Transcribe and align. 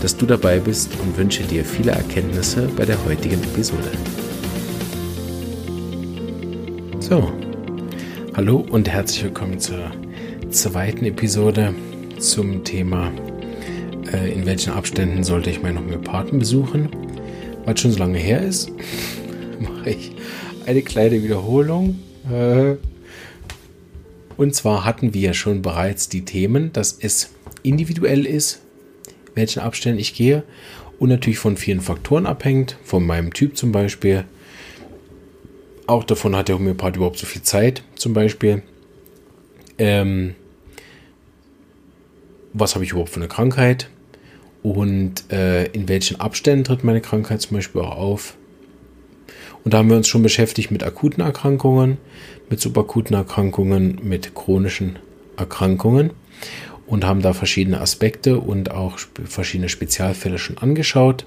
dass 0.00 0.16
du 0.16 0.24
dabei 0.24 0.58
bist 0.58 0.90
und 1.02 1.16
wünsche 1.18 1.42
dir 1.42 1.64
viele 1.64 1.92
Erkenntnisse 1.92 2.68
bei 2.74 2.86
der 2.86 3.04
heutigen 3.04 3.42
Episode. 3.42 3.90
So, 7.00 7.30
hallo 8.34 8.64
und 8.70 8.88
herzlich 8.88 9.24
willkommen 9.24 9.58
zur 9.58 9.90
zweiten 10.50 11.04
Episode 11.04 11.74
zum 12.18 12.64
Thema, 12.64 13.12
äh, 14.12 14.32
in 14.32 14.46
welchen 14.46 14.72
Abständen 14.72 15.22
sollte 15.22 15.50
ich 15.50 15.62
meinen 15.62 15.78
Homöopathen 15.78 16.38
besuchen. 16.38 16.88
Es 17.66 17.80
schon 17.80 17.92
so 17.92 17.98
lange 17.98 18.18
her 18.18 18.42
ist, 18.42 18.70
mache 19.60 19.90
ich 19.90 20.12
eine 20.64 20.80
kleine 20.80 21.22
Wiederholung. 21.22 21.98
Äh, 22.32 22.76
und 24.38 24.54
zwar 24.54 24.86
hatten 24.86 25.12
wir 25.12 25.34
schon 25.34 25.60
bereits 25.60 26.08
die 26.08 26.24
Themen, 26.24 26.72
dass 26.72 26.96
es 26.98 27.30
individuell 27.62 28.24
ist, 28.24 28.62
welchen 29.34 29.60
Abständen 29.60 30.00
ich 30.00 30.14
gehe 30.14 30.42
und 30.98 31.08
natürlich 31.08 31.38
von 31.38 31.56
vielen 31.56 31.80
Faktoren 31.80 32.26
abhängt, 32.26 32.76
von 32.84 33.04
meinem 33.06 33.32
Typ 33.32 33.56
zum 33.56 33.72
Beispiel. 33.72 34.24
Auch 35.86 36.04
davon 36.04 36.36
hat 36.36 36.48
der 36.48 36.56
Homöopath 36.56 36.96
überhaupt 36.96 37.18
so 37.18 37.26
viel 37.26 37.42
Zeit, 37.42 37.82
zum 37.96 38.12
Beispiel. 38.12 38.62
Ähm, 39.78 40.34
was 42.52 42.74
habe 42.74 42.84
ich 42.84 42.92
überhaupt 42.92 43.10
für 43.10 43.20
eine 43.20 43.28
Krankheit? 43.28 43.88
Und 44.62 45.32
äh, 45.32 45.64
in 45.66 45.88
welchen 45.88 46.20
Abständen 46.20 46.64
tritt 46.64 46.84
meine 46.84 47.00
Krankheit 47.00 47.40
zum 47.40 47.56
Beispiel 47.56 47.80
auch 47.80 47.96
auf? 47.96 48.36
Und 49.64 49.74
da 49.74 49.78
haben 49.78 49.88
wir 49.88 49.96
uns 49.96 50.08
schon 50.08 50.22
beschäftigt 50.22 50.70
mit 50.70 50.82
akuten 50.82 51.22
Erkrankungen, 51.22 51.98
mit 52.48 52.60
subakuten 52.60 53.16
Erkrankungen, 53.16 53.98
mit 54.02 54.34
chronischen 54.34 54.98
Erkrankungen 55.36 56.10
und 56.90 57.06
haben 57.06 57.22
da 57.22 57.32
verschiedene 57.32 57.80
Aspekte 57.80 58.40
und 58.40 58.72
auch 58.72 58.98
verschiedene 59.24 59.68
Spezialfälle 59.68 60.38
schon 60.38 60.58
angeschaut. 60.58 61.24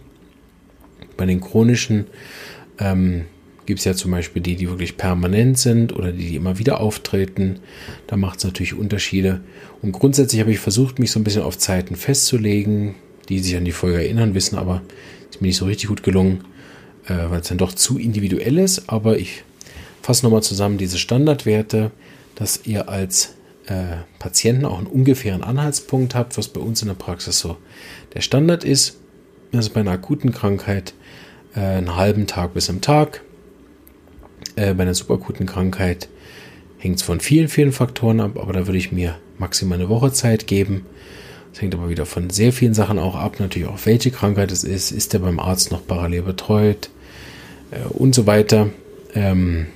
Bei 1.16 1.26
den 1.26 1.40
chronischen 1.40 2.08
ähm, 2.80 3.24
gibt 3.66 3.80
es 3.80 3.86
ja 3.86 3.94
zum 3.94 4.12
Beispiel 4.12 4.42
die, 4.42 4.58
die 4.58 4.70
wirklich 4.70 4.98
permanent 4.98 5.58
sind 5.58 5.96
oder 5.96 6.12
die, 6.12 6.28
die 6.28 6.36
immer 6.36 6.60
wieder 6.60 6.82
auftreten. 6.82 7.60
Da 8.08 8.18
macht 8.18 8.40
es 8.40 8.44
natürlich 8.44 8.74
Unterschiede. 8.74 9.40
Und 9.82 9.94
grundsätzlich 9.94 10.42
habe 10.42 10.52
ich 10.52 10.60
versucht, 10.60 11.00
mich 11.00 11.12
so 11.12 11.20
ein 11.22 11.24
bisschen 11.24 11.44
auf 11.44 11.58
Zeiten 11.58 11.96
festzulegen. 11.96 12.96
Die 13.30 13.40
sich 13.40 13.56
an 13.56 13.64
die 13.64 13.72
Folge 13.72 14.00
erinnern, 14.00 14.36
wissen 14.36 14.58
aber, 14.58 14.82
ist 15.32 15.40
mir 15.40 15.48
nicht 15.48 15.56
so 15.56 15.64
richtig 15.64 15.88
gut 15.88 16.04
gelungen, 16.04 16.44
äh, 17.06 17.30
weil 17.30 17.40
es 17.40 17.48
dann 17.48 17.58
doch 17.58 17.72
zu 17.72 17.98
individuell 17.98 18.58
ist. 18.58 18.90
Aber 18.90 19.18
ich 19.18 19.46
fasse 20.02 20.26
nochmal 20.26 20.44
zusammen 20.44 20.78
diese 20.78 20.98
Standardwerte, 20.98 21.92
dass 22.36 22.66
ihr 22.66 22.90
als 22.90 23.36
äh, 23.68 23.98
Patienten 24.20 24.66
auch 24.66 24.78
einen 24.78 24.88
ungefähren 24.88 25.44
Anhaltspunkt 25.44 26.16
habt, 26.16 26.38
was 26.38 26.48
bei 26.48 26.62
uns 26.62 26.82
in 26.82 26.88
der 26.88 26.96
Praxis 26.96 27.40
so 27.40 27.58
der 28.14 28.22
Standard 28.22 28.64
ist. 28.64 28.98
Also 29.54 29.72
bei 29.72 29.82
einer 29.82 29.92
akuten 29.92 30.32
Krankheit 30.32 30.94
äh, 31.56 31.60
einen 31.60 31.96
halben 31.96 32.28
Tag 32.28 32.54
bis 32.54 32.70
am 32.70 32.82
Tag. 32.82 33.22
Äh, 34.56 34.74
bei 34.74 34.84
einer 34.84 34.94
superakuten 34.94 35.46
Krankheit 35.46 36.10
hängt 36.78 36.98
es 36.98 37.02
von 37.04 37.20
vielen, 37.20 37.48
vielen 37.48 37.72
Faktoren 37.72 38.20
ab, 38.20 38.38
aber 38.38 38.54
da 38.54 38.68
würde 38.68 38.78
ich 38.78 38.92
mir 38.92 39.18
maximal 39.38 39.80
eine 39.80 39.90
Woche 39.90 40.12
Zeit 40.12 40.48
geben. 40.48 40.86
Das 41.52 41.62
hängt 41.62 41.76
aber 41.76 41.90
wieder 41.90 42.06
von 42.06 42.30
sehr 42.30 42.52
vielen 42.52 42.74
Sachen 42.74 43.00
auch 43.00 43.16
ab, 43.16 43.40
natürlich 43.40 43.68
auch 43.68 43.80
welche 43.86 44.12
Krankheit 44.12 44.52
es 44.52 44.64
ist, 44.64 44.92
ist 44.92 45.14
der 45.14 45.20
beim 45.20 45.40
Arzt 45.40 45.72
noch 45.72 45.86
parallel 45.86 46.24
betreut 46.24 46.90
äh, 47.72 47.88
und 47.88 48.16
so 48.16 48.26
weiter. 48.26 48.70
Ähm, 49.14 49.68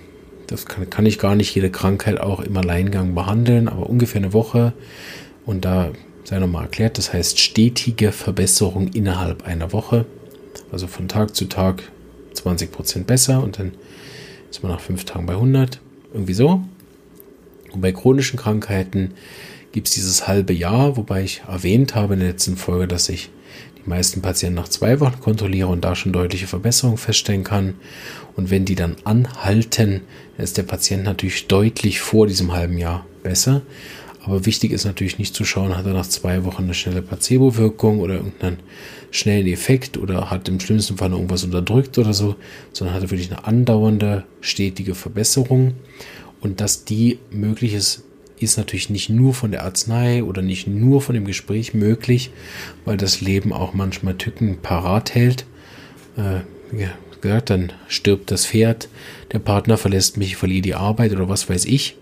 das 0.47 0.65
kann, 0.65 0.89
kann 0.89 1.05
ich 1.05 1.19
gar 1.19 1.35
nicht 1.35 1.53
jede 1.53 1.69
Krankheit 1.69 2.19
auch 2.19 2.39
im 2.39 2.55
Alleingang 2.57 3.13
behandeln, 3.13 3.67
aber 3.67 3.89
ungefähr 3.89 4.21
eine 4.21 4.33
Woche. 4.33 4.73
Und 5.45 5.65
da 5.65 5.91
sei 6.23 6.39
nochmal 6.39 6.63
erklärt, 6.63 6.97
das 6.97 7.13
heißt 7.13 7.39
stetige 7.39 8.11
Verbesserung 8.11 8.89
innerhalb 8.89 9.45
einer 9.45 9.71
Woche. 9.71 10.05
Also 10.71 10.87
von 10.87 11.07
Tag 11.07 11.35
zu 11.35 11.45
Tag 11.45 11.83
20 12.33 12.71
Prozent 12.71 13.07
besser 13.07 13.43
und 13.43 13.59
dann 13.59 13.73
ist 14.49 14.63
man 14.63 14.71
nach 14.71 14.79
fünf 14.81 15.05
Tagen 15.05 15.25
bei 15.25 15.33
100. 15.33 15.79
Irgendwie 16.13 16.33
so. 16.33 16.61
Und 17.71 17.81
bei 17.81 17.91
chronischen 17.91 18.39
Krankheiten 18.39 19.13
gibt 19.71 19.87
es 19.87 19.93
dieses 19.93 20.27
halbe 20.27 20.53
Jahr, 20.53 20.97
wobei 20.97 21.23
ich 21.23 21.43
erwähnt 21.47 21.95
habe 21.95 22.13
in 22.13 22.21
der 22.21 22.29
letzten 22.29 22.57
Folge, 22.57 22.87
dass 22.87 23.09
ich 23.09 23.29
meisten 23.87 24.21
Patienten 24.21 24.55
nach 24.55 24.67
zwei 24.67 24.99
Wochen 24.99 25.19
kontrolliere 25.19 25.67
und 25.67 25.83
da 25.83 25.95
schon 25.95 26.13
deutliche 26.13 26.47
Verbesserungen 26.47 26.97
feststellen 26.97 27.43
kann. 27.43 27.75
Und 28.35 28.49
wenn 28.49 28.65
die 28.65 28.75
dann 28.75 28.95
anhalten, 29.03 30.01
ist 30.37 30.57
der 30.57 30.63
Patient 30.63 31.03
natürlich 31.03 31.47
deutlich 31.47 31.99
vor 31.99 32.27
diesem 32.27 32.53
halben 32.53 32.77
Jahr 32.77 33.05
besser. 33.23 33.61
Aber 34.27 34.45
wichtig 34.45 34.71
ist 34.71 34.83
natürlich 34.83 35.19
nicht 35.19 35.33
zu 35.33 35.45
schauen, 35.45 35.77
hat 35.77 35.85
er 35.85 35.93
nach 35.93 36.05
zwei 36.05 36.43
Wochen 36.43 36.63
eine 36.63 36.73
schnelle 36.73 37.01
Placebo-Wirkung 37.01 37.99
oder 37.99 38.15
irgendeinen 38.15 38.59
schnellen 39.09 39.47
Effekt 39.47 39.97
oder 39.97 40.29
hat 40.29 40.49
im 40.49 40.59
schlimmsten 40.59 40.97
Fall 40.97 41.11
irgendwas 41.11 41.45
unterdrückt 41.45 41.97
oder 41.97 42.13
so, 42.13 42.35
sondern 42.73 42.93
hat 42.93 43.03
er 43.03 43.09
wirklich 43.09 43.31
eine 43.31 43.45
andauernde, 43.45 44.25
stetige 44.41 44.95
Verbesserung. 44.95 45.75
Und 46.41 46.59
dass 46.59 46.83
die 46.83 47.19
möglich 47.31 47.73
ist, 48.39 48.57
natürlich 48.57 48.89
nicht 48.89 49.09
nur 49.09 49.33
von 49.33 49.51
der 49.51 49.63
Arznei 49.63 50.23
oder 50.23 50.41
nicht 50.41 50.67
nur 50.67 51.01
von 51.01 51.15
dem 51.15 51.25
Gespräch 51.25 51.73
möglich, 51.73 52.31
weil 52.85 52.97
das 52.97 53.21
Leben 53.21 53.53
auch 53.53 53.73
manchmal 53.73 54.15
Tücken 54.15 54.57
parat 54.61 55.15
hält. 55.15 55.45
Äh, 56.17 56.41
ja, 56.77 56.89
gesagt, 57.21 57.49
dann 57.49 57.73
stirbt 57.87 58.31
das 58.31 58.45
Pferd, 58.45 58.89
der 59.31 59.39
Partner 59.39 59.77
verlässt 59.77 60.17
mich, 60.17 60.35
verliere 60.35 60.61
die 60.61 60.75
Arbeit 60.75 61.11
oder 61.11 61.29
was 61.29 61.49
weiß 61.49 61.65
ich, 61.65 61.97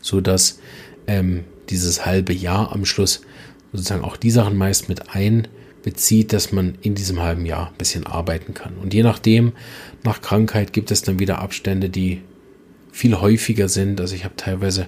so 0.00 0.20
dass 0.20 0.60
ähm, 1.06 1.44
dieses 1.70 2.06
halbe 2.06 2.32
Jahr 2.32 2.72
am 2.72 2.84
Schluss 2.84 3.22
sozusagen 3.72 4.04
auch 4.04 4.16
die 4.16 4.30
Sachen 4.30 4.56
meist 4.56 4.88
mit 4.88 5.14
einbezieht, 5.14 6.32
dass 6.32 6.52
man 6.52 6.76
in 6.82 6.94
diesem 6.94 7.20
halben 7.20 7.46
Jahr 7.46 7.68
ein 7.68 7.78
bisschen 7.78 8.06
arbeiten 8.06 8.54
kann. 8.54 8.74
Und 8.76 8.94
je 8.94 9.02
nachdem, 9.02 9.52
nach 10.04 10.20
Krankheit 10.20 10.72
gibt 10.72 10.90
es 10.90 11.02
dann 11.02 11.18
wieder 11.18 11.40
Abstände, 11.40 11.88
die 11.88 12.22
viel 12.96 13.20
häufiger 13.20 13.68
sind. 13.68 14.00
Also 14.00 14.14
ich 14.14 14.24
habe 14.24 14.36
teilweise 14.36 14.86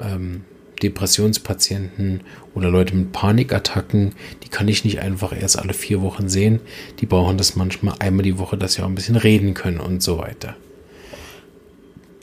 ähm, 0.00 0.42
Depressionspatienten 0.82 2.22
oder 2.54 2.70
Leute 2.70 2.94
mit 2.94 3.12
Panikattacken, 3.12 4.12
die 4.42 4.48
kann 4.48 4.66
ich 4.66 4.84
nicht 4.84 5.00
einfach 5.00 5.32
erst 5.32 5.58
alle 5.58 5.72
vier 5.72 6.02
Wochen 6.02 6.28
sehen. 6.28 6.60
Die 7.00 7.06
brauchen 7.06 7.38
das 7.38 7.54
manchmal 7.54 7.94
einmal 8.00 8.24
die 8.24 8.38
Woche, 8.38 8.58
dass 8.58 8.74
sie 8.74 8.82
auch 8.82 8.88
ein 8.88 8.96
bisschen 8.96 9.16
reden 9.16 9.54
können 9.54 9.78
und 9.78 10.02
so 10.02 10.18
weiter. 10.18 10.56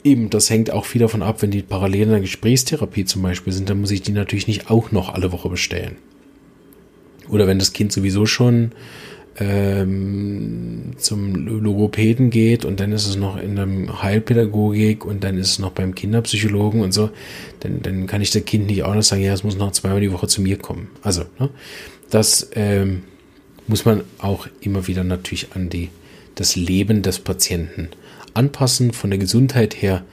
Eben, 0.04 0.28
das 0.28 0.50
hängt 0.50 0.70
auch 0.70 0.84
viel 0.84 1.00
davon 1.00 1.22
ab, 1.22 1.40
wenn 1.40 1.50
die 1.50 1.62
parallel 1.62 2.02
in 2.02 2.10
der 2.10 2.20
Gesprächstherapie 2.20 3.06
zum 3.06 3.22
Beispiel 3.22 3.54
sind, 3.54 3.70
dann 3.70 3.80
muss 3.80 3.90
ich 3.90 4.02
die 4.02 4.12
natürlich 4.12 4.46
nicht 4.46 4.70
auch 4.70 4.92
noch 4.92 5.08
alle 5.08 5.32
Woche 5.32 5.48
bestellen. 5.48 5.96
Oder 7.30 7.46
wenn 7.46 7.58
das 7.58 7.72
Kind 7.72 7.92
sowieso 7.92 8.26
schon 8.26 8.72
ähm, 9.38 10.92
zum 10.96 11.34
Logopäden 11.34 12.30
geht 12.30 12.64
und 12.64 12.78
dann 12.80 12.92
ist 12.92 13.06
es 13.06 13.16
noch 13.16 13.36
in 13.36 13.56
der 13.56 14.02
Heilpädagogik 14.02 15.04
und 15.04 15.24
dann 15.24 15.38
ist 15.38 15.50
es 15.50 15.58
noch 15.58 15.72
beim 15.72 15.94
Kinderpsychologen 15.94 16.82
und 16.82 16.92
so, 16.92 17.10
dann, 17.60 17.82
dann 17.82 18.06
kann 18.06 18.22
ich 18.22 18.30
das 18.30 18.44
Kind 18.44 18.66
nicht 18.66 18.84
auch 18.84 18.94
noch 18.94 19.02
sagen, 19.02 19.22
ja, 19.22 19.32
es 19.32 19.44
muss 19.44 19.56
noch 19.56 19.72
zweimal 19.72 20.00
die 20.00 20.12
Woche 20.12 20.28
zu 20.28 20.40
mir 20.40 20.58
kommen. 20.58 20.88
Also, 21.02 21.22
ne, 21.38 21.50
das 22.10 22.50
ähm, 22.54 23.02
muss 23.66 23.84
man 23.84 24.02
auch 24.18 24.46
immer 24.60 24.86
wieder 24.86 25.04
natürlich 25.04 25.48
an 25.54 25.68
die, 25.68 25.90
das 26.36 26.54
Leben 26.54 27.02
des 27.02 27.18
Patienten 27.18 27.88
anpassen. 28.34 28.92
Von 28.92 29.10
der 29.10 29.18
Gesundheit 29.18 29.80
her 29.82 30.04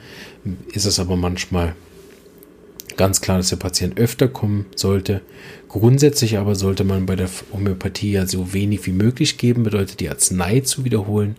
ist 0.72 0.86
es 0.86 0.98
aber 0.98 1.16
manchmal 1.16 1.74
ganz 2.96 3.20
klar, 3.20 3.38
dass 3.38 3.50
der 3.50 3.56
Patient 3.56 3.98
öfter 3.98 4.28
kommen 4.28 4.66
sollte. 4.76 5.20
Grundsätzlich 5.68 6.38
aber 6.38 6.54
sollte 6.54 6.84
man 6.84 7.06
bei 7.06 7.16
der 7.16 7.28
Homöopathie 7.52 8.12
ja 8.12 8.26
so 8.26 8.52
wenig 8.52 8.86
wie 8.86 8.92
möglich 8.92 9.38
geben, 9.38 9.62
bedeutet 9.62 10.00
die 10.00 10.08
Arznei 10.08 10.60
zu 10.60 10.84
wiederholen, 10.84 11.36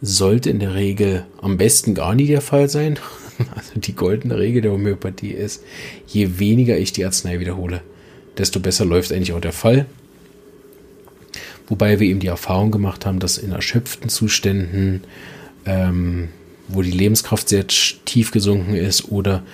sollte 0.00 0.50
in 0.50 0.60
der 0.60 0.74
Regel 0.74 1.26
am 1.40 1.56
besten 1.56 1.94
gar 1.94 2.14
nie 2.14 2.26
der 2.26 2.40
Fall 2.40 2.68
sein. 2.68 2.98
Also 3.54 3.78
die 3.78 3.94
goldene 3.94 4.36
Regel 4.36 4.62
der 4.62 4.72
Homöopathie 4.72 5.30
ist, 5.30 5.62
je 6.08 6.40
weniger 6.40 6.76
ich 6.76 6.92
die 6.92 7.04
Arznei 7.04 7.38
wiederhole, 7.38 7.82
desto 8.36 8.58
besser 8.58 8.84
läuft 8.84 9.12
eigentlich 9.12 9.32
auch 9.32 9.40
der 9.40 9.52
Fall. 9.52 9.86
Wobei 11.68 12.00
wir 12.00 12.08
eben 12.08 12.18
die 12.18 12.26
Erfahrung 12.26 12.72
gemacht 12.72 13.06
haben, 13.06 13.20
dass 13.20 13.38
in 13.38 13.52
erschöpften 13.52 14.08
Zuständen, 14.08 15.04
ähm, 15.66 16.30
wo 16.66 16.82
die 16.82 16.90
Lebenskraft 16.90 17.48
sehr 17.48 17.66
tief 17.68 18.32
gesunken 18.32 18.74
ist 18.74 19.12
oder 19.12 19.44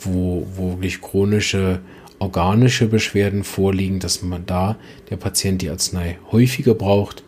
wo, 0.00 0.46
wo 0.56 0.70
wirklich 0.72 1.00
chronische 1.00 1.80
organische 2.18 2.86
Beschwerden 2.86 3.44
vorliegen, 3.44 3.98
dass 3.98 4.22
man 4.22 4.44
da 4.44 4.76
der 5.08 5.16
Patient 5.16 5.62
die 5.62 5.70
Arznei 5.70 6.18
häufiger 6.30 6.74
braucht. 6.74 7.24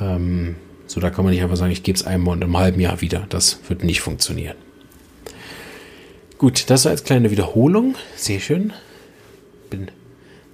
Ähm, 0.00 0.56
So, 0.86 1.00
da 1.00 1.10
kann 1.10 1.24
man 1.24 1.32
nicht 1.32 1.42
einfach 1.42 1.56
sagen, 1.56 1.72
ich 1.72 1.82
gebe 1.82 1.96
es 1.96 2.04
einmal 2.06 2.34
und 2.34 2.42
im 2.42 2.56
halben 2.56 2.78
Jahr 2.78 3.00
wieder. 3.00 3.26
Das 3.30 3.58
wird 3.68 3.82
nicht 3.82 4.00
funktionieren. 4.00 4.56
Gut, 6.38 6.68
das 6.68 6.86
als 6.86 7.04
kleine 7.04 7.30
Wiederholung. 7.30 7.96
Sehr 8.16 8.38
schön. 8.38 8.72
Bin 9.70 9.88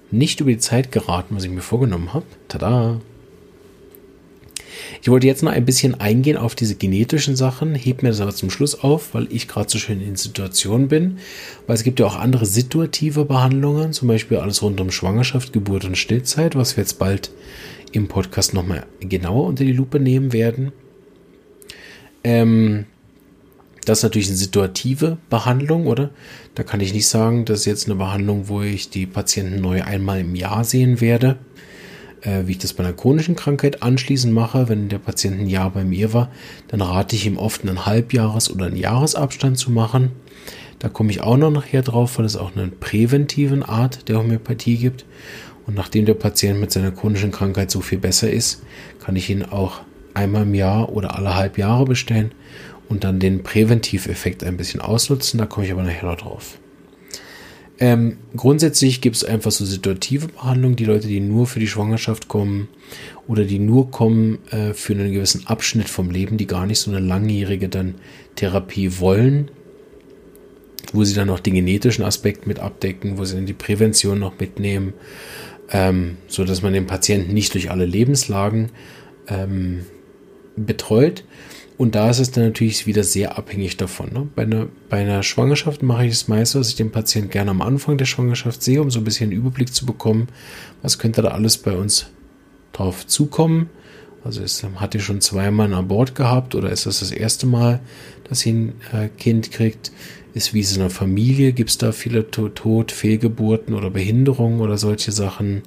nicht 0.09 0.39
über 0.39 0.51
die 0.51 0.57
Zeit 0.57 0.91
geraten, 0.91 1.35
was 1.35 1.43
ich 1.43 1.51
mir 1.51 1.61
vorgenommen 1.61 2.13
habe. 2.13 2.25
Tada! 2.47 3.01
Ich 5.01 5.09
wollte 5.09 5.27
jetzt 5.27 5.43
noch 5.43 5.51
ein 5.51 5.65
bisschen 5.65 5.99
eingehen 5.99 6.37
auf 6.37 6.55
diese 6.55 6.75
genetischen 6.75 7.35
Sachen, 7.35 7.75
heb 7.75 8.03
mir 8.03 8.09
das 8.09 8.21
aber 8.21 8.33
zum 8.33 8.49
Schluss 8.49 8.75
auf, 8.75 9.13
weil 9.13 9.27
ich 9.31 9.47
gerade 9.47 9.69
so 9.69 9.77
schön 9.77 10.01
in 10.01 10.15
Situationen 10.15 10.87
bin. 10.87 11.17
Weil 11.67 11.75
es 11.75 11.83
gibt 11.83 11.99
ja 11.99 12.05
auch 12.05 12.15
andere 12.15 12.45
situative 12.45 13.25
Behandlungen, 13.25 13.93
zum 13.93 14.07
Beispiel 14.07 14.37
alles 14.37 14.61
rund 14.61 14.79
um 14.79 14.91
Schwangerschaft, 14.91 15.53
Geburt 15.53 15.85
und 15.85 15.97
Stillzeit, 15.97 16.55
was 16.55 16.77
wir 16.77 16.83
jetzt 16.83 16.99
bald 16.99 17.31
im 17.91 18.07
Podcast 18.07 18.53
nochmal 18.53 18.85
genauer 18.99 19.45
unter 19.47 19.63
die 19.63 19.73
Lupe 19.73 19.99
nehmen 19.99 20.33
werden. 20.33 20.71
Ähm, 22.23 22.85
das 23.85 23.99
ist 23.99 24.03
natürlich 24.03 24.27
eine 24.27 24.37
situative 24.37 25.17
Behandlung, 25.29 25.87
oder? 25.87 26.11
Da 26.53 26.63
kann 26.63 26.81
ich 26.81 26.93
nicht 26.93 27.07
sagen, 27.07 27.45
das 27.45 27.61
ist 27.61 27.65
jetzt 27.65 27.87
eine 27.87 27.95
Behandlung, 27.95 28.47
wo 28.47 28.61
ich 28.61 28.89
die 28.89 29.07
Patienten 29.07 29.59
neu 29.59 29.83
einmal 29.83 30.19
im 30.19 30.35
Jahr 30.35 30.63
sehen 30.63 31.01
werde 31.01 31.39
äh, 32.21 32.45
wie 32.45 32.51
ich 32.51 32.57
das 32.57 32.73
bei 32.73 32.83
einer 32.83 32.93
chronischen 32.93 33.35
Krankheit 33.35 33.83
anschließend 33.83 34.33
mache, 34.33 34.69
wenn 34.69 34.89
der 34.89 34.99
Patient 34.99 35.39
ein 35.39 35.47
Jahr 35.47 35.71
bei 35.71 35.83
mir 35.83 36.13
war, 36.13 36.29
dann 36.67 36.81
rate 36.81 37.15
ich 37.15 37.25
ihm 37.25 37.37
oft 37.37 37.61
einen 37.61 37.85
Halbjahres- 37.85 38.51
oder 38.51 38.65
einen 38.65 38.77
Jahresabstand 38.77 39.57
zu 39.57 39.71
machen. 39.71 40.11
Da 40.79 40.89
komme 40.89 41.11
ich 41.11 41.21
auch 41.21 41.37
noch 41.37 41.51
nachher 41.51 41.83
drauf, 41.83 42.17
weil 42.17 42.25
es 42.25 42.37
auch 42.37 42.55
eine 42.55 42.67
präventiven 42.67 43.63
Art 43.63 44.09
der 44.09 44.17
Homöopathie 44.17 44.77
gibt. 44.77 45.05
Und 45.67 45.75
nachdem 45.75 46.05
der 46.05 46.15
Patient 46.15 46.59
mit 46.59 46.71
seiner 46.71 46.91
chronischen 46.91 47.31
Krankheit 47.31 47.69
so 47.69 47.81
viel 47.81 47.99
besser 47.99 48.31
ist, 48.31 48.63
kann 48.99 49.15
ich 49.15 49.29
ihn 49.29 49.43
auch 49.43 49.81
einmal 50.15 50.43
im 50.43 50.55
Jahr 50.55 50.89
oder 50.89 51.15
alle 51.15 51.35
halb 51.35 51.57
Jahre 51.57 51.85
bestellen 51.85 52.31
und 52.89 53.03
dann 53.03 53.19
den 53.19 53.43
Präventiveffekt 53.43 54.43
ein 54.43 54.57
bisschen 54.57 54.81
ausnutzen. 54.81 55.37
Da 55.37 55.45
komme 55.45 55.65
ich 55.65 55.71
aber 55.71 55.83
nachher 55.83 56.09
noch 56.09 56.17
drauf. 56.17 56.57
Ähm, 57.81 58.17
grundsätzlich 58.37 59.01
gibt 59.01 59.15
es 59.15 59.23
einfach 59.23 59.49
so 59.49 59.65
situative 59.65 60.27
Behandlungen, 60.27 60.75
die 60.75 60.85
Leute, 60.85 61.07
die 61.07 61.19
nur 61.19 61.47
für 61.47 61.59
die 61.59 61.67
Schwangerschaft 61.67 62.27
kommen 62.27 62.67
oder 63.27 63.43
die 63.43 63.57
nur 63.57 63.89
kommen 63.89 64.37
äh, 64.51 64.75
für 64.75 64.93
einen 64.93 65.11
gewissen 65.11 65.47
Abschnitt 65.47 65.89
vom 65.89 66.11
Leben, 66.11 66.37
die 66.37 66.45
gar 66.45 66.67
nicht 66.67 66.77
so 66.77 66.91
eine 66.91 66.99
langjährige 66.99 67.69
dann 67.69 67.95
Therapie 68.35 68.99
wollen, 68.99 69.49
wo 70.93 71.03
sie 71.03 71.15
dann 71.15 71.25
noch 71.25 71.39
den 71.39 71.55
genetischen 71.55 72.05
Aspekt 72.05 72.45
mit 72.45 72.59
abdecken, 72.59 73.17
wo 73.17 73.25
sie 73.25 73.33
dann 73.33 73.47
die 73.47 73.53
Prävention 73.53 74.19
noch 74.19 74.39
mitnehmen, 74.39 74.93
ähm, 75.71 76.17
so 76.27 76.45
dass 76.45 76.61
man 76.61 76.73
den 76.73 76.85
Patienten 76.85 77.33
nicht 77.33 77.51
durch 77.55 77.71
alle 77.71 77.85
Lebenslagen 77.87 78.69
ähm, 79.27 79.85
betreut, 80.55 81.23
und 81.77 81.95
da 81.95 82.09
ist 82.09 82.19
es 82.19 82.31
dann 82.31 82.45
natürlich 82.45 82.85
wieder 82.85 83.03
sehr 83.03 83.37
abhängig 83.37 83.77
davon. 83.77 84.13
Ne? 84.13 84.27
Bei, 84.35 84.43
einer, 84.43 84.67
bei 84.89 84.97
einer 84.97 85.23
Schwangerschaft 85.23 85.81
mache 85.81 86.05
ich 86.05 86.11
es 86.11 86.27
meist, 86.27 86.55
dass 86.55 86.69
ich 86.69 86.75
den 86.75 86.91
Patienten 86.91 87.29
gerne 87.29 87.51
am 87.51 87.61
Anfang 87.61 87.97
der 87.97 88.05
Schwangerschaft 88.05 88.61
sehe, 88.61 88.81
um 88.81 88.91
so 88.91 88.99
ein 88.99 89.03
bisschen 89.03 89.31
einen 89.31 89.39
Überblick 89.39 89.73
zu 89.73 89.85
bekommen, 89.85 90.27
was 90.81 90.99
könnte 90.99 91.21
da 91.21 91.29
alles 91.29 91.57
bei 91.57 91.75
uns 91.75 92.07
drauf 92.73 93.07
zukommen. 93.07 93.69
Also 94.23 94.41
ist, 94.41 94.63
hat 94.75 94.93
ihr 94.93 95.01
schon 95.01 95.21
zweimal 95.21 95.67
ein 95.67 95.73
Abort 95.73 96.13
gehabt 96.13 96.53
oder 96.53 96.69
ist 96.69 96.85
das 96.85 96.99
das 96.99 97.11
erste 97.11 97.47
Mal, 97.47 97.79
dass 98.29 98.41
sie 98.41 98.51
ein 98.51 98.73
äh, 98.93 99.09
Kind 99.09 99.51
kriegt? 99.51 99.91
Ist 100.33 100.53
wie 100.53 100.61
es 100.61 100.73
in 100.73 100.79
der 100.79 100.89
Familie? 100.89 101.51
Gibt 101.51 101.71
es 101.71 101.77
da 101.77 101.91
viele 101.91 102.29
Tod, 102.29 102.91
Fehlgeburten 102.91 103.73
oder 103.73 103.89
Behinderungen 103.89 104.61
oder 104.61 104.77
solche 104.77 105.11
Sachen? 105.11 105.63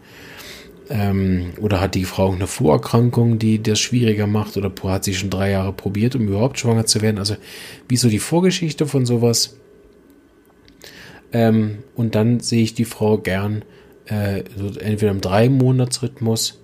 Ähm, 0.90 1.52
oder 1.60 1.80
hat 1.80 1.94
die 1.94 2.04
Frau 2.04 2.32
eine 2.32 2.46
Vorerkrankung, 2.46 3.38
die 3.38 3.62
das 3.62 3.80
schwieriger 3.80 4.26
macht? 4.26 4.56
Oder 4.56 4.70
hat 4.84 5.04
sie 5.04 5.14
schon 5.14 5.30
drei 5.30 5.50
Jahre 5.50 5.72
probiert, 5.72 6.14
um 6.14 6.28
überhaupt 6.28 6.58
schwanger 6.58 6.86
zu 6.86 7.00
werden? 7.00 7.18
Also, 7.18 7.36
wie 7.88 7.96
so 7.96 8.08
die 8.08 8.18
Vorgeschichte 8.18 8.86
von 8.86 9.06
sowas? 9.06 9.56
Ähm, 11.32 11.78
und 11.96 12.14
dann 12.14 12.40
sehe 12.40 12.62
ich 12.62 12.74
die 12.74 12.84
Frau 12.84 13.18
gern 13.18 13.62
äh, 14.06 14.44
so 14.56 14.78
entweder 14.78 15.10
im 15.10 15.20
Drei-Monats-Rhythmus 15.20 16.60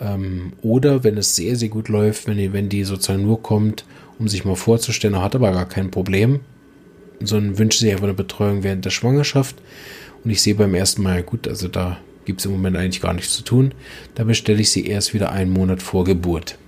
ähm, 0.00 0.52
oder 0.62 1.02
wenn 1.02 1.16
es 1.16 1.34
sehr, 1.34 1.56
sehr 1.56 1.68
gut 1.68 1.88
läuft, 1.88 2.26
wenn 2.26 2.36
die, 2.36 2.52
wenn 2.52 2.68
die 2.68 2.84
sozusagen 2.84 3.22
nur 3.22 3.42
kommt, 3.42 3.84
um 4.18 4.28
sich 4.28 4.44
mal 4.44 4.56
vorzustellen, 4.56 5.20
hat 5.20 5.34
aber 5.34 5.52
gar 5.52 5.68
kein 5.68 5.90
Problem, 5.90 6.40
sondern 7.20 7.58
wünscht 7.58 7.80
sich 7.80 7.90
einfach 7.90 8.04
eine 8.04 8.14
Betreuung 8.14 8.62
während 8.62 8.84
der 8.84 8.90
Schwangerschaft. 8.90 9.56
Und 10.22 10.30
ich 10.30 10.42
sehe 10.42 10.54
beim 10.54 10.74
ersten 10.74 11.02
Mal, 11.02 11.22
gut, 11.22 11.48
also 11.48 11.68
da 11.68 11.98
gibt 12.24 12.40
es 12.40 12.46
im 12.46 12.52
Moment 12.52 12.76
eigentlich 12.76 13.02
gar 13.02 13.12
nichts 13.12 13.34
zu 13.34 13.42
tun. 13.42 13.72
Da 14.14 14.24
bestelle 14.24 14.60
ich 14.60 14.70
sie 14.70 14.86
erst 14.86 15.14
wieder 15.14 15.32
einen 15.32 15.50
Monat 15.50 15.82
vor 15.82 16.04
Geburt. 16.04 16.58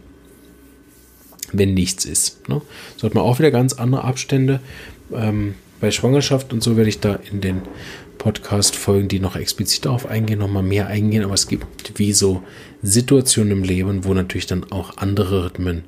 Wenn 1.52 1.74
nichts 1.74 2.04
ist. 2.04 2.48
Ne? 2.48 2.60
So 2.96 3.06
hat 3.06 3.14
man 3.14 3.24
auch 3.24 3.38
wieder 3.38 3.50
ganz 3.50 3.74
andere 3.74 4.04
Abstände. 4.04 4.60
Ähm, 5.12 5.54
bei 5.80 5.90
Schwangerschaft 5.90 6.52
und 6.52 6.62
so 6.62 6.76
werde 6.76 6.88
ich 6.88 7.00
da 7.00 7.18
in 7.30 7.40
den 7.40 7.62
Podcast-Folgen, 8.18 9.08
die 9.08 9.20
noch 9.20 9.36
explizit 9.36 9.84
darauf 9.84 10.06
eingehen, 10.06 10.38
nochmal 10.38 10.62
mehr 10.62 10.88
eingehen. 10.88 11.22
Aber 11.22 11.34
es 11.34 11.48
gibt 11.48 11.98
wie 11.98 12.12
so 12.12 12.42
Situationen 12.82 13.52
im 13.52 13.62
Leben, 13.62 14.04
wo 14.04 14.14
natürlich 14.14 14.46
dann 14.46 14.64
auch 14.70 14.96
andere 14.96 15.44
Rhythmen 15.44 15.84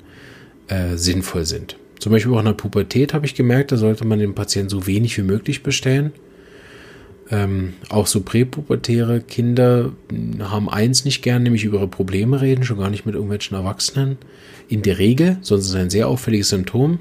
äh, 0.67 0.95
sinnvoll 0.95 1.45
sind. 1.45 1.75
Zum 1.99 2.13
Beispiel 2.13 2.33
auch 2.33 2.39
in 2.39 2.45
der 2.45 2.53
Pubertät 2.53 3.13
habe 3.13 3.25
ich 3.25 3.35
gemerkt, 3.35 3.71
da 3.71 3.77
sollte 3.77 4.05
man 4.05 4.19
den 4.19 4.35
Patienten 4.35 4.69
so 4.69 4.87
wenig 4.87 5.17
wie 5.17 5.23
möglich 5.23 5.63
bestellen. 5.63 6.13
Ähm, 7.31 7.73
auch 7.89 8.07
so 8.07 8.21
präpubertäre 8.21 9.21
Kinder 9.21 9.91
haben 10.39 10.69
eins 10.69 11.05
nicht 11.05 11.21
gern, 11.21 11.43
nämlich 11.43 11.63
über 11.63 11.77
ihre 11.77 11.87
Probleme 11.87 12.41
reden, 12.41 12.63
schon 12.63 12.79
gar 12.79 12.89
nicht 12.89 13.05
mit 13.05 13.13
irgendwelchen 13.13 13.55
Erwachsenen. 13.55 14.17
In 14.67 14.81
der 14.81 14.97
Regel, 14.97 15.37
sonst 15.41 15.65
ist 15.65 15.69
es 15.69 15.75
ein 15.75 15.89
sehr 15.91 16.07
auffälliges 16.07 16.49
Symptom. 16.49 16.99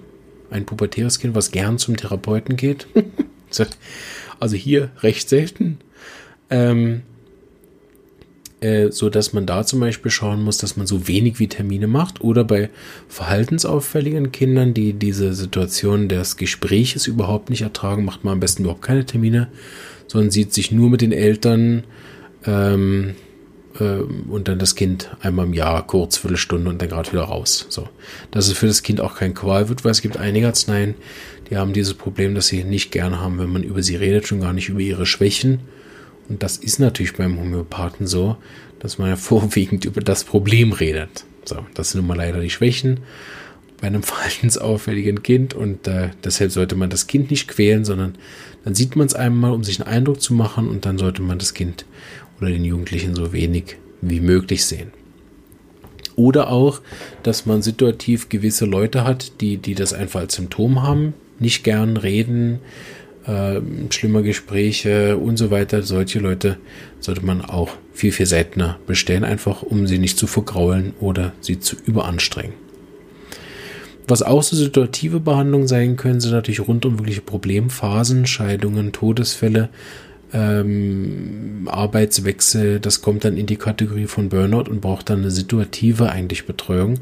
Ein 0.50 0.66
pubertäres 0.66 1.18
Kind, 1.18 1.34
was 1.34 1.50
gern 1.50 1.78
zum 1.78 1.96
Therapeuten 1.96 2.56
geht. 2.56 2.86
also 4.40 4.56
hier 4.56 4.90
recht 5.00 5.28
selten. 5.28 5.78
Ähm, 6.50 7.02
äh, 8.60 8.90
so 8.90 9.08
dass 9.08 9.32
man 9.32 9.46
da 9.46 9.64
zum 9.64 9.80
Beispiel 9.80 10.10
schauen 10.10 10.42
muss, 10.42 10.58
dass 10.58 10.76
man 10.76 10.86
so 10.86 11.06
wenig 11.06 11.38
Vitamine 11.38 11.86
macht 11.86 12.20
oder 12.22 12.44
bei 12.44 12.70
verhaltensauffälligen 13.08 14.32
Kindern, 14.32 14.74
die 14.74 14.94
diese 14.94 15.32
Situation 15.32 16.08
des 16.08 16.36
Gespräches 16.36 17.06
überhaupt 17.06 17.50
nicht 17.50 17.62
ertragen, 17.62 18.04
macht 18.04 18.24
man 18.24 18.32
am 18.32 18.40
besten 18.40 18.62
überhaupt 18.62 18.82
keine 18.82 19.06
Termine, 19.06 19.48
sondern 20.08 20.30
sieht 20.30 20.52
sich 20.52 20.72
nur 20.72 20.90
mit 20.90 21.00
den 21.00 21.12
Eltern 21.12 21.84
ähm, 22.44 23.14
äh, 23.78 24.00
und 24.28 24.48
dann 24.48 24.58
das 24.58 24.74
Kind 24.74 25.10
einmal 25.20 25.46
im 25.46 25.54
Jahr 25.54 25.86
kurz, 25.86 26.16
Viertelstunde 26.16 26.68
und 26.68 26.82
dann 26.82 26.88
gerade 26.88 27.12
wieder 27.12 27.22
raus. 27.22 27.66
So, 27.68 27.88
dass 28.32 28.48
es 28.48 28.54
für 28.58 28.66
das 28.66 28.82
Kind 28.82 29.00
auch 29.00 29.14
kein 29.14 29.34
Qual 29.34 29.68
wird, 29.68 29.84
weil 29.84 29.92
es 29.92 30.02
gibt 30.02 30.16
einige 30.16 30.48
Arzneien, 30.48 30.96
die 31.50 31.56
haben 31.56 31.72
dieses 31.72 31.94
Problem, 31.94 32.34
dass 32.34 32.48
sie 32.48 32.64
nicht 32.64 32.90
gerne 32.90 33.20
haben, 33.20 33.38
wenn 33.38 33.50
man 33.50 33.62
über 33.62 33.82
sie 33.82 33.96
redet, 33.96 34.26
schon 34.26 34.40
gar 34.40 34.52
nicht 34.52 34.68
über 34.68 34.80
ihre 34.80 35.06
Schwächen. 35.06 35.60
Und 36.28 36.42
das 36.42 36.56
ist 36.56 36.78
natürlich 36.78 37.14
beim 37.14 37.38
Homöopathen 37.38 38.06
so, 38.06 38.36
dass 38.80 38.98
man 38.98 39.10
ja 39.10 39.16
vorwiegend 39.16 39.84
über 39.84 40.00
das 40.00 40.24
Problem 40.24 40.72
redet. 40.72 41.24
So, 41.44 41.64
das 41.74 41.90
sind 41.90 42.00
nun 42.00 42.08
mal 42.08 42.16
leider 42.16 42.40
die 42.40 42.50
Schwächen 42.50 43.00
bei 43.80 43.86
einem 43.86 44.02
verhaltensauffälligen 44.04 45.22
Kind 45.22 45.54
und 45.54 45.86
äh, 45.86 46.10
deshalb 46.24 46.50
sollte 46.50 46.76
man 46.76 46.90
das 46.90 47.06
Kind 47.06 47.30
nicht 47.30 47.48
quälen, 47.48 47.84
sondern 47.84 48.14
dann 48.64 48.74
sieht 48.74 48.96
man 48.96 49.06
es 49.06 49.14
einmal, 49.14 49.52
um 49.52 49.64
sich 49.64 49.80
einen 49.80 49.88
Eindruck 49.88 50.20
zu 50.20 50.34
machen 50.34 50.68
und 50.68 50.84
dann 50.84 50.98
sollte 50.98 51.22
man 51.22 51.38
das 51.38 51.54
Kind 51.54 51.84
oder 52.40 52.50
den 52.50 52.64
Jugendlichen 52.64 53.14
so 53.14 53.32
wenig 53.32 53.76
wie 54.00 54.20
möglich 54.20 54.64
sehen. 54.64 54.92
Oder 56.16 56.50
auch, 56.50 56.80
dass 57.22 57.46
man 57.46 57.62
situativ 57.62 58.28
gewisse 58.28 58.64
Leute 58.64 59.04
hat, 59.04 59.40
die, 59.40 59.56
die 59.56 59.74
das 59.74 59.92
einfach 59.92 60.20
als 60.20 60.34
Symptom 60.34 60.82
haben, 60.82 61.14
nicht 61.38 61.62
gern 61.62 61.96
reden, 61.96 62.58
äh, 63.24 63.60
schlimme 63.90 64.24
Gespräche 64.24 65.16
und 65.16 65.36
so 65.36 65.52
weiter. 65.52 65.82
Solche 65.82 66.18
Leute 66.18 66.56
sollte 66.98 67.24
man 67.24 67.44
auch 67.44 67.70
viel, 67.92 68.10
viel 68.10 68.26
seltener 68.26 68.80
bestellen, 68.86 69.22
einfach 69.22 69.62
um 69.62 69.86
sie 69.86 69.98
nicht 69.98 70.18
zu 70.18 70.26
vergraulen 70.26 70.92
oder 70.98 71.32
sie 71.40 71.60
zu 71.60 71.76
überanstrengen. 71.86 72.67
Was 74.08 74.22
auch 74.22 74.42
so 74.42 74.56
situative 74.56 75.20
Behandlungen 75.20 75.68
sein 75.68 75.96
können, 75.96 76.20
sind 76.20 76.32
natürlich 76.32 76.66
rund 76.66 76.86
um 76.86 76.98
wirkliche 76.98 77.20
Problemphasen, 77.20 78.26
Scheidungen, 78.26 78.92
Todesfälle, 78.92 79.68
ähm, 80.32 81.68
Arbeitswechsel. 81.70 82.80
Das 82.80 83.02
kommt 83.02 83.24
dann 83.24 83.36
in 83.36 83.46
die 83.46 83.56
Kategorie 83.56 84.06
von 84.06 84.30
Burnout 84.30 84.70
und 84.70 84.80
braucht 84.80 85.10
dann 85.10 85.20
eine 85.20 85.30
situative 85.30 86.10
eigentlich 86.10 86.46
Betreuung. 86.46 87.00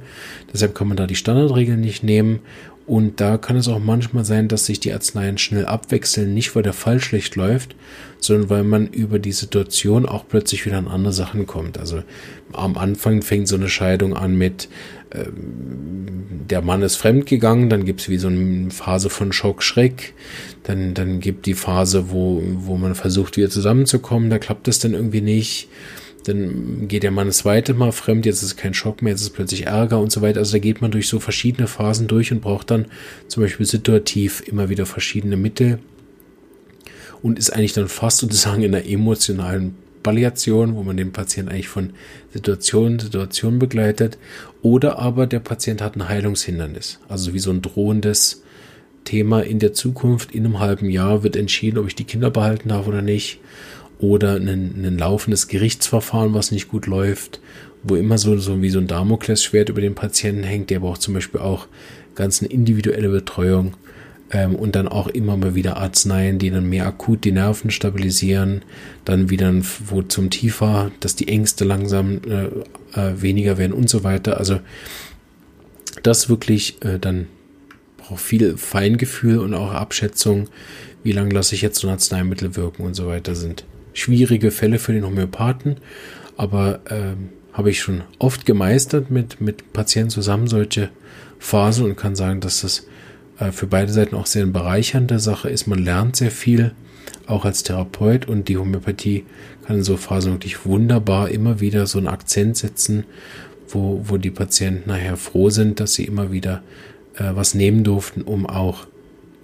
Deshalb 0.52 0.75
kann 0.75 0.88
man 0.88 0.96
da 0.96 1.06
die 1.06 1.14
Standardregeln 1.14 1.80
nicht 1.80 2.02
nehmen. 2.02 2.40
Und 2.86 3.20
da 3.20 3.36
kann 3.36 3.56
es 3.56 3.66
auch 3.66 3.80
manchmal 3.80 4.25
sein, 4.25 4.46
dass 4.46 4.66
sich 4.66 4.78
die 4.78 4.92
Arzneien 4.92 5.38
schnell 5.38 5.66
abwechseln, 5.66 6.34
nicht 6.34 6.54
weil 6.54 6.62
der 6.62 6.72
Fall 6.72 7.00
schlecht 7.00 7.34
läuft, 7.34 7.75
sondern 8.20 8.48
weil 8.48 8.62
man 8.62 8.86
über 8.86 9.18
die 9.18 9.32
Situation 9.32 10.06
auch 10.06 10.25
plötzlich 10.28 10.64
wieder 10.66 10.78
an 10.78 10.86
andere 10.86 11.12
Sachen 11.12 11.46
kommt. 11.46 11.78
Also 11.78 12.04
am 12.52 12.78
Anfang 12.78 13.22
fängt 13.22 13.48
so 13.48 13.56
eine 13.56 13.68
Scheidung 13.68 14.16
an 14.16 14.36
mit, 14.38 14.68
der 15.10 16.62
Mann 16.62 16.82
ist 16.82 16.96
fremdgegangen, 16.96 17.70
dann 17.70 17.84
gibt 17.84 18.00
es 18.00 18.08
wie 18.08 18.18
so 18.18 18.28
eine 18.28 18.70
Phase 18.70 19.10
von 19.10 19.32
Schock, 19.32 19.62
Schreck, 19.62 20.14
dann, 20.64 20.94
dann 20.94 21.20
gibt 21.20 21.46
die 21.46 21.54
Phase, 21.54 22.10
wo, 22.10 22.42
wo 22.44 22.76
man 22.76 22.94
versucht 22.94 23.36
wieder 23.36 23.50
zusammenzukommen, 23.50 24.30
da 24.30 24.38
klappt 24.38 24.68
es 24.68 24.78
dann 24.78 24.94
irgendwie 24.94 25.20
nicht. 25.20 25.68
Dann 26.25 26.88
geht 26.88 27.04
der 27.04 27.12
Mann 27.12 27.28
das 27.28 27.38
zweite 27.38 27.72
Mal 27.72 27.92
fremd, 27.92 28.26
jetzt 28.26 28.38
ist 28.38 28.48
es 28.48 28.56
kein 28.56 28.75
Schock 28.75 29.00
mehr, 29.00 29.12
jetzt 29.12 29.22
ist 29.22 29.30
plötzlich 29.30 29.66
Ärger 29.66 30.00
und 30.00 30.10
so 30.10 30.22
weiter. 30.22 30.40
Also 30.40 30.52
da 30.52 30.58
geht 30.58 30.80
man 30.80 30.90
durch 30.90 31.06
so 31.06 31.20
verschiedene 31.20 31.68
Phasen 31.68 32.08
durch 32.08 32.32
und 32.32 32.40
braucht 32.40 32.72
dann 32.72 32.86
zum 33.28 33.44
Beispiel 33.44 33.64
situativ 33.64 34.42
immer 34.44 34.68
wieder 34.68 34.86
verschiedene 34.86 35.36
Mittel 35.36 35.78
und 37.22 37.38
ist 37.38 37.50
eigentlich 37.50 37.75
dann 37.75 37.86
fast 37.86 38.18
sozusagen 38.18 38.62
in 38.62 38.75
einer 38.75 38.84
emotionalen 38.84 39.76
Palliation, 40.06 40.76
wo 40.76 40.84
man 40.84 40.96
den 40.96 41.10
Patienten 41.10 41.50
eigentlich 41.50 41.66
von 41.66 41.90
Situation 42.32 43.00
zu 43.00 43.06
Situation 43.06 43.58
begleitet. 43.58 44.18
Oder 44.62 45.00
aber 45.00 45.26
der 45.26 45.40
Patient 45.40 45.82
hat 45.82 45.96
ein 45.96 46.08
Heilungshindernis, 46.08 47.00
also 47.08 47.34
wie 47.34 47.40
so 47.40 47.50
ein 47.50 47.60
drohendes 47.60 48.44
Thema 49.02 49.40
in 49.40 49.58
der 49.58 49.72
Zukunft. 49.72 50.32
In 50.32 50.44
einem 50.44 50.60
halben 50.60 50.90
Jahr 50.90 51.25
wird 51.25 51.34
entschieden, 51.34 51.78
ob 51.78 51.88
ich 51.88 51.96
die 51.96 52.04
Kinder 52.04 52.30
behalten 52.30 52.68
darf 52.68 52.86
oder 52.86 53.02
nicht 53.02 53.40
oder 53.98 54.36
ein, 54.36 54.46
ein 54.48 54.96
laufendes 54.96 55.48
Gerichtsverfahren, 55.48 56.34
was 56.34 56.52
nicht 56.52 56.68
gut 56.68 56.86
läuft, 56.86 57.40
wo 57.82 57.96
immer 57.96 58.16
so, 58.16 58.38
so 58.38 58.62
wie 58.62 58.70
so 58.70 58.78
ein 58.78 58.86
Damoklesschwert 58.86 59.70
über 59.70 59.80
den 59.80 59.96
Patienten 59.96 60.44
hängt, 60.44 60.70
der 60.70 60.78
braucht 60.78 61.02
zum 61.02 61.14
Beispiel 61.14 61.40
auch 61.40 61.66
ganz 62.14 62.40
eine 62.40 62.52
individuelle 62.52 63.08
Betreuung 63.08 63.75
ähm, 64.33 64.54
und 64.54 64.76
dann 64.76 64.88
auch 64.88 65.06
immer 65.09 65.37
mal 65.37 65.54
wieder 65.54 65.76
Arzneien, 65.76 66.38
die 66.38 66.50
dann 66.50 66.68
mehr 66.68 66.87
akut 66.87 67.25
die 67.25 67.33
Nerven 67.33 67.71
stabilisieren, 67.71 68.62
dann 69.04 69.30
wieder 69.30 69.52
wo 69.87 70.02
zum 70.02 70.30
Tiefer, 70.30 70.90
dass 71.00 71.16
die 71.16 71.28
Ängste 71.28 71.64
langsam 71.64 72.21
äh, 72.26 72.47
äh, 72.99 73.23
weniger 73.23 73.59
werden 73.59 73.73
und 73.73 73.88
so 73.88 74.04
weiter. 74.04 74.38
Also 74.38 74.61
das 76.02 76.28
wirklich 76.28 76.83
äh, 76.85 76.99
dann 76.99 77.28
braucht 77.97 78.21
viel 78.21 78.56
Feingefühl 78.56 79.38
und 79.38 79.54
auch 79.54 79.73
Abschätzung, 79.73 80.49
wie 81.02 81.12
lange 81.12 81.33
lasse 81.33 81.54
ich 81.54 81.62
jetzt 81.62 81.78
so 81.78 81.88
ein 81.88 81.92
Arzneimittel 81.92 82.56
wirken 82.56 82.83
und 82.83 82.95
so 82.95 83.06
weiter 83.06 83.35
sind 83.35 83.64
schwierige 83.97 84.50
Fälle 84.50 84.78
für 84.78 84.92
den 84.92 85.06
Homöopathen, 85.06 85.78
aber 86.37 86.80
ähm, 86.90 87.30
habe 87.52 87.71
ich 87.71 87.80
schon 87.80 88.02
oft 88.18 88.45
gemeistert 88.45 89.11
mit, 89.11 89.40
mit 89.40 89.73
Patienten 89.73 90.11
zusammen 90.11 90.47
solche 90.47 90.90
Phasen 91.38 91.87
und 91.87 91.97
kann 91.97 92.14
sagen, 92.14 92.40
dass 92.40 92.61
das 92.61 92.87
äh, 93.38 93.52
für 93.52 93.66
beide 93.66 93.92
Seiten 93.92 94.16
auch 94.16 94.26
sehr 94.26 94.46
bereichernde 94.46 95.18
Sache 95.18 95.48
ist. 95.48 95.66
Man 95.66 95.84
lernt 95.84 96.16
sehr 96.16 96.30
viel, 96.30 96.72
auch 97.26 97.44
als 97.44 97.62
Therapeut 97.62 98.28
und 98.28 98.48
die 98.48 98.56
Homöopathie 98.56 99.24
kann 99.66 99.76
in 99.76 99.82
so 99.82 99.96
Phasen 99.96 100.32
wirklich 100.32 100.64
wunderbar 100.64 101.28
immer 101.30 101.60
wieder 101.60 101.86
so 101.86 101.98
einen 101.98 102.08
Akzent 102.08 102.56
setzen, 102.56 103.04
wo, 103.68 104.00
wo 104.04 104.16
die 104.16 104.30
Patienten 104.30 104.88
nachher 104.88 105.16
froh 105.16 105.50
sind, 105.50 105.80
dass 105.80 105.94
sie 105.94 106.04
immer 106.04 106.30
wieder 106.30 106.62
äh, 107.16 107.30
was 107.34 107.54
nehmen 107.54 107.84
durften, 107.84 108.22
um 108.22 108.46
auch 108.46 108.86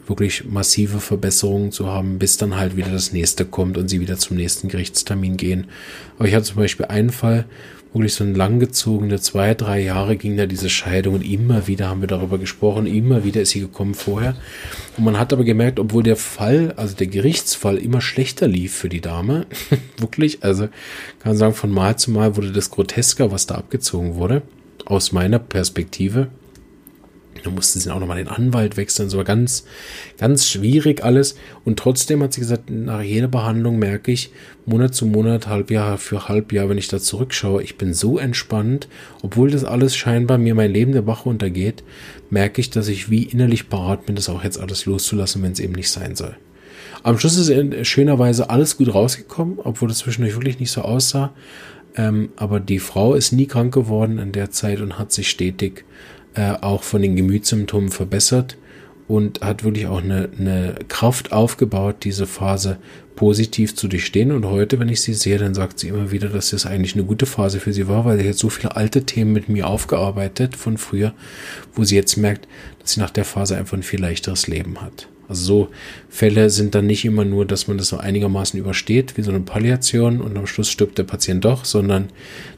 wirklich 0.07 0.45
massive 0.45 1.01
Verbesserungen 1.01 1.73
zu 1.73 1.87
haben, 1.87 2.19
bis 2.19 2.37
dann 2.37 2.57
halt 2.57 2.77
wieder 2.77 2.91
das 2.91 3.13
nächste 3.13 3.45
kommt 3.45 3.79
und 3.79 3.89
sie 3.89 4.01
wieder 4.01 4.19
zum 4.19 4.37
nächsten 4.37 4.69
Gerichtstermin 4.69 5.37
gehen. 5.37 5.67
Aber 6.19 6.29
ich 6.29 6.35
hatte 6.35 6.47
zum 6.47 6.57
Beispiel 6.57 6.87
einen 6.87 7.11
Fall, 7.11 7.47
wirklich 7.95 8.15
so 8.15 8.25
ein 8.25 8.35
langgezogene 8.35 9.21
zwei, 9.21 9.55
drei 9.55 9.81
Jahre 9.81 10.17
ging 10.17 10.37
da 10.37 10.47
diese 10.47 10.71
Scheidung 10.71 11.15
und 11.15 11.23
immer 11.23 11.67
wieder 11.67 11.89
haben 11.89 12.01
wir 12.01 12.09
darüber 12.09 12.39
gesprochen, 12.39 12.87
immer 12.87 13.25
wieder 13.25 13.43
ist 13.43 13.51
sie 13.51 13.61
gekommen 13.61 13.95
vorher. 13.95 14.35
Und 14.97 15.05
man 15.05 15.19
hat 15.19 15.33
aber 15.33 15.45
gemerkt, 15.45 15.79
obwohl 15.79 16.03
der 16.03 16.17
Fall, 16.17 16.73
also 16.77 16.97
der 16.97 17.07
Gerichtsfall 17.07 17.77
immer 17.77 18.01
schlechter 18.01 18.49
lief 18.49 18.75
für 18.75 18.89
die 18.89 19.01
Dame, 19.01 19.47
wirklich, 19.99 20.43
also 20.43 20.65
kann 21.19 21.33
man 21.33 21.37
sagen, 21.37 21.55
von 21.55 21.71
Mal 21.71 21.97
zu 21.97 22.11
Mal 22.11 22.37
wurde 22.37 22.53
das 22.53 22.71
grotesker, 22.71 23.31
was 23.31 23.47
da 23.47 23.57
abgezogen 23.57 24.15
wurde, 24.15 24.43
aus 24.87 25.13
meiner 25.13 25.39
Perspektive. 25.39 26.29
Da 27.43 27.51
mussten 27.51 27.81
sie 27.81 27.91
auch 27.91 28.01
nochmal 28.01 28.19
den 28.19 28.29
Anwalt 28.29 28.77
wechseln. 28.77 29.11
So 29.11 29.23
ganz, 29.25 29.65
ganz 30.19 30.49
schwierig 30.49 31.05
alles. 31.05 31.37
Und 31.65 31.79
trotzdem 31.79 32.23
hat 32.23 32.33
sie 32.33 32.41
gesagt, 32.41 32.71
nach 32.71 33.03
jeder 33.03 33.29
Behandlung 33.29 33.79
merke 33.79 34.13
ich, 34.13 34.31
Monat 34.65 34.95
zu 34.95 35.07
Monat, 35.07 35.49
Halbjahr 35.49 35.99
für 35.99 36.29
Halbjahr, 36.29 36.69
wenn 36.69 36.79
ich 36.79 36.89
da 36.89 36.99
zurückschaue, 36.99 37.63
ich 37.63 37.79
bin 37.79 37.95
so 37.95 38.19
entspannt, 38.19 38.89
obwohl 39.23 39.51
das 39.51 39.65
alles 39.65 39.97
scheinbar 39.97 40.39
mir 40.39 40.55
mein 40.55 40.73
Leben 40.73 40.93
der 40.93 41.03
Bach 41.03 41.27
untergeht, 41.27 41.83
merke 42.31 42.61
ich, 42.61 42.71
dass 42.71 42.89
ich 42.89 43.11
wie 43.11 43.25
innerlich 43.25 43.69
parat 43.69 44.07
bin, 44.07 44.15
das 44.15 44.29
auch 44.29 44.45
jetzt 44.45 44.61
alles 44.61 44.87
loszulassen, 44.87 45.43
wenn 45.43 45.53
es 45.53 45.61
eben 45.61 45.75
nicht 45.75 45.91
sein 45.91 46.15
soll. 46.15 46.37
Am 47.03 47.19
Schluss 47.19 47.37
ist 47.37 47.87
schönerweise 47.87 48.51
alles 48.51 48.77
gut 48.77 48.95
rausgekommen, 48.95 49.59
obwohl 49.59 49.89
das 49.89 49.99
zwischendurch 49.99 50.35
wirklich 50.35 50.61
nicht 50.61 50.71
so 50.71 50.83
aussah. 50.83 51.33
Ähm, 51.97 52.31
aber 52.37 52.61
die 52.61 52.79
Frau 52.79 53.15
ist 53.15 53.33
nie 53.33 53.47
krank 53.47 53.75
geworden 53.75 54.19
in 54.19 54.33
der 54.33 54.51
Zeit 54.51 54.81
und 54.81 54.99
hat 54.99 55.13
sich 55.13 55.29
stetig 55.29 55.85
äh, 56.35 56.53
auch 56.61 56.83
von 56.83 57.03
den 57.03 57.17
Gemütssymptomen 57.17 57.91
verbessert 57.91 58.57
und 59.09 59.41
hat 59.41 59.65
wirklich 59.65 59.87
auch 59.87 60.03
eine, 60.03 60.31
eine 60.39 60.75
Kraft 60.89 61.33
aufgebaut, 61.33 61.97
diese 62.03 62.27
Phase 62.27 62.79
positiv 63.17 63.75
zu 63.75 63.89
durchstehen. 63.89 64.33
Und 64.33 64.47
heute, 64.47 64.79
wenn 64.79 64.89
ich 64.89 65.03
sie 65.03 65.15
sehe, 65.15 65.39
dann 65.39 65.55
sagt 65.55 65.79
sie 65.79 65.89
immer 65.89 66.11
wieder, 66.11 66.29
dass 66.29 66.51
das 66.51 66.67
eigentlich 66.67 66.95
eine 66.95 67.05
gute 67.05 67.27
Phase 67.27 67.61
für 67.61 67.73
sie 67.73 67.89
war, 67.89 68.05
weil 68.05 68.19
sie 68.19 68.25
jetzt 68.25 68.39
so 68.39 68.49
viele 68.49 68.75
alte 68.77 69.05
Themen 69.05 69.33
mit 69.33 69.49
mir 69.49 69.67
aufgearbeitet 69.67 70.57
von 70.57 70.79
früher, 70.79 71.13
wo 71.75 71.85
sie 71.85 71.97
jetzt 71.97 72.17
merkt, 72.17 72.49
dass 72.81 72.93
sie 72.93 73.01
nach 73.01 73.11
der 73.11 73.25
Phase 73.25 73.57
einfach 73.57 73.77
ein 73.77 73.83
viel 73.83 74.01
leichteres 74.01 74.47
Leben 74.47 74.81
hat. 74.81 75.09
Also 75.29 75.45
so 75.45 75.69
Fälle 76.09 76.51
sind 76.51 76.75
dann 76.75 76.87
nicht 76.87 77.05
immer 77.05 77.25
nur, 77.25 77.47
dass 77.47 77.69
man 77.69 77.79
das 77.79 77.89
so 77.89 77.97
einigermaßen 77.97 78.59
übersteht, 78.59 79.17
wie 79.17 79.23
so 79.23 79.31
eine 79.31 79.41
Palliation 79.41 80.21
und 80.21 80.37
am 80.37 80.47
Schluss 80.47 80.69
stirbt 80.69 80.99
der 80.99 81.05
Patient 81.05 81.45
doch, 81.45 81.65
sondern 81.65 82.09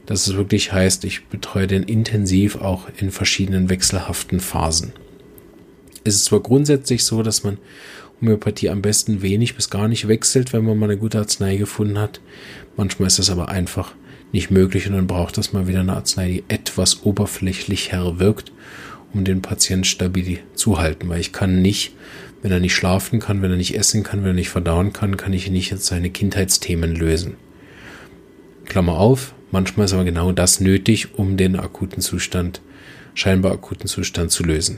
dass 0.05 0.27
es 0.27 0.35
wirklich 0.35 0.73
heißt, 0.73 1.05
ich 1.05 1.25
betreue 1.25 1.67
den 1.67 1.83
intensiv 1.83 2.57
auch 2.57 2.87
in 2.97 3.11
verschiedenen 3.11 3.69
wechselhaften 3.69 4.39
Phasen. 4.39 4.93
Es 6.03 6.15
ist 6.15 6.25
zwar 6.25 6.41
grundsätzlich 6.41 7.03
so, 7.03 7.23
dass 7.23 7.43
man 7.43 7.57
Homöopathie 8.21 8.69
am 8.69 8.81
besten 8.81 9.21
wenig 9.21 9.55
bis 9.55 9.69
gar 9.69 9.87
nicht 9.87 10.07
wechselt, 10.07 10.53
wenn 10.53 10.63
man 10.63 10.77
mal 10.77 10.89
eine 10.89 10.97
gute 10.97 11.19
Arznei 11.19 11.57
gefunden 11.57 11.97
hat. 11.97 12.21
Manchmal 12.77 13.07
ist 13.07 13.19
das 13.19 13.29
aber 13.29 13.49
einfach 13.49 13.93
nicht 14.31 14.51
möglich 14.51 14.87
und 14.87 14.93
dann 14.93 15.07
braucht 15.07 15.37
das 15.37 15.53
mal 15.53 15.67
wieder 15.67 15.79
eine 15.79 15.93
Arznei, 15.93 16.27
die 16.27 16.43
etwas 16.47 17.03
oberflächlicher 17.03 18.19
wirkt, 18.19 18.51
um 19.13 19.23
den 19.23 19.41
Patienten 19.41 19.85
stabil 19.85 20.39
zu 20.55 20.77
halten, 20.77 21.07
weil 21.09 21.21
ich 21.21 21.31
kann 21.31 21.61
nicht 21.61 21.93
wenn 22.45 22.51
er 22.51 22.59
nicht 22.59 22.75
schlafen 22.75 23.19
kann, 23.19 23.41
wenn 23.41 23.49
er 23.49 23.57
nicht 23.57 23.75
essen 23.75 24.03
kann, 24.03 24.19
wenn 24.19 24.27
er 24.27 24.33
nicht 24.33 24.49
verdauen 24.49 24.93
kann, 24.93 25.17
kann 25.17 25.33
ich 25.33 25.49
nicht 25.49 25.75
seine 25.79 26.11
Kindheitsthemen 26.11 26.95
lösen. 26.95 27.37
Klammer 28.65 28.99
auf, 28.99 29.33
manchmal 29.49 29.85
ist 29.85 29.93
aber 29.93 30.03
genau 30.03 30.31
das 30.31 30.59
nötig, 30.59 31.15
um 31.15 31.37
den 31.37 31.55
akuten 31.55 32.03
Zustand, 32.03 32.61
scheinbar 33.15 33.51
akuten 33.53 33.87
Zustand 33.87 34.29
zu 34.29 34.43
lösen. 34.43 34.77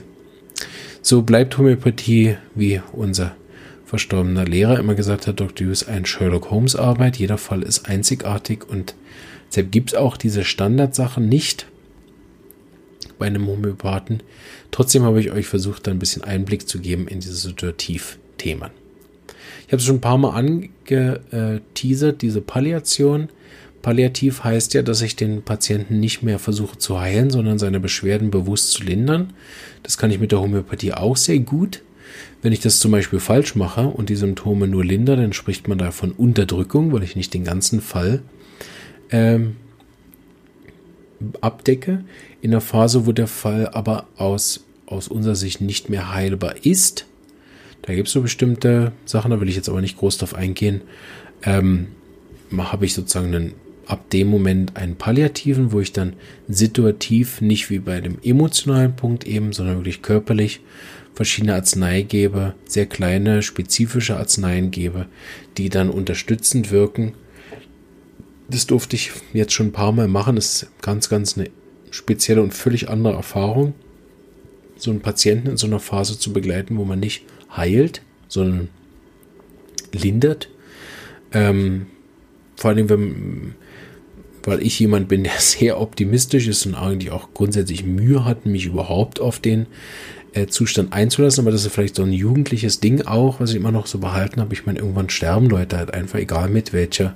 So 1.02 1.20
bleibt 1.20 1.58
Homöopathie, 1.58 2.38
wie 2.54 2.80
unser 2.92 3.36
verstorbener 3.84 4.46
Lehrer 4.46 4.78
immer 4.78 4.94
gesagt 4.94 5.26
hat, 5.26 5.38
Dr. 5.38 5.66
Hughes, 5.66 5.86
ein 5.86 6.06
Sherlock 6.06 6.50
Holmes 6.50 6.74
Arbeit. 6.74 7.18
Jeder 7.18 7.36
Fall 7.36 7.60
ist 7.60 7.86
einzigartig 7.86 8.66
und 8.66 8.94
deshalb 9.50 9.70
gibt 9.72 9.90
es 9.90 9.94
auch 9.94 10.16
diese 10.16 10.42
Standardsachen 10.42 11.28
nicht 11.28 11.66
bei 13.18 13.26
einem 13.26 13.46
Homöopathen. 13.46 14.22
Trotzdem 14.70 15.02
habe 15.02 15.20
ich 15.20 15.30
euch 15.32 15.46
versucht, 15.46 15.86
da 15.86 15.90
ein 15.90 15.98
bisschen 15.98 16.24
Einblick 16.24 16.68
zu 16.68 16.80
geben 16.80 17.08
in 17.08 17.20
diese 17.20 17.34
Situativthemen. 17.34 18.70
Ich 19.66 19.72
habe 19.72 19.76
es 19.76 19.84
schon 19.84 19.96
ein 19.96 20.00
paar 20.00 20.18
Mal 20.18 20.30
angeteasert, 20.30 22.22
diese 22.22 22.40
Palliation. 22.40 23.28
Palliativ 23.82 24.44
heißt 24.44 24.74
ja, 24.74 24.82
dass 24.82 25.02
ich 25.02 25.14
den 25.16 25.42
Patienten 25.42 26.00
nicht 26.00 26.22
mehr 26.22 26.38
versuche 26.38 26.78
zu 26.78 27.00
heilen, 27.00 27.30
sondern 27.30 27.58
seine 27.58 27.80
Beschwerden 27.80 28.30
bewusst 28.30 28.72
zu 28.72 28.82
lindern. 28.82 29.32
Das 29.82 29.98
kann 29.98 30.10
ich 30.10 30.20
mit 30.20 30.32
der 30.32 30.40
Homöopathie 30.40 30.94
auch 30.94 31.16
sehr 31.16 31.38
gut. 31.40 31.82
Wenn 32.42 32.52
ich 32.52 32.60
das 32.60 32.80
zum 32.80 32.92
Beispiel 32.92 33.20
falsch 33.20 33.54
mache 33.54 33.86
und 33.86 34.08
die 34.08 34.16
Symptome 34.16 34.68
nur 34.68 34.84
lindere, 34.84 35.16
dann 35.18 35.32
spricht 35.32 35.68
man 35.68 35.78
da 35.78 35.90
von 35.90 36.12
Unterdrückung, 36.12 36.92
weil 36.92 37.02
ich 37.02 37.16
nicht 37.16 37.34
den 37.34 37.44
ganzen 37.44 37.80
Fall 37.80 38.22
ähm, 39.10 39.56
abdecke. 41.40 42.04
In 42.40 42.50
der 42.50 42.60
Phase, 42.60 43.06
wo 43.06 43.12
der 43.12 43.26
Fall 43.26 43.68
aber 43.68 44.06
aus, 44.16 44.64
aus 44.86 45.08
unserer 45.08 45.34
Sicht 45.34 45.60
nicht 45.60 45.88
mehr 45.88 46.12
heilbar 46.14 46.54
ist, 46.64 47.06
da 47.82 47.94
gibt 47.94 48.08
es 48.08 48.14
so 48.14 48.22
bestimmte 48.22 48.92
Sachen, 49.04 49.30
da 49.30 49.40
will 49.40 49.48
ich 49.48 49.56
jetzt 49.56 49.68
aber 49.68 49.80
nicht 49.80 49.98
groß 49.98 50.18
drauf 50.18 50.34
eingehen, 50.34 50.82
ähm, 51.42 51.88
habe 52.56 52.84
ich 52.84 52.94
sozusagen 52.94 53.34
einen, 53.34 53.54
ab 53.86 54.10
dem 54.10 54.28
Moment 54.28 54.76
einen 54.76 54.96
palliativen, 54.96 55.72
wo 55.72 55.80
ich 55.80 55.92
dann 55.92 56.14
situativ, 56.48 57.40
nicht 57.40 57.70
wie 57.70 57.78
bei 57.78 58.00
dem 58.00 58.18
emotionalen 58.22 58.94
Punkt 58.94 59.26
eben, 59.26 59.52
sondern 59.52 59.76
wirklich 59.76 60.02
körperlich 60.02 60.60
verschiedene 61.14 61.54
Arznei 61.54 62.02
gebe, 62.02 62.54
sehr 62.66 62.86
kleine, 62.86 63.42
spezifische 63.42 64.16
Arzneien 64.16 64.70
gebe, 64.70 65.06
die 65.56 65.68
dann 65.68 65.90
unterstützend 65.90 66.70
wirken 66.70 67.14
das 68.48 68.66
durfte 68.66 68.96
ich 68.96 69.12
jetzt 69.32 69.52
schon 69.52 69.66
ein 69.66 69.72
paar 69.72 69.92
Mal 69.92 70.08
machen. 70.08 70.36
Das 70.36 70.62
ist 70.62 70.82
ganz, 70.82 71.08
ganz 71.08 71.36
eine 71.36 71.50
spezielle 71.90 72.42
und 72.42 72.54
völlig 72.54 72.88
andere 72.88 73.14
Erfahrung, 73.14 73.74
so 74.76 74.90
einen 74.90 75.00
Patienten 75.00 75.48
in 75.48 75.56
so 75.56 75.66
einer 75.66 75.80
Phase 75.80 76.18
zu 76.18 76.32
begleiten, 76.32 76.76
wo 76.76 76.84
man 76.84 77.00
nicht 77.00 77.24
heilt, 77.54 78.02
sondern 78.28 78.68
lindert. 79.92 80.48
Ähm, 81.32 81.86
vor 82.56 82.70
allem, 82.70 82.88
wenn, 82.88 83.54
weil 84.44 84.62
ich 84.62 84.78
jemand 84.78 85.08
bin, 85.08 85.24
der 85.24 85.32
sehr 85.38 85.80
optimistisch 85.80 86.48
ist 86.48 86.66
und 86.66 86.74
eigentlich 86.74 87.10
auch 87.10 87.28
grundsätzlich 87.34 87.84
Mühe 87.84 88.24
hat, 88.24 88.46
mich 88.46 88.66
überhaupt 88.66 89.20
auf 89.20 89.40
den 89.40 89.66
äh, 90.32 90.46
Zustand 90.46 90.92
einzulassen. 90.92 91.42
Aber 91.42 91.50
das 91.50 91.64
ist 91.64 91.72
vielleicht 91.72 91.96
so 91.96 92.02
ein 92.02 92.12
jugendliches 92.12 92.80
Ding 92.80 93.02
auch, 93.02 93.40
was 93.40 93.50
ich 93.50 93.56
immer 93.56 93.72
noch 93.72 93.86
so 93.86 93.98
behalten 93.98 94.40
habe. 94.40 94.54
Ich 94.54 94.66
meine, 94.66 94.78
irgendwann 94.78 95.10
sterben 95.10 95.48
Leute 95.48 95.76
halt 95.76 95.92
einfach, 95.92 96.18
egal 96.18 96.48
mit 96.48 96.72
welcher 96.72 97.14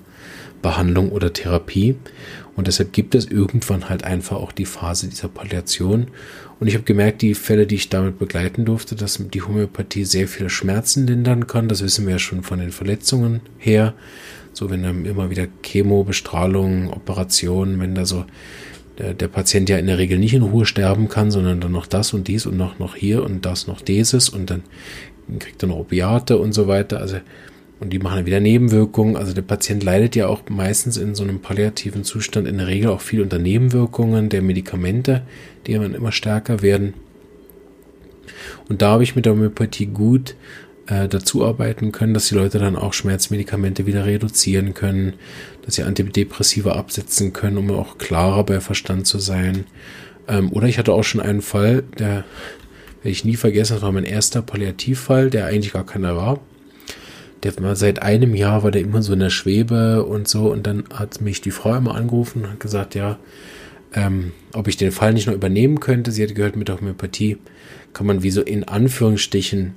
Behandlung 0.62 1.10
oder 1.10 1.32
Therapie. 1.32 1.96
Und 2.54 2.66
deshalb 2.66 2.92
gibt 2.92 3.14
es 3.14 3.26
irgendwann 3.26 3.88
halt 3.88 4.04
einfach 4.04 4.36
auch 4.36 4.52
die 4.52 4.66
Phase 4.66 5.08
dieser 5.08 5.28
Palliation. 5.28 6.08
Und 6.60 6.68
ich 6.68 6.74
habe 6.74 6.84
gemerkt, 6.84 7.22
die 7.22 7.34
Fälle, 7.34 7.66
die 7.66 7.76
ich 7.76 7.88
damit 7.88 8.18
begleiten 8.18 8.64
durfte, 8.64 8.94
dass 8.94 9.18
die 9.18 9.42
Homöopathie 9.42 10.04
sehr 10.04 10.28
viele 10.28 10.50
Schmerzen 10.50 11.06
lindern 11.06 11.46
kann. 11.46 11.68
Das 11.68 11.82
wissen 11.82 12.06
wir 12.06 12.12
ja 12.12 12.18
schon 12.18 12.42
von 12.42 12.58
den 12.58 12.70
Verletzungen 12.70 13.40
her. 13.58 13.94
So, 14.52 14.70
wenn 14.70 14.82
dann 14.82 15.06
immer 15.06 15.30
wieder 15.30 15.46
Chemo, 15.62 16.04
Bestrahlung, 16.04 16.92
Operationen, 16.92 17.80
wenn 17.80 17.94
da 17.94 18.04
so 18.04 18.26
der, 18.98 19.14
der, 19.14 19.28
Patient 19.28 19.70
ja 19.70 19.78
in 19.78 19.86
der 19.86 19.96
Regel 19.96 20.18
nicht 20.18 20.34
in 20.34 20.42
Ruhe 20.42 20.66
sterben 20.66 21.08
kann, 21.08 21.30
sondern 21.30 21.60
dann 21.60 21.72
noch 21.72 21.86
das 21.86 22.12
und 22.12 22.28
dies 22.28 22.44
und 22.44 22.58
noch, 22.58 22.78
noch 22.78 22.94
hier 22.94 23.24
und 23.24 23.46
das 23.46 23.66
noch 23.66 23.80
dieses 23.80 24.28
und 24.28 24.50
dann 24.50 24.62
kriegt 25.38 25.62
er 25.62 25.68
noch 25.68 25.76
Opiate 25.76 26.36
und 26.36 26.52
so 26.52 26.68
weiter. 26.68 27.00
Also, 27.00 27.16
und 27.82 27.90
die 27.90 27.98
machen 27.98 28.16
dann 28.16 28.26
wieder 28.26 28.40
Nebenwirkungen. 28.40 29.16
Also 29.16 29.32
der 29.32 29.42
Patient 29.42 29.82
leidet 29.82 30.14
ja 30.14 30.28
auch 30.28 30.42
meistens 30.48 30.96
in 30.96 31.16
so 31.16 31.24
einem 31.24 31.40
palliativen 31.40 32.04
Zustand 32.04 32.46
in 32.46 32.58
der 32.58 32.68
Regel 32.68 32.90
auch 32.90 33.00
viel 33.00 33.20
unter 33.20 33.38
Nebenwirkungen 33.38 34.28
der 34.28 34.40
Medikamente, 34.40 35.22
die 35.66 35.74
dann 35.74 35.94
immer 35.94 36.12
stärker 36.12 36.62
werden. 36.62 36.94
Und 38.68 38.82
da 38.82 38.90
habe 38.90 39.02
ich 39.02 39.16
mit 39.16 39.26
der 39.26 39.32
Homöopathie 39.32 39.86
gut 39.86 40.36
äh, 40.86 41.08
dazu 41.08 41.44
arbeiten 41.44 41.90
können, 41.90 42.14
dass 42.14 42.28
die 42.28 42.36
Leute 42.36 42.60
dann 42.60 42.76
auch 42.76 42.92
Schmerzmedikamente 42.92 43.84
wieder 43.84 44.06
reduzieren 44.06 44.74
können, 44.74 45.14
dass 45.62 45.74
sie 45.74 45.82
Antidepressiva 45.82 46.72
absetzen 46.72 47.32
können, 47.32 47.56
um 47.56 47.70
auch 47.72 47.98
klarer 47.98 48.44
bei 48.44 48.60
Verstand 48.60 49.08
zu 49.08 49.18
sein. 49.18 49.64
Ähm, 50.28 50.52
oder 50.52 50.68
ich 50.68 50.78
hatte 50.78 50.92
auch 50.92 51.02
schon 51.02 51.20
einen 51.20 51.42
Fall, 51.42 51.82
der 51.98 52.24
werde 53.02 53.10
ich 53.10 53.24
nie 53.24 53.36
vergessen, 53.36 53.74
das 53.74 53.82
war 53.82 53.90
mein 53.90 54.04
erster 54.04 54.40
Palliativfall, 54.40 55.30
der 55.30 55.46
eigentlich 55.46 55.72
gar 55.72 55.84
keiner 55.84 56.16
war. 56.16 56.38
Der 57.42 57.56
war 57.60 57.74
seit 57.76 58.02
einem 58.02 58.34
Jahr 58.34 58.62
war 58.62 58.70
der 58.70 58.82
immer 58.82 59.02
so 59.02 59.12
in 59.12 59.18
der 59.20 59.30
Schwebe 59.30 60.04
und 60.04 60.28
so 60.28 60.52
und 60.52 60.66
dann 60.66 60.84
hat 60.92 61.20
mich 61.20 61.40
die 61.40 61.50
Frau 61.50 61.74
immer 61.74 61.94
angerufen 61.94 62.44
und 62.44 62.50
hat 62.50 62.60
gesagt, 62.60 62.94
ja, 62.94 63.18
ähm, 63.94 64.32
ob 64.52 64.68
ich 64.68 64.76
den 64.76 64.92
Fall 64.92 65.12
nicht 65.12 65.26
noch 65.26 65.34
übernehmen 65.34 65.80
könnte. 65.80 66.12
Sie 66.12 66.22
hat 66.22 66.34
gehört, 66.34 66.56
mit 66.56 66.68
der 66.68 66.80
Homöopathie 66.80 67.38
kann 67.92 68.06
man 68.06 68.22
wie 68.22 68.30
so 68.30 68.42
in 68.42 68.64
Anführungsstrichen 68.64 69.74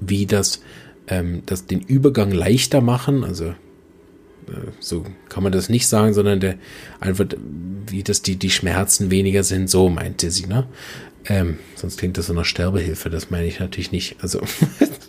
wie 0.00 0.26
das, 0.26 0.62
ähm, 1.08 1.42
das 1.46 1.66
den 1.66 1.80
Übergang 1.80 2.30
leichter 2.30 2.80
machen, 2.80 3.24
also 3.24 3.46
äh, 3.46 4.70
so 4.80 5.04
kann 5.28 5.42
man 5.42 5.52
das 5.52 5.68
nicht 5.68 5.86
sagen, 5.86 6.14
sondern 6.14 6.40
der 6.40 6.56
einfach, 7.00 7.26
wie 7.86 8.02
das 8.02 8.22
die, 8.22 8.36
die 8.36 8.50
Schmerzen 8.50 9.10
weniger 9.10 9.42
sind, 9.42 9.68
so 9.68 9.88
meinte 9.88 10.30
sie, 10.30 10.46
ne? 10.46 10.66
Ähm, 11.26 11.58
sonst 11.74 11.98
klingt 11.98 12.18
das 12.18 12.26
so 12.26 12.34
nach 12.34 12.44
Sterbehilfe, 12.44 13.08
das 13.08 13.30
meine 13.30 13.46
ich 13.46 13.58
natürlich 13.58 13.92
nicht. 13.92 14.16
Also, 14.20 14.42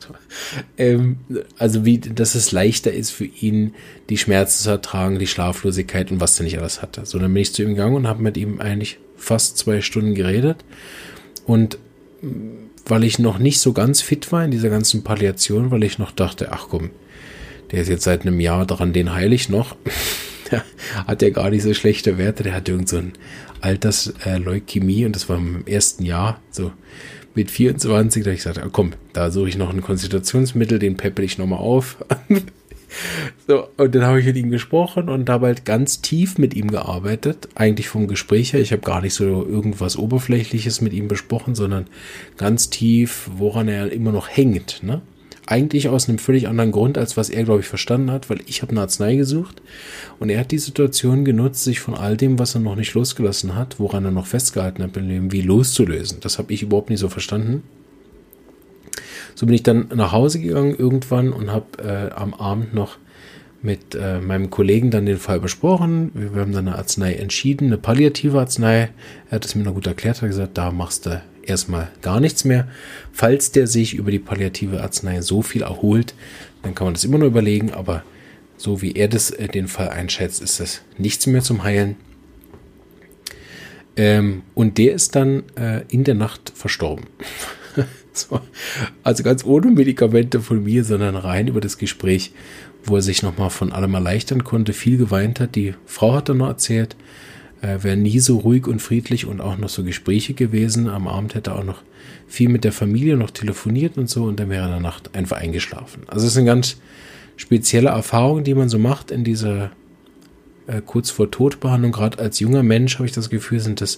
ähm, 0.78 1.18
also 1.58 1.84
wie, 1.86 2.00
dass 2.00 2.36
es 2.36 2.52
leichter 2.52 2.94
ist 2.94 3.12
für 3.12 3.26
ihn, 3.26 3.74
die 4.10 4.18
Schmerzen 4.18 4.64
zu 4.64 4.70
ertragen, 4.70 5.20
die 5.20 5.28
Schlaflosigkeit 5.28 6.12
und 6.12 6.22
was 6.22 6.40
er 6.40 6.46
nicht 6.46 6.58
alles 6.58 6.82
hatte. 6.82 7.06
So, 7.06 7.20
dann 7.20 7.34
bin 7.34 7.42
ich 7.42 7.54
zu 7.54 7.64
ihm 7.64 7.70
gegangen 7.70 7.96
und 7.96 8.08
habe 8.08 8.24
mit 8.24 8.38
ihm 8.38 8.62
eigentlich 8.62 8.98
fast 9.18 9.58
zwei 9.58 9.82
Stunden 9.82 10.16
geredet. 10.16 10.64
Und 11.46 11.78
weil 12.86 13.04
ich 13.04 13.20
noch 13.20 13.40
nicht 13.40 13.60
so 13.60 13.74
ganz 13.74 14.02
fit 14.02 14.32
war 14.32 14.44
in 14.46 14.52
dieser 14.52 14.70
ganzen 14.70 15.04
Palliation, 15.04 15.72
weil 15.72 15.84
ich 15.84 16.00
noch 16.00 16.12
dachte, 16.12 16.52
ach 16.52 16.68
komm, 16.70 16.92
der 17.72 17.82
ist 17.82 17.90
jetzt 17.90 18.04
seit 18.04 18.22
einem 18.22 18.40
Jahr 18.40 18.66
dran, 18.66 18.94
den 18.94 19.14
heile 19.14 19.36
ich 19.36 19.50
noch. 19.50 19.76
hat 21.08 21.22
ja 21.22 21.30
gar 21.32 21.50
nicht 21.50 21.64
so 21.64 21.74
schlechte 21.74 22.18
Werte, 22.18 22.44
der 22.44 22.54
hat 22.54 22.70
irgend 22.70 22.88
so 22.88 22.98
ein 22.98 23.14
Altersleukämie 23.62 25.06
und 25.06 25.16
das 25.16 25.30
war 25.30 25.38
im 25.38 25.66
ersten 25.66 26.06
Jahr, 26.06 26.42
so 26.52 26.72
mit 27.36 27.52
24, 27.52 28.24
da 28.24 28.32
ich 28.32 28.44
gesagt, 28.44 28.62
komm, 28.72 28.94
da 29.14 29.30
suche 29.30 29.50
ich 29.50 29.58
noch 29.58 29.70
ein 29.70 29.82
Konstitutionsmittel, 29.82 30.80
den 30.80 30.98
peppel 30.98 31.26
ich 31.26 31.38
nochmal 31.38 31.60
auf. 31.60 31.98
so, 33.48 33.68
und 33.78 33.94
dann 33.94 34.06
habe 34.06 34.20
ich 34.20 34.26
mit 34.26 34.38
ihm 34.38 34.52
gesprochen 34.52 35.10
und 35.10 35.30
habe 35.30 35.48
halt 35.48 35.66
ganz 35.66 36.02
tief 36.02 36.38
mit 36.38 36.54
ihm 36.54 36.72
gearbeitet. 36.72 37.50
Eigentlich 37.56 37.90
vom 37.90 38.08
Gespräch 38.08 38.54
her. 38.54 38.62
Ich 38.62 38.72
habe 38.72 38.82
gar 38.82 39.02
nicht 39.02 39.14
so 39.14 39.26
irgendwas 39.26 39.98
Oberflächliches 39.98 40.80
mit 40.80 40.94
ihm 40.94 41.08
besprochen, 41.10 41.56
sondern 41.56 41.88
ganz 42.38 42.70
tief, 42.70 43.30
woran 43.36 43.68
er 43.68 43.92
immer 43.92 44.14
noch 44.14 44.30
hängt. 44.30 44.82
Ne? 44.82 45.02
Eigentlich 45.48 45.90
aus 45.90 46.10
einem 46.10 46.18
völlig 46.18 46.48
anderen 46.48 46.72
Grund, 46.72 46.98
als 46.98 47.18
was 47.18 47.30
er, 47.30 47.44
glaube 47.44 47.60
ich, 47.60 47.68
verstanden 47.68 48.12
hat, 48.12 48.30
weil 48.30 48.40
ich 48.48 48.64
habe 48.64 48.72
eine 48.72 48.82
Arznei 48.82 49.16
gesucht 49.16 49.62
und 50.20 50.30
er 50.30 50.40
hat 50.40 50.52
die 50.52 50.58
Situation 50.58 51.24
genutzt, 51.24 51.64
sich 51.64 51.80
von 51.80 51.94
all 51.94 52.18
dem, 52.18 52.40
was 52.40 52.56
er 52.56 52.62
noch 52.62 52.76
nicht 52.76 52.94
losgelassen 52.96 53.56
hat, 53.56 53.80
woran 53.80 54.06
er 54.06 54.12
noch 54.12 54.26
festgehalten 54.26 54.82
hat 54.82 54.98
im 54.98 55.08
Leben, 55.08 55.32
wie 55.32 55.42
loszulösen. 55.42 56.20
Das 56.22 56.40
habe 56.40 56.52
ich 56.52 56.64
überhaupt 56.64 56.90
nicht 56.90 57.00
so 57.00 57.10
verstanden. 57.10 57.64
So 59.36 59.46
bin 59.46 59.54
ich 59.54 59.64
dann 59.64 59.90
nach 59.94 60.14
Hause 60.14 60.40
gegangen 60.40 60.76
irgendwann 60.76 61.32
und 61.32 61.52
habe 61.52 61.84
äh, 61.84 62.14
am 62.16 62.34
Abend 62.34 62.74
noch 62.74 62.98
mit 63.62 63.96
äh, 63.96 64.20
meinem 64.20 64.50
Kollegen 64.50 64.92
dann 64.92 65.06
den 65.06 65.18
Fall 65.18 65.40
besprochen. 65.40 66.12
Wir 66.14 66.42
haben 66.42 66.54
dann 66.54 66.68
eine 66.68 66.78
Arznei 66.78 67.14
entschieden, 67.16 67.68
eine 67.68 67.78
palliative 67.78 68.40
Arznei. 68.40 68.90
Er 69.30 69.36
hat 69.36 69.46
es 69.46 69.56
mir 69.56 69.64
noch 69.64 69.74
gut 69.74 69.88
erklärt, 69.88 70.22
hat 70.22 70.30
gesagt, 70.30 70.58
da 70.58 70.72
machst 70.72 71.06
du 71.06 71.22
erstmal 71.48 71.90
gar 72.02 72.20
nichts 72.20 72.46
mehr. 72.46 72.68
Falls 73.12 73.52
der 73.52 73.68
sich 73.68 73.94
über 73.94 74.12
die 74.12 74.20
palliative 74.20 74.82
Arznei 74.82 75.22
so 75.22 75.42
viel 75.42 75.64
erholt, 75.64 76.14
dann 76.62 76.76
kann 76.76 76.86
man 76.86 76.94
das 76.94 77.04
immer 77.04 77.18
nur 77.18 77.28
überlegen, 77.28 77.72
aber 77.72 78.04
so 78.58 78.82
wie 78.82 78.94
er 78.94 79.08
das 79.08 79.32
äh, 79.32 79.48
den 79.48 79.68
Fall 79.68 79.90
einschätzt, 79.90 80.42
ist 80.42 80.60
das 80.60 80.82
nichts 80.98 81.28
mehr 81.28 81.42
zum 81.42 81.64
Heilen. 81.64 81.96
Ähm, 83.98 84.44
und 84.54 84.78
der 84.78 84.94
ist 84.94 85.16
dann 85.16 85.44
äh, 85.56 85.84
in 85.90 86.04
der 86.04 86.16
Nacht 86.16 86.52
verstorben. 86.56 87.06
so. 88.14 88.42
Also 89.04 89.24
ganz 89.24 89.46
ohne 89.46 89.72
Medikamente 89.72 90.42
von 90.42 90.64
mir, 90.64 90.84
sondern 90.84 91.16
rein 91.16 91.48
über 91.48 91.62
das 91.62 91.78
Gespräch, 91.78 92.34
wo 92.84 92.98
er 92.98 93.02
sich 93.02 93.24
nochmal 93.24 93.50
von 93.50 93.72
allem 93.72 93.94
erleichtern 93.94 94.44
konnte, 94.44 94.74
viel 94.74 94.98
geweint 94.98 95.40
hat. 95.40 95.56
Die 95.56 95.76
Frau 95.86 96.14
hat 96.14 96.30
dann 96.30 96.38
noch 96.38 96.48
erzählt, 96.48 96.96
äh, 97.66 97.84
wäre 97.84 97.98
nie 97.98 98.20
so 98.20 98.38
ruhig 98.38 98.68
und 98.68 98.82
friedlich 98.82 99.26
und 99.26 99.42
auch 99.42 99.58
noch 99.58 99.70
so 99.70 99.84
Gespräche 99.84 100.34
gewesen. 100.34 100.88
Am 100.88 101.08
Abend 101.08 101.34
hätte 101.36 101.52
er 101.52 101.60
auch 101.60 101.64
noch 101.64 101.82
viel 102.28 102.50
mit 102.50 102.64
der 102.64 102.72
Familie 102.72 103.18
noch 103.18 103.32
telefoniert 103.32 103.98
und 103.98 104.10
so 104.10 104.26
und 104.26 104.40
dann 104.40 104.50
wäre 104.50 104.64
er 104.64 104.66
in 104.68 104.72
der 104.72 104.82
Nacht 104.82 105.16
einfach 105.16 105.38
eingeschlafen. 105.38 106.04
Also 106.08 106.26
es 106.26 106.34
ist 106.34 106.38
eine 106.38 106.48
ganz 106.48 106.78
spezielle 107.38 107.90
Erfahrung, 107.90 108.44
die 108.44 108.54
man 108.54 108.70
so 108.70 108.78
macht 108.78 109.12
in 109.12 109.24
dieser 109.24 109.72
äh, 110.68 110.82
kurz 110.86 111.10
vor 111.10 111.32
Todbehandlung. 111.32 111.92
Gerade 111.92 112.20
als 112.20 112.40
junger 112.40 112.64
Mensch 112.64 112.96
habe 112.96 113.06
ich 113.06 113.12
das 113.14 113.30
Gefühl, 113.30 113.60
sind 113.60 113.82
das 113.82 113.98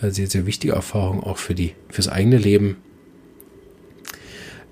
äh, 0.00 0.10
sehr, 0.10 0.26
sehr 0.26 0.46
wichtige 0.46 0.74
Erfahrungen 0.74 1.22
auch 1.22 1.38
für 1.38 1.54
die, 1.54 1.74
fürs 1.88 2.08
eigene 2.08 2.38
Leben. 2.38 2.76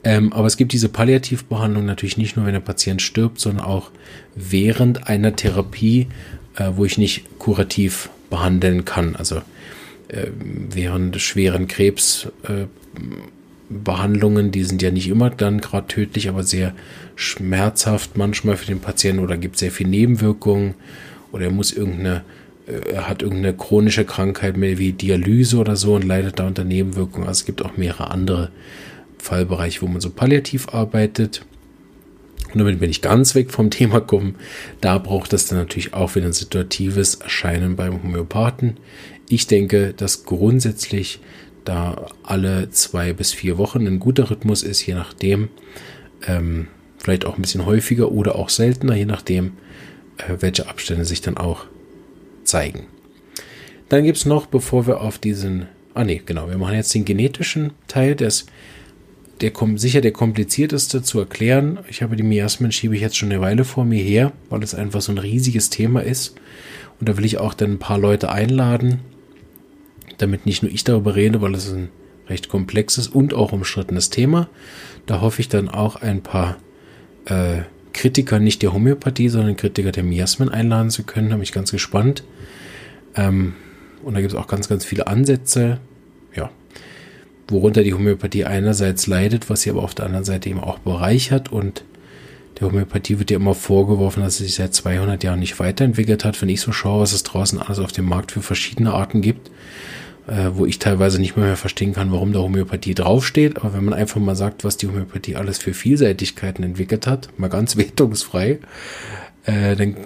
Ähm, 0.03 0.33
aber 0.33 0.47
es 0.47 0.57
gibt 0.57 0.73
diese 0.73 0.89
Palliativbehandlung 0.89 1.85
natürlich 1.85 2.17
nicht 2.17 2.37
nur, 2.37 2.47
wenn 2.47 2.55
der 2.55 2.61
Patient 2.61 3.03
stirbt, 3.03 3.39
sondern 3.39 3.67
auch 3.67 3.91
während 4.35 5.09
einer 5.09 5.37
Therapie, 5.37 6.09
äh, 6.57 6.73
wo 6.75 6.85
ich 6.85 6.99
nicht 6.99 7.39
kurativ 7.39 8.11
behandeln 8.29 8.85
kann. 8.85 9.15
Also 9.17 9.37
äh, 10.09 10.27
während 10.35 11.21
schweren 11.21 11.69
Krebsbehandlungen, 11.69 14.49
äh, 14.49 14.51
die 14.51 14.65
sind 14.65 14.83
ja 14.83 14.91
nicht 14.91 15.09
immer 15.09 15.31
dann 15.31 15.61
gerade 15.61 15.87
tödlich, 15.87 16.29
aber 16.29 16.43
sehr 16.43 16.75
schmerzhaft 17.17 18.17
manchmal 18.17 18.57
für 18.57 18.67
den 18.67 18.81
Patienten 18.81 19.23
oder 19.23 19.37
gibt 19.37 19.59
sehr 19.59 19.71
viel 19.71 19.87
Nebenwirkungen 19.89 20.75
oder 21.33 21.45
er 21.45 21.51
muss 21.51 21.73
irgendeine 21.73 22.23
äh, 22.67 22.97
hat 22.97 23.23
irgendeine 23.23 23.57
chronische 23.57 24.05
Krankheit 24.05 24.57
mehr 24.57 24.79
wie 24.79 24.93
Dialyse 24.93 25.59
oder 25.59 25.77
so 25.77 25.95
und 25.95 26.05
leidet 26.05 26.39
da 26.39 26.47
unter 26.47 26.65
Nebenwirkungen. 26.65 27.29
Also 27.29 27.41
es 27.41 27.47
gibt 27.47 27.65
auch 27.65 27.77
mehrere 27.77 28.11
andere 28.11 28.51
Fallbereiche, 29.19 29.83
wo 29.83 29.87
man 29.87 30.01
so 30.01 30.11
palliativ 30.11 30.69
arbeitet. 30.69 31.45
Und 32.53 32.59
damit 32.59 32.81
bin 32.81 32.91
ich 32.91 33.03
ganz 33.03 33.35
weg 33.35 33.51
vom 33.51 33.71
Thema 33.71 34.01
kommen. 34.01 34.37
Da 34.81 34.99
braucht 34.99 35.33
es 35.33 35.47
dann 35.47 35.59
natürlich 35.59 35.95
auch 35.95 36.15
wieder 36.15 36.27
ein 36.27 36.33
situatives 36.33 37.17
Erscheinen 37.17 37.77
beim 37.77 38.03
Homöopathen. 38.03 38.79
Ich 39.29 39.47
denke, 39.47 39.95
dass 39.97 40.25
grundsätzlich 40.25 41.21
da 41.65 42.07
alle 42.23 42.71
zwei 42.71 43.13
bis 43.13 43.33
vier 43.33 43.59
Wochen 43.59 43.87
ein 43.87 44.01
guter 44.01 44.31
Rhythmus 44.31 44.63
ist, 44.63 44.85
je 44.85 44.95
nachdem. 44.95 45.49
Ähm, 46.27 46.69
vielleicht 46.99 47.25
auch 47.25 47.37
ein 47.37 47.43
bisschen 47.43 47.67
häufiger 47.67 48.11
oder 48.13 48.37
auch 48.37 48.49
seltener, 48.49 48.95
je 48.95 49.07
nachdem, 49.07 49.53
äh, 50.19 50.37
welche 50.41 50.69
Abstände 50.69 51.05
sich 51.05 51.21
dann 51.21 51.37
auch 51.37 51.67
zeigen. 52.45 52.87
Dann 53.89 54.05
gibt 54.05 54.19
es 54.19 54.27
noch, 54.27 54.47
bevor 54.47 54.87
wir 54.87 55.01
auf 55.01 55.19
diesen, 55.19 55.67
ah 55.95 56.05
ne, 56.05 56.21
genau, 56.25 56.49
wir 56.49 56.59
machen 56.59 56.75
jetzt 56.75 56.95
den 56.95 57.05
genetischen 57.05 57.73
Teil, 57.89 58.15
des 58.15 58.47
der 59.41 59.53
sicher 59.77 60.01
der 60.01 60.13
komplizierteste 60.13 61.03
zu 61.03 61.19
erklären. 61.19 61.79
Ich 61.89 62.03
habe 62.03 62.17
die 62.17 62.23
Miasmen 62.23 62.73
schiebe 62.73 62.95
ich 62.95 63.01
jetzt 63.01 63.17
schon 63.17 63.31
eine 63.31 63.41
Weile 63.41 63.65
vor 63.65 63.85
mir 63.85 64.03
her, 64.03 64.33
weil 64.51 64.63
es 64.63 64.75
einfach 64.75 65.01
so 65.01 65.13
ein 65.13 65.19
riesiges 65.19 65.71
Thema 65.71 66.03
ist. 66.03 66.35
Und 66.99 67.09
da 67.09 67.17
will 67.17 67.25
ich 67.25 67.39
auch 67.39 67.55
dann 67.55 67.73
ein 67.73 67.79
paar 67.79 67.99
Leute 67.99 68.31
einladen, 68.31 69.01
damit 70.19 70.45
nicht 70.45 70.63
nur 70.63 70.71
ich 70.71 70.85
darüber 70.85 71.17
rede, 71.17 71.41
weil 71.41 71.55
es 71.55 71.73
ein 71.73 71.89
recht 72.29 72.49
komplexes 72.49 73.09
und 73.09 73.33
auch 73.33 73.53
umstrittenes 73.53 74.11
Thema. 74.11 74.49
Da 75.07 75.21
hoffe 75.23 75.41
ich 75.41 75.49
dann 75.49 75.69
auch 75.69 75.97
ein 75.97 76.23
paar 76.23 76.59
äh, 77.25 77.63
Kritiker 77.95 78.39
nicht 78.39 78.63
der 78.63 78.73
Homöopathie, 78.73 79.31
sondern 79.31 79.57
Kritiker 79.57 79.93
der 79.93 80.05
Miasmen 80.05 80.51
einladen 80.51 80.91
zu 80.91 81.05
können. 81.05 81.31
Da 81.31 81.37
bin 81.37 81.43
ich 81.43 81.53
ganz 81.53 81.71
gespannt. 81.71 82.25
Ähm, 83.17 83.55
und 84.05 84.15
da 84.15 84.21
gibt 84.21 84.33
es 84.33 84.39
auch 84.39 84.47
ganz, 84.47 84.69
ganz 84.69 84.85
viele 84.85 85.07
Ansätze 85.07 85.81
worunter 87.51 87.83
die 87.83 87.95
Homöopathie 87.95 88.45
einerseits 88.45 89.07
leidet, 89.07 89.51
was 89.51 89.63
sie 89.63 89.71
aber 89.71 89.83
auf 89.83 89.95
der 89.95 90.07
anderen 90.07 90.25
Seite 90.25 90.49
eben 90.49 90.61
auch 90.61 90.79
bereichert. 90.79 91.53
Und 91.53 91.85
der 92.59 92.69
Homöopathie 92.69 93.19
wird 93.19 93.31
ja 93.31 93.37
immer 93.37 93.55
vorgeworfen, 93.55 94.23
dass 94.23 94.37
sie 94.37 94.45
sich 94.45 94.55
seit 94.55 94.75
200 94.75 95.23
Jahren 95.25 95.41
nicht 95.41 95.59
weiterentwickelt 95.59 96.25
hat. 96.25 96.41
Wenn 96.41 96.49
ich 96.49 96.61
so 96.61 96.73
schaue, 96.73 97.03
was 97.03 97.13
es 97.13 97.23
draußen 97.23 97.59
alles 97.61 97.79
auf 97.79 97.93
dem 97.93 98.07
Markt 98.07 98.33
für 98.33 98.43
verschiedene 98.43 98.93
Arten 98.93 99.23
gibt, 99.23 99.51
äh, 100.27 100.51
wo 100.53 100.67
ich 100.67 100.79
teilweise 100.79 101.21
nicht 101.21 101.37
mehr, 101.37 101.47
mehr 101.47 101.57
verstehen 101.57 101.93
kann, 101.95 102.13
warum 102.13 102.33
da 102.33 102.41
Homöopathie 102.41 102.95
draufsteht. 102.95 103.59
Aber 103.59 103.75
wenn 103.75 103.85
man 103.85 103.95
einfach 103.95 104.21
mal 104.21 104.37
sagt, 104.37 104.65
was 104.65 104.77
die 104.77 104.87
Homöopathie 104.89 105.37
alles 105.37 105.59
für 105.59 105.75
Vielseitigkeiten 105.75 106.63
entwickelt 106.63 107.07
hat, 107.07 107.31
mal 107.39 107.49
ganz 107.49 107.77
wertungsfrei, 107.79 108.59
äh, 109.45 109.77
dann 109.77 109.97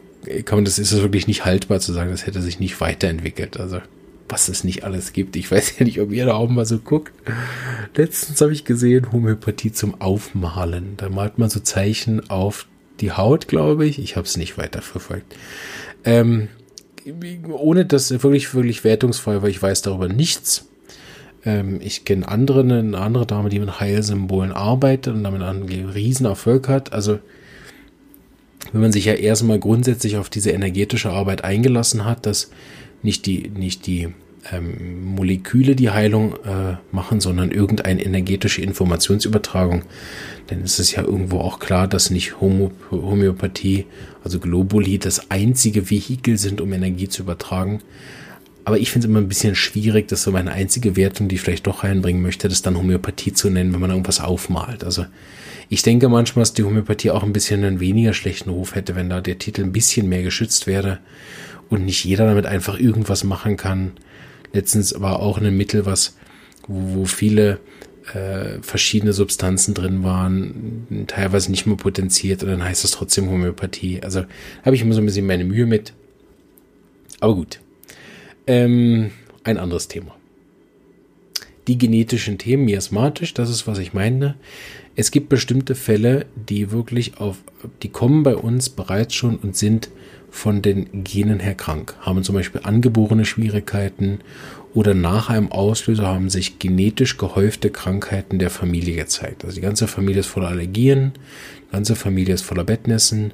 kann 0.44 0.58
man, 0.58 0.64
das 0.64 0.78
ist 0.78 0.92
es 0.92 1.02
wirklich 1.02 1.26
nicht 1.26 1.44
haltbar 1.44 1.80
zu 1.80 1.92
sagen, 1.92 2.10
das 2.10 2.26
hätte 2.26 2.40
sich 2.40 2.60
nicht 2.60 2.80
weiterentwickelt. 2.80 3.58
Also 3.58 3.80
was 4.28 4.48
es 4.48 4.64
nicht 4.64 4.84
alles 4.84 5.12
gibt. 5.12 5.36
Ich 5.36 5.50
weiß 5.50 5.78
ja 5.78 5.84
nicht, 5.84 6.00
ob 6.00 6.12
ihr 6.12 6.26
da 6.26 6.34
auch 6.34 6.48
mal 6.48 6.66
so 6.66 6.78
guckt. 6.78 7.12
Letztens 7.94 8.40
habe 8.40 8.52
ich 8.52 8.64
gesehen, 8.64 9.12
Homöopathie 9.12 9.72
zum 9.72 10.00
Aufmalen. 10.00 10.94
Da 10.96 11.08
malt 11.08 11.38
man 11.38 11.50
so 11.50 11.60
Zeichen 11.60 12.30
auf 12.30 12.66
die 13.00 13.12
Haut, 13.12 13.48
glaube 13.48 13.86
ich. 13.86 13.98
Ich 13.98 14.16
habe 14.16 14.26
es 14.26 14.36
nicht 14.36 14.56
weiter 14.58 14.82
verfolgt. 14.82 15.34
Ähm, 16.04 16.48
ohne 17.48 17.84
dass 17.84 18.10
wirklich, 18.10 18.54
wirklich 18.54 18.84
wertungsfrei, 18.84 19.42
weil 19.42 19.50
ich 19.50 19.62
weiß 19.62 19.82
darüber 19.82 20.08
nichts. 20.08 20.66
Ähm, 21.44 21.80
ich 21.82 22.04
kenne 22.04 22.28
andere, 22.28 22.60
eine 22.60 22.98
andere 22.98 23.26
Dame, 23.26 23.50
die 23.50 23.58
mit 23.58 23.80
Heilsymbolen 23.80 24.52
arbeitet 24.52 25.14
und 25.14 25.24
damit 25.24 25.42
einen 25.42 25.68
riesen 25.90 26.26
Erfolg 26.26 26.68
hat. 26.68 26.92
Also 26.92 27.18
wenn 28.72 28.80
man 28.80 28.92
sich 28.92 29.04
ja 29.04 29.14
erstmal 29.14 29.58
grundsätzlich 29.58 30.16
auf 30.16 30.30
diese 30.30 30.50
energetische 30.50 31.10
Arbeit 31.10 31.44
eingelassen 31.44 32.04
hat, 32.04 32.26
dass 32.26 32.50
nicht 33.04 33.26
die, 33.26 33.50
nicht 33.50 33.86
die 33.86 34.08
ähm, 34.52 35.04
Moleküle 35.14 35.76
die 35.76 35.90
Heilung 35.90 36.34
äh, 36.44 36.76
machen, 36.92 37.20
sondern 37.20 37.50
irgendeine 37.50 38.04
energetische 38.04 38.62
Informationsübertragung. 38.62 39.82
Denn 40.50 40.62
es 40.62 40.78
ist 40.78 40.92
ja 40.92 41.02
irgendwo 41.02 41.40
auch 41.40 41.58
klar, 41.58 41.88
dass 41.88 42.10
nicht 42.10 42.40
Homö 42.40 42.70
Homöopathie, 42.90 43.86
also 44.22 44.38
Globuli, 44.40 44.98
das 44.98 45.30
einzige 45.30 45.90
Vehikel 45.90 46.38
sind, 46.38 46.60
um 46.60 46.72
Energie 46.72 47.08
zu 47.08 47.22
übertragen. 47.22 47.80
Aber 48.66 48.78
ich 48.78 48.90
finde 48.90 49.06
es 49.06 49.10
immer 49.10 49.20
ein 49.20 49.28
bisschen 49.28 49.54
schwierig, 49.54 50.08
dass 50.08 50.22
so 50.22 50.32
meine 50.32 50.52
einzige 50.52 50.96
Wertung, 50.96 51.28
die 51.28 51.34
ich 51.34 51.42
vielleicht 51.42 51.66
doch 51.66 51.84
reinbringen 51.84 52.22
möchte, 52.22 52.48
das 52.48 52.62
dann 52.62 52.78
Homöopathie 52.78 53.34
zu 53.34 53.50
nennen, 53.50 53.74
wenn 53.74 53.80
man 53.80 53.90
irgendwas 53.90 54.20
aufmalt. 54.20 54.84
Also 54.84 55.04
ich 55.68 55.82
denke 55.82 56.08
manchmal, 56.08 56.42
dass 56.42 56.54
die 56.54 56.64
Homöopathie 56.64 57.10
auch 57.10 57.22
ein 57.22 57.34
bisschen 57.34 57.64
einen 57.64 57.80
weniger 57.80 58.14
schlechten 58.14 58.50
Ruf 58.50 58.74
hätte, 58.74 58.96
wenn 58.96 59.10
da 59.10 59.20
der 59.20 59.38
Titel 59.38 59.62
ein 59.62 59.72
bisschen 59.72 60.08
mehr 60.08 60.22
geschützt 60.22 60.66
wäre 60.66 60.98
und 61.74 61.84
nicht 61.84 62.04
jeder 62.04 62.26
damit 62.26 62.46
einfach 62.46 62.78
irgendwas 62.78 63.24
machen 63.24 63.56
kann. 63.56 63.92
Letztens 64.52 65.00
war 65.00 65.20
auch 65.20 65.38
ein 65.38 65.56
Mittel, 65.56 65.86
was, 65.86 66.16
wo, 66.66 67.00
wo 67.00 67.04
viele 67.04 67.58
äh, 68.12 68.60
verschiedene 68.62 69.12
Substanzen 69.12 69.74
drin 69.74 70.04
waren, 70.04 71.06
teilweise 71.06 71.50
nicht 71.50 71.66
mehr 71.66 71.76
potenziert 71.76 72.42
und 72.42 72.50
dann 72.50 72.62
heißt 72.62 72.84
das 72.84 72.92
trotzdem 72.92 73.30
Homöopathie. 73.30 74.02
Also 74.02 74.24
habe 74.62 74.76
ich 74.76 74.82
immer 74.82 74.94
so 74.94 75.00
ein 75.00 75.06
bisschen 75.06 75.26
meine 75.26 75.44
Mühe 75.44 75.66
mit. 75.66 75.92
Aber 77.20 77.34
gut. 77.34 77.60
Ähm, 78.46 79.10
ein 79.42 79.58
anderes 79.58 79.88
Thema. 79.88 80.14
Die 81.66 81.78
genetischen 81.78 82.36
Themen, 82.36 82.66
miasmatisch, 82.66 83.32
das 83.32 83.48
ist, 83.48 83.66
was 83.66 83.78
ich 83.78 83.94
meine. 83.94 84.36
Es 84.96 85.10
gibt 85.10 85.30
bestimmte 85.30 85.74
Fälle, 85.74 86.26
die 86.36 86.70
wirklich 86.70 87.18
auf, 87.18 87.38
die 87.82 87.88
kommen 87.88 88.22
bei 88.22 88.36
uns 88.36 88.68
bereits 88.68 89.14
schon 89.14 89.36
und 89.36 89.56
sind 89.56 89.88
von 90.34 90.62
den 90.62 91.04
Genen 91.04 91.38
her 91.38 91.54
krank, 91.54 91.94
haben 92.00 92.24
zum 92.24 92.34
Beispiel 92.34 92.62
angeborene 92.64 93.24
Schwierigkeiten 93.24 94.18
oder 94.74 94.92
nach 94.92 95.30
einem 95.30 95.52
Auslöser 95.52 96.08
haben 96.08 96.28
sich 96.28 96.58
genetisch 96.58 97.18
gehäufte 97.18 97.70
Krankheiten 97.70 98.40
der 98.40 98.50
Familie 98.50 98.96
gezeigt. 98.96 99.44
Also 99.44 99.54
die 99.54 99.60
ganze 99.60 99.86
Familie 99.86 100.20
ist 100.20 100.26
voller 100.26 100.48
Allergien, 100.48 101.12
die 101.68 101.72
ganze 101.72 101.94
Familie 101.94 102.34
ist 102.34 102.42
voller 102.42 102.64
Bettnässen, 102.64 103.32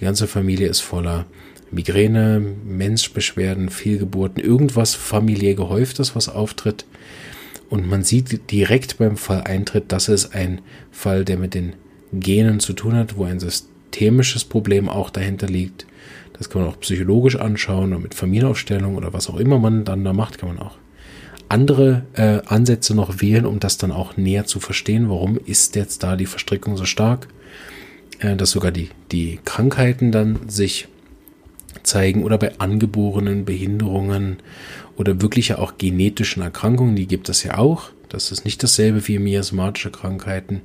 die 0.00 0.04
ganze 0.04 0.26
Familie 0.26 0.66
ist 0.66 0.80
voller 0.80 1.26
Migräne, 1.70 2.42
Menschbeschwerden, 2.64 3.68
Fehlgeburten, 3.68 4.42
irgendwas 4.42 4.96
familiär 4.96 5.54
gehäuftes, 5.54 6.16
was 6.16 6.28
auftritt. 6.28 6.84
Und 7.70 7.88
man 7.88 8.02
sieht 8.02 8.50
direkt 8.50 8.98
beim 8.98 9.16
Fall 9.16 9.42
Eintritt, 9.42 9.92
dass 9.92 10.08
es 10.08 10.32
ein 10.32 10.62
Fall, 10.90 11.24
der 11.24 11.38
mit 11.38 11.54
den 11.54 11.74
Genen 12.12 12.58
zu 12.58 12.72
tun 12.72 12.96
hat, 12.96 13.16
wo 13.16 13.22
ein 13.22 13.38
systemisches 13.38 14.44
Problem 14.44 14.88
auch 14.88 15.10
dahinter 15.10 15.46
liegt. 15.46 15.86
Das 16.40 16.48
kann 16.48 16.62
man 16.62 16.70
auch 16.70 16.80
psychologisch 16.80 17.36
anschauen 17.36 17.92
oder 17.92 18.00
mit 18.00 18.14
Familienaufstellung 18.14 18.96
oder 18.96 19.12
was 19.12 19.28
auch 19.28 19.36
immer 19.36 19.58
man 19.58 19.84
dann 19.84 20.04
da 20.04 20.14
macht, 20.14 20.38
kann 20.38 20.48
man 20.48 20.58
auch 20.58 20.78
andere 21.50 22.04
äh, 22.14 22.40
Ansätze 22.46 22.94
noch 22.94 23.20
wählen, 23.20 23.44
um 23.44 23.60
das 23.60 23.76
dann 23.76 23.92
auch 23.92 24.16
näher 24.16 24.46
zu 24.46 24.58
verstehen. 24.58 25.10
Warum 25.10 25.36
ist 25.36 25.76
jetzt 25.76 26.02
da 26.02 26.16
die 26.16 26.24
Verstrickung 26.24 26.78
so 26.78 26.86
stark, 26.86 27.28
äh, 28.20 28.36
dass 28.36 28.52
sogar 28.52 28.70
die, 28.70 28.88
die 29.12 29.38
Krankheiten 29.44 30.12
dann 30.12 30.48
sich 30.48 30.88
zeigen 31.82 32.24
oder 32.24 32.38
bei 32.38 32.58
angeborenen 32.58 33.44
Behinderungen 33.44 34.38
oder 34.96 35.20
wirklich 35.20 35.48
ja 35.48 35.58
auch 35.58 35.76
genetischen 35.76 36.42
Erkrankungen, 36.42 36.96
die 36.96 37.06
gibt 37.06 37.28
es 37.28 37.42
ja 37.42 37.58
auch. 37.58 37.90
Das 38.08 38.32
ist 38.32 38.46
nicht 38.46 38.62
dasselbe 38.62 39.06
wie 39.08 39.18
miasmatische 39.18 39.90
Krankheiten. 39.90 40.62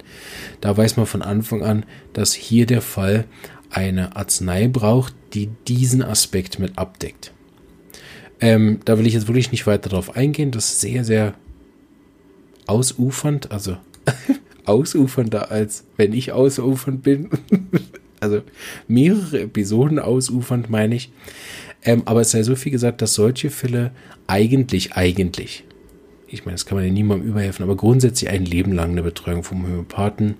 Da 0.61 0.77
weiß 0.77 0.95
man 0.95 1.05
von 1.05 1.21
Anfang 1.21 1.63
an, 1.63 1.85
dass 2.13 2.33
hier 2.33 2.65
der 2.65 2.81
Fall 2.81 3.25
eine 3.75 4.15
Arznei 4.15 4.67
braucht, 4.69 5.13
die 5.33 5.49
diesen 5.67 6.01
Aspekt 6.01 6.59
mit 6.59 6.77
abdeckt. 6.77 7.33
Ähm, 8.39 8.79
da 8.85 8.97
will 8.97 9.05
ich 9.05 9.13
jetzt 9.13 9.27
wirklich 9.27 9.51
nicht 9.51 9.67
weiter 9.67 9.89
darauf 9.89 10.15
eingehen. 10.15 10.51
Das 10.51 10.69
ist 10.69 10.81
sehr, 10.81 11.03
sehr 11.03 11.33
ausufernd, 12.67 13.51
also 13.51 13.77
ausufernder 14.65 15.51
als 15.51 15.83
wenn 15.97 16.13
ich 16.13 16.31
ausufernd 16.31 17.03
bin. 17.03 17.29
also 18.21 18.41
mehrere 18.87 19.41
Episoden 19.41 19.99
ausufernd, 19.99 20.69
meine 20.69 20.95
ich. 20.95 21.11
Ähm, 21.83 22.03
aber 22.05 22.21
es 22.21 22.31
sei 22.31 22.43
so 22.43 22.55
viel 22.55 22.71
gesagt, 22.71 23.01
dass 23.01 23.13
solche 23.13 23.49
Fälle 23.49 23.91
eigentlich, 24.25 24.93
eigentlich, 24.93 25.65
ich 26.27 26.45
meine, 26.45 26.55
das 26.55 26.65
kann 26.65 26.77
man 26.77 26.85
ja 26.85 26.91
niemandem 26.91 27.27
überhelfen, 27.27 27.63
aber 27.63 27.75
grundsätzlich 27.75 28.29
ein 28.29 28.45
Leben 28.45 28.71
lang 28.71 28.91
eine 28.91 29.03
Betreuung 29.03 29.43
vom 29.43 29.63
Homöopathen 29.63 30.35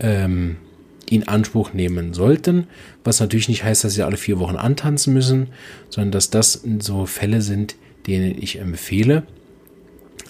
ähm, 0.00 0.56
in 1.08 1.28
Anspruch 1.28 1.72
nehmen 1.72 2.14
sollten, 2.14 2.66
was 3.04 3.20
natürlich 3.20 3.48
nicht 3.48 3.64
heißt, 3.64 3.84
dass 3.84 3.94
sie 3.94 4.02
alle 4.02 4.16
vier 4.16 4.38
Wochen 4.38 4.56
antanzen 4.56 5.14
müssen, 5.14 5.48
sondern 5.88 6.12
dass 6.12 6.30
das 6.30 6.62
so 6.80 7.06
Fälle 7.06 7.42
sind, 7.42 7.76
denen 8.06 8.40
ich 8.40 8.58
empfehle, 8.58 9.24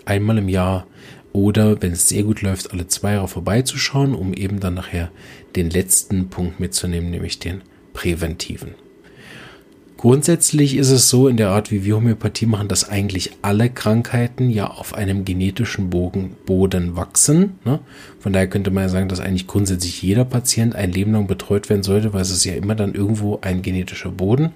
einmal 0.04 0.38
im 0.38 0.48
Jahr 0.48 0.86
oder 1.32 1.82
wenn 1.82 1.92
es 1.92 2.08
sehr 2.08 2.22
gut 2.22 2.42
läuft, 2.42 2.72
alle 2.72 2.86
zwei 2.86 3.12
Jahre 3.12 3.28
vorbeizuschauen, 3.28 4.14
um 4.14 4.32
eben 4.32 4.60
dann 4.60 4.74
nachher 4.74 5.10
den 5.54 5.70
letzten 5.70 6.28
Punkt 6.28 6.60
mitzunehmen, 6.60 7.10
nämlich 7.10 7.38
den 7.38 7.62
präventiven. 7.92 8.74
Grundsätzlich 9.96 10.76
ist 10.76 10.90
es 10.90 11.08
so 11.08 11.26
in 11.26 11.38
der 11.38 11.48
Art, 11.50 11.70
wie 11.70 11.84
wir 11.84 11.96
Homöopathie 11.96 12.44
machen, 12.44 12.68
dass 12.68 12.86
eigentlich 12.86 13.32
alle 13.40 13.70
Krankheiten 13.70 14.50
ja 14.50 14.66
auf 14.66 14.92
einem 14.92 15.24
genetischen 15.24 15.88
Bogen, 15.88 16.36
Boden 16.44 16.96
wachsen. 16.96 17.58
Ne? 17.64 17.80
Von 18.20 18.34
daher 18.34 18.46
könnte 18.46 18.70
man 18.70 18.84
ja 18.84 18.88
sagen, 18.90 19.08
dass 19.08 19.20
eigentlich 19.20 19.46
grundsätzlich 19.46 20.02
jeder 20.02 20.26
Patient 20.26 20.74
ein 20.74 20.92
Leben 20.92 21.12
lang 21.12 21.26
betreut 21.26 21.70
werden 21.70 21.82
sollte, 21.82 22.12
weil 22.12 22.20
es 22.20 22.30
ist 22.30 22.44
ja 22.44 22.54
immer 22.54 22.74
dann 22.74 22.94
irgendwo 22.94 23.38
ein 23.40 23.62
genetischer 23.62 24.10
Boden. 24.10 24.50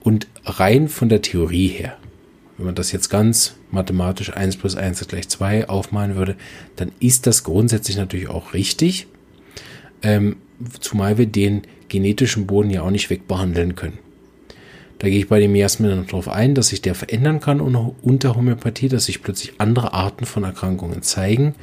Und 0.00 0.26
rein 0.44 0.88
von 0.88 1.08
der 1.08 1.22
Theorie 1.22 1.68
her, 1.68 1.96
wenn 2.58 2.66
man 2.66 2.74
das 2.74 2.92
jetzt 2.92 3.08
ganz 3.08 3.54
mathematisch 3.70 4.36
1 4.36 4.58
plus 4.58 4.76
1 4.76 5.00
ist 5.00 5.08
gleich 5.08 5.28
2 5.28 5.70
aufmalen 5.70 6.16
würde, 6.16 6.36
dann 6.76 6.92
ist 7.00 7.26
das 7.26 7.44
grundsätzlich 7.44 7.96
natürlich 7.96 8.28
auch 8.28 8.52
richtig. 8.52 9.06
Ähm, 10.02 10.36
zumal 10.80 11.16
wir 11.16 11.26
den 11.26 11.62
genetischen 11.88 12.46
Boden 12.46 12.68
ja 12.68 12.82
auch 12.82 12.90
nicht 12.90 13.08
wegbehandeln 13.08 13.74
können. 13.74 13.98
Da 14.98 15.08
gehe 15.08 15.18
ich 15.18 15.28
bei 15.28 15.40
dem 15.40 15.52
noch 15.52 16.06
darauf 16.06 16.28
ein, 16.28 16.54
dass 16.54 16.68
sich 16.68 16.80
der 16.80 16.94
verändern 16.94 17.40
kann 17.40 17.60
unter 17.60 18.34
Homöopathie, 18.34 18.88
dass 18.88 19.04
sich 19.04 19.22
plötzlich 19.22 19.54
andere 19.58 19.92
Arten 19.92 20.24
von 20.24 20.44
Erkrankungen 20.44 21.02
zeigen 21.02 21.54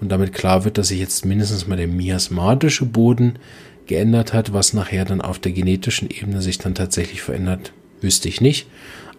und 0.00 0.10
damit 0.10 0.32
klar 0.32 0.64
wird, 0.64 0.78
dass 0.78 0.88
sich 0.88 1.00
jetzt 1.00 1.24
mindestens 1.24 1.66
mal 1.66 1.76
der 1.76 1.88
miasmatische 1.88 2.84
Boden 2.86 3.38
geändert 3.86 4.32
hat, 4.32 4.52
was 4.52 4.74
nachher 4.74 5.04
dann 5.04 5.20
auf 5.20 5.40
der 5.40 5.52
genetischen 5.52 6.08
Ebene 6.08 6.40
sich 6.40 6.58
dann 6.58 6.74
tatsächlich 6.74 7.22
verändert, 7.22 7.72
wüsste 8.00 8.28
ich 8.28 8.40
nicht. 8.40 8.68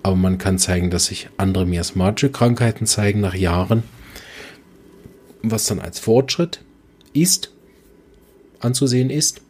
Aber 0.03 0.15
man 0.15 0.37
kann 0.37 0.57
zeigen, 0.57 0.89
dass 0.89 1.07
sich 1.07 1.27
andere 1.35 1.65
miasmatische 1.65 2.31
Krankheiten 2.31 2.85
zeigen 2.85 3.19
nach 3.19 3.35
Jahren, 3.35 3.83
was 5.41 5.65
dann 5.65 5.79
als 5.79 5.99
Fortschritt 5.99 6.61
ist, 7.11 7.51
anzusehen 8.61 9.09
ist. 9.09 9.41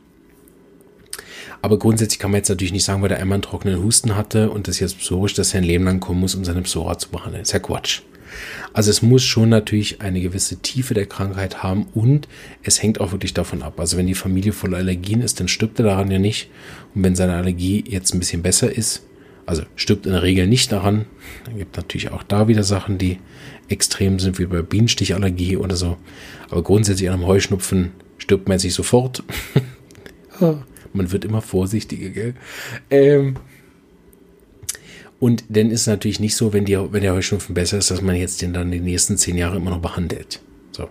Aber 1.61 1.77
grundsätzlich 1.77 2.19
kann 2.19 2.31
man 2.31 2.39
jetzt 2.39 2.49
natürlich 2.49 2.71
nicht 2.71 2.85
sagen, 2.85 3.01
weil 3.01 3.09
der 3.09 3.19
einmal 3.19 3.35
einen 3.35 3.41
trockenen 3.41 3.83
Husten 3.83 4.15
hatte 4.15 4.49
und 4.49 4.67
das 4.67 4.79
jetzt 4.79 4.99
psorisch, 4.99 5.33
dass 5.33 5.53
er 5.53 5.61
ein 5.61 5.65
Leben 5.65 5.83
lang 5.85 5.99
kommen 5.99 6.21
muss, 6.21 6.35
um 6.35 6.45
seine 6.45 6.61
Psora 6.61 6.97
zu 6.97 7.09
behandeln. 7.09 7.41
Ist 7.41 7.51
ja 7.51 7.59
Quatsch. 7.59 8.01
Also 8.73 8.91
es 8.91 9.01
muss 9.01 9.23
schon 9.23 9.49
natürlich 9.49 10.01
eine 10.01 10.21
gewisse 10.21 10.57
Tiefe 10.57 10.93
der 10.93 11.05
Krankheit 11.05 11.63
haben 11.63 11.87
und 11.93 12.27
es 12.63 12.81
hängt 12.81 13.01
auch 13.01 13.11
wirklich 13.11 13.33
davon 13.33 13.63
ab. 13.63 13.79
Also 13.79 13.97
wenn 13.97 14.07
die 14.07 14.15
Familie 14.15 14.53
voller 14.53 14.77
Allergien 14.77 15.21
ist, 15.21 15.39
dann 15.39 15.47
stirbt 15.47 15.79
er 15.79 15.85
daran 15.85 16.11
ja 16.11 16.19
nicht. 16.19 16.49
Und 16.93 17.03
wenn 17.03 17.15
seine 17.15 17.35
Allergie 17.35 17.83
jetzt 17.87 18.13
ein 18.13 18.19
bisschen 18.19 18.41
besser 18.41 18.71
ist, 18.71 19.03
also 19.45 19.63
stirbt 19.75 20.05
in 20.05 20.11
der 20.11 20.21
Regel 20.21 20.45
nicht 20.45 20.71
daran. 20.71 21.05
Dann 21.45 21.57
gibt 21.57 21.75
natürlich 21.75 22.11
auch 22.11 22.21
da 22.21 22.47
wieder 22.47 22.63
Sachen, 22.63 22.99
die 22.99 23.17
extrem 23.67 24.19
sind, 24.19 24.37
wie 24.37 24.45
bei 24.45 24.61
Bienenstichallergie 24.61 25.57
oder 25.57 25.75
so. 25.75 25.97
Aber 26.51 26.61
grundsätzlich 26.61 27.09
an 27.09 27.15
einem 27.15 27.25
Heuschnupfen 27.25 27.91
stirbt 28.19 28.47
man 28.47 28.57
nicht 28.57 28.73
sofort. 28.73 29.23
Man 30.93 31.11
wird 31.11 31.25
immer 31.25 31.41
vorsichtiger, 31.41 32.09
gell? 32.09 32.33
Ähm, 32.89 33.35
und 35.19 35.43
dann 35.49 35.69
ist 35.69 35.81
es 35.81 35.87
natürlich 35.87 36.19
nicht 36.19 36.35
so, 36.35 36.53
wenn, 36.53 36.65
die, 36.65 36.77
wenn 36.77 37.01
der 37.01 37.13
Heuschnupfen 37.13 37.53
besser 37.53 37.77
ist, 37.77 37.91
dass 37.91 38.01
man 38.01 38.15
jetzt 38.15 38.41
den 38.41 38.53
dann 38.53 38.71
die 38.71 38.79
nächsten 38.79 39.17
zehn 39.17 39.37
Jahre 39.37 39.57
immer 39.57 39.71
noch 39.71 39.81
behandelt. 39.81 40.39
So. 40.71 40.87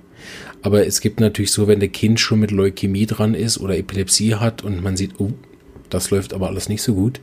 Aber 0.61 0.87
es 0.87 1.01
gibt 1.01 1.19
natürlich 1.21 1.51
so, 1.51 1.67
wenn 1.67 1.81
der 1.81 1.89
Kind 1.89 2.21
schon 2.21 2.41
mit 2.41 2.51
Leukämie 2.51 3.07
dran 3.07 3.35
ist 3.35 3.59
oder 3.59 3.79
Epilepsie 3.79 4.35
hat 4.35 4.63
und 4.63 4.83
man 4.83 4.97
sieht, 4.97 5.19
oh, 5.19 5.33
das 5.89 6.11
läuft 6.11 6.35
aber 6.35 6.49
alles 6.49 6.69
nicht 6.69 6.83
so 6.83 6.95
gut. 6.95 7.21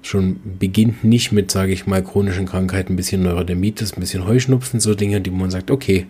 Schon 0.00 0.40
beginnt 0.58 1.04
nicht 1.04 1.32
mit, 1.32 1.50
sage 1.50 1.72
ich 1.72 1.86
mal, 1.86 2.02
chronischen 2.02 2.46
Krankheiten, 2.46 2.94
ein 2.94 2.96
bisschen 2.96 3.22
Neurodermitis, 3.22 3.92
ein 3.92 4.00
bisschen 4.00 4.26
Heuschnupfen, 4.26 4.80
so 4.80 4.94
Dinge, 4.94 5.20
die 5.20 5.30
man 5.30 5.50
sagt, 5.50 5.70
okay, 5.70 6.06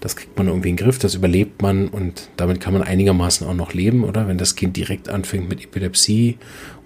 das 0.00 0.14
kriegt 0.14 0.36
man 0.38 0.46
irgendwie 0.46 0.70
in 0.70 0.76
den 0.76 0.84
Griff, 0.84 0.98
das 0.98 1.14
überlebt 1.14 1.60
man 1.60 1.88
und 1.88 2.28
damit 2.36 2.60
kann 2.60 2.72
man 2.72 2.82
einigermaßen 2.82 3.46
auch 3.46 3.54
noch 3.54 3.74
leben, 3.74 4.04
oder? 4.04 4.28
Wenn 4.28 4.38
das 4.38 4.54
Kind 4.54 4.76
direkt 4.76 5.08
anfängt 5.08 5.48
mit 5.48 5.62
Epilepsie 5.62 6.38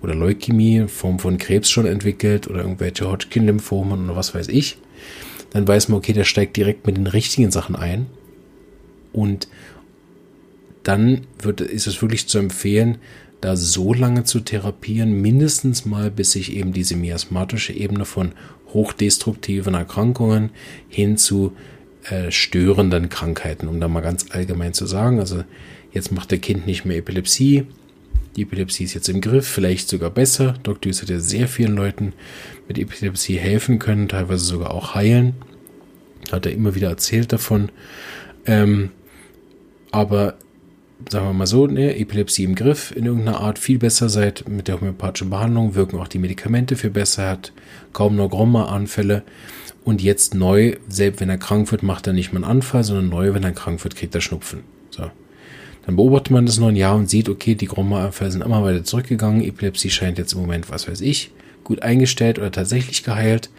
oder 0.03 0.14
Leukämie 0.14 0.87
Form 0.88 1.18
von 1.18 1.37
Krebs 1.37 1.68
schon 1.70 1.87
entwickelt 1.87 2.48
oder 2.48 2.62
irgendwelche 2.62 3.11
Hodgkin-Lymphomen 3.11 4.07
oder 4.07 4.16
was 4.16 4.35
weiß 4.35 4.48
ich, 4.48 4.79
dann 5.51 5.68
weiß 5.68 5.88
man, 5.88 5.98
okay, 5.98 6.14
der 6.14 6.25
steigt 6.25 6.57
direkt 6.57 6.87
mit 6.87 6.96
den 6.96 7.07
richtigen 7.07 7.51
Sachen 7.51 7.77
ein 7.77 8.07
und 9.12 9.48
dann 10.83 11.27
wird, 11.40 11.61
ist 11.61 11.87
es 11.87 12.01
wirklich 12.01 12.27
zu 12.29 12.38
empfehlen, 12.38 12.98
da 13.42 13.57
so 13.57 13.92
lange 13.92 14.25
zu 14.25 14.40
therapieren, 14.40 15.20
mindestens 15.20 15.85
mal, 15.85 16.11
bis 16.11 16.33
sich 16.33 16.57
eben 16.57 16.72
diese 16.72 16.96
miasmatische 16.96 17.72
Ebene 17.72 18.05
von 18.05 18.33
hochdestruktiven 18.72 19.75
Erkrankungen 19.75 20.51
hin 20.88 21.16
zu 21.18 21.53
äh, 22.11 22.31
störenden 22.31 23.09
Krankheiten, 23.09 23.69
um 23.69 23.81
da 23.81 23.88
mal 23.88 24.01
ganz 24.01 24.27
allgemein 24.31 24.75
zu 24.75 24.87
sagen. 24.87 25.19
Also 25.21 25.45
jetzt 25.93 26.12
macht 26.12 26.31
der 26.31 26.38
Kind 26.38 26.67
nicht 26.67 26.85
mehr 26.85 26.99
Epilepsie. 26.99 27.67
Die 28.37 28.43
Epilepsie 28.43 28.85
ist 28.85 28.95
jetzt 28.95 29.09
im 29.09 29.21
Griff, 29.21 29.47
vielleicht 29.47 29.88
sogar 29.88 30.11
besser. 30.11 30.55
Dr. 30.62 30.91
Hughes 30.91 31.03
hat 31.03 31.11
ja 31.11 31.21
sehr 31.21 31.49
vielen 31.49 31.77
Leuten 31.77 32.15
mit 32.67 32.79
Epilepsie 32.79 33.37
helfen 33.37 33.79
können, 33.79 34.09
teilweise 34.09 34.45
sogar 34.45 34.73
auch 34.73 34.95
heilen. 34.95 35.35
Hat 36.31 36.47
er 36.47 36.53
immer 36.53 36.75
wieder 36.75 36.88
erzählt 36.88 37.33
davon. 37.33 37.71
Ähm, 38.47 38.91
aber 39.91 40.37
sagen 41.11 41.27
wir 41.27 41.33
mal 41.33 41.47
so, 41.47 41.67
ne, 41.67 41.97
Epilepsie 41.97 42.45
im 42.45 42.55
Griff 42.55 42.95
in 42.95 43.07
irgendeiner 43.07 43.41
Art 43.41 43.59
viel 43.59 43.79
besser 43.79 44.09
seid 44.09 44.49
mit 44.49 44.69
der 44.69 44.81
homöopathischen 44.81 45.31
Behandlung, 45.31 45.75
wirken 45.75 45.99
auch 45.99 46.09
die 46.09 46.19
Medikamente 46.19 46.77
viel 46.77 46.91
besser, 46.91 47.29
hat 47.29 47.53
kaum 47.93 48.17
noch 48.17 48.31
Gromma-Anfälle. 48.31 49.23
Und 49.85 50.03
jetzt 50.03 50.35
neu, 50.35 50.77
selbst 50.88 51.21
wenn 51.21 51.29
er 51.29 51.38
krank 51.38 51.71
wird, 51.73 51.83
macht 51.83 52.07
er 52.07 52.12
nicht 52.12 52.33
mehr 52.33 52.42
einen 52.42 52.51
Anfall, 52.51 52.85
sondern 52.85 53.09
neu, 53.09 53.35
wenn 53.35 53.42
er 53.42 53.53
krank 53.53 53.83
wird, 53.83 53.97
kriegt 53.97 54.14
er 54.14 54.21
Schnupfen. 54.21 54.61
So. 54.90 55.11
Dann 55.85 55.97
beobachtet 55.97 56.31
man 56.31 56.47
das 56.47 56.59
noch 56.59 56.68
ein 56.68 56.77
Jahr 56.77 56.95
und 56.95 57.11
sieht, 57.11 57.29
okay, 57.29 57.57
die 57.57 57.66
Gromma-Anfälle 57.66 58.31
sind 58.31 58.45
immer 58.45 58.62
weiter 58.62 58.85
zurückgegangen. 58.85 59.42
Epilepsie 59.42 59.90
scheint 59.90 60.18
jetzt 60.18 60.35
im 60.35 60.40
Moment, 60.40 60.71
was 60.71 60.87
weiß 60.87 61.01
ich, 61.01 61.33
gut 61.64 61.83
eingestellt 61.83 62.38
oder 62.38 62.53
tatsächlich 62.53 63.03
geheilt. 63.03 63.51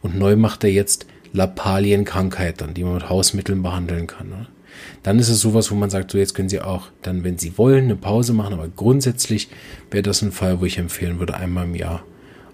Und 0.00 0.18
neu 0.18 0.36
macht 0.36 0.64
er 0.64 0.70
jetzt 0.70 1.06
Lappalienkrankheiten, 1.32 2.72
die 2.72 2.84
man 2.84 2.94
mit 2.94 3.10
Hausmitteln 3.10 3.62
behandeln 3.62 4.06
kann. 4.06 4.30
Ne? 4.30 4.46
Dann 5.02 5.18
ist 5.18 5.28
es 5.28 5.40
sowas, 5.40 5.70
wo 5.70 5.74
man 5.74 5.90
sagt, 5.90 6.10
so 6.10 6.18
jetzt 6.18 6.34
können 6.34 6.48
Sie 6.48 6.62
auch 6.62 6.88
dann, 7.02 7.24
wenn 7.24 7.36
Sie 7.36 7.58
wollen, 7.58 7.84
eine 7.84 7.96
Pause 7.96 8.32
machen. 8.32 8.54
Aber 8.54 8.68
grundsätzlich 8.68 9.48
wäre 9.90 10.02
das 10.02 10.22
ein 10.22 10.32
Fall, 10.32 10.60
wo 10.60 10.64
ich 10.64 10.78
empfehlen 10.78 11.18
würde, 11.18 11.34
einmal 11.34 11.64
im 11.64 11.74
Jahr 11.74 12.02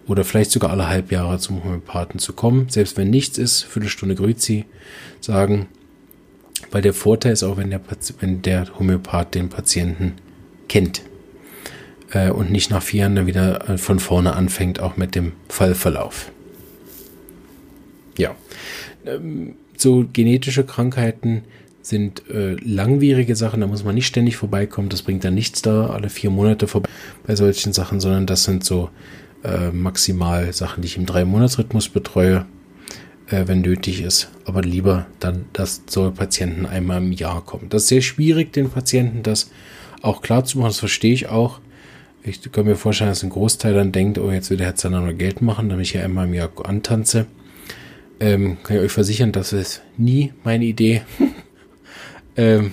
oder 0.06 0.24
vielleicht 0.24 0.50
sogar 0.50 0.70
alle 0.70 0.88
halb 0.88 1.12
Jahre 1.12 1.38
zum 1.38 1.62
Homöopathen 1.62 2.18
zu 2.18 2.32
kommen. 2.32 2.68
Selbst 2.68 2.96
wenn 2.96 3.10
nichts 3.10 3.38
ist, 3.38 3.62
Viertelstunde 3.62 4.14
Grüzi 4.14 4.64
sagen. 5.20 5.68
Weil 6.70 6.82
der 6.82 6.94
Vorteil 6.94 7.32
ist 7.32 7.42
auch, 7.42 7.56
wenn 7.56 7.70
der, 7.70 7.80
wenn 8.20 8.42
der 8.42 8.66
Homöopath 8.78 9.34
den 9.34 9.48
Patienten 9.48 10.14
kennt 10.68 11.02
äh, 12.12 12.30
und 12.30 12.50
nicht 12.50 12.70
nach 12.70 12.82
vier 12.82 13.00
Jahren 13.00 13.16
dann 13.16 13.26
wieder 13.26 13.68
äh, 13.68 13.78
von 13.78 13.98
vorne 13.98 14.34
anfängt, 14.34 14.80
auch 14.80 14.96
mit 14.96 15.14
dem 15.14 15.32
Fallverlauf. 15.48 16.30
Ja, 18.16 18.34
ähm, 19.04 19.54
so 19.76 20.06
genetische 20.12 20.64
Krankheiten 20.64 21.42
sind 21.82 22.28
äh, 22.30 22.54
langwierige 22.64 23.34
Sachen, 23.34 23.60
da 23.60 23.66
muss 23.66 23.84
man 23.84 23.94
nicht 23.94 24.06
ständig 24.06 24.36
vorbeikommen, 24.36 24.88
das 24.88 25.02
bringt 25.02 25.24
dann 25.24 25.34
nichts 25.34 25.62
da, 25.62 25.88
alle 25.88 26.08
vier 26.08 26.30
Monate 26.30 26.68
vorbei 26.68 26.88
bei 27.26 27.34
solchen 27.34 27.72
Sachen, 27.72 27.98
sondern 27.98 28.26
das 28.26 28.44
sind 28.44 28.64
so 28.64 28.90
äh, 29.44 29.70
maximal 29.70 30.52
Sachen, 30.52 30.82
die 30.82 30.86
ich 30.86 30.96
im 30.96 31.06
Drei-Monats-Rhythmus 31.06 31.88
betreue, 31.88 32.46
äh, 33.28 33.44
wenn 33.46 33.60
nötig 33.60 34.02
ist. 34.02 34.30
Aber 34.44 34.62
lieber 34.62 35.06
dann, 35.20 35.46
dass 35.52 35.82
so 35.88 36.10
Patienten 36.10 36.66
einmal 36.66 36.98
im 36.98 37.12
Jahr 37.12 37.44
kommen. 37.44 37.68
Das 37.68 37.82
ist 37.82 37.88
sehr 37.88 38.02
schwierig, 38.02 38.52
den 38.52 38.70
Patienten 38.70 39.22
das 39.22 39.50
auch 40.02 40.22
klar 40.22 40.44
zu 40.44 40.58
machen, 40.58 40.68
das 40.68 40.78
verstehe 40.78 41.14
ich 41.14 41.28
auch. 41.28 41.60
Ich 42.24 42.40
kann 42.52 42.66
mir 42.66 42.76
vorstellen, 42.76 43.10
dass 43.10 43.22
ein 43.22 43.30
Großteil 43.30 43.74
dann 43.74 43.90
denkt, 43.90 44.18
oh, 44.18 44.30
jetzt 44.30 44.50
will 44.50 44.56
der 44.56 44.66
Herr 44.66 44.76
Zander 44.76 45.00
nur 45.00 45.12
Geld 45.14 45.42
machen, 45.42 45.68
damit 45.68 45.86
ich 45.86 45.94
ja 45.94 46.02
einmal 46.02 46.26
im 46.26 46.34
Jahr 46.34 46.50
antanze. 46.64 47.26
Ähm, 48.20 48.58
kann 48.62 48.76
ich 48.76 48.82
euch 48.84 48.92
versichern, 48.92 49.32
das 49.32 49.52
ist 49.52 49.82
nie 49.96 50.32
meine 50.44 50.64
Idee. 50.64 51.02
ähm, 52.36 52.72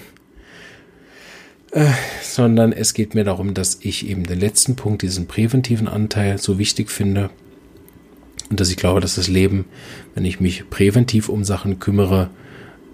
äh, 1.72 1.92
sondern 2.22 2.72
es 2.72 2.94
geht 2.94 3.16
mir 3.16 3.24
darum, 3.24 3.54
dass 3.54 3.80
ich 3.82 4.08
eben 4.08 4.24
den 4.24 4.40
letzten 4.40 4.76
Punkt, 4.76 5.02
diesen 5.02 5.28
präventiven 5.28 5.88
Anteil, 5.88 6.38
so 6.38 6.58
wichtig 6.58 6.90
finde 6.90 7.30
und 8.50 8.60
dass 8.60 8.70
ich 8.70 8.78
glaube, 8.78 9.00
dass 9.00 9.16
das 9.16 9.28
Leben, 9.28 9.66
wenn 10.16 10.26
ich 10.26 10.40
mich 10.40 10.70
präventiv 10.70 11.30
um 11.30 11.44
Sachen 11.44 11.80
kümmere, 11.80 12.30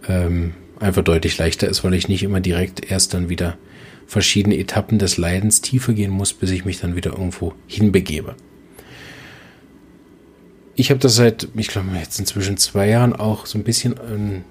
ähm, 0.07 0.53
einfach 0.79 1.03
deutlich 1.03 1.37
leichter 1.37 1.67
ist, 1.67 1.83
weil 1.83 1.93
ich 1.93 2.09
nicht 2.09 2.23
immer 2.23 2.41
direkt 2.41 2.91
erst 2.91 3.13
dann 3.13 3.29
wieder 3.29 3.57
verschiedene 4.05 4.57
Etappen 4.57 4.99
des 4.99 5.17
Leidens 5.17 5.61
tiefer 5.61 5.93
gehen 5.93 6.11
muss, 6.11 6.33
bis 6.33 6.51
ich 6.51 6.65
mich 6.65 6.79
dann 6.79 6.95
wieder 6.95 7.11
irgendwo 7.11 7.53
hinbegebe. 7.67 8.35
Ich 10.75 10.89
habe 10.89 10.99
das 10.99 11.15
seit, 11.15 11.47
ich 11.55 11.69
glaube, 11.69 11.87
jetzt 11.97 12.19
inzwischen 12.19 12.57
zwei 12.57 12.89
Jahren 12.89 13.13
auch 13.13 13.45
so 13.45 13.57
ein 13.57 13.63
bisschen 13.63 13.97
einen 13.97 14.43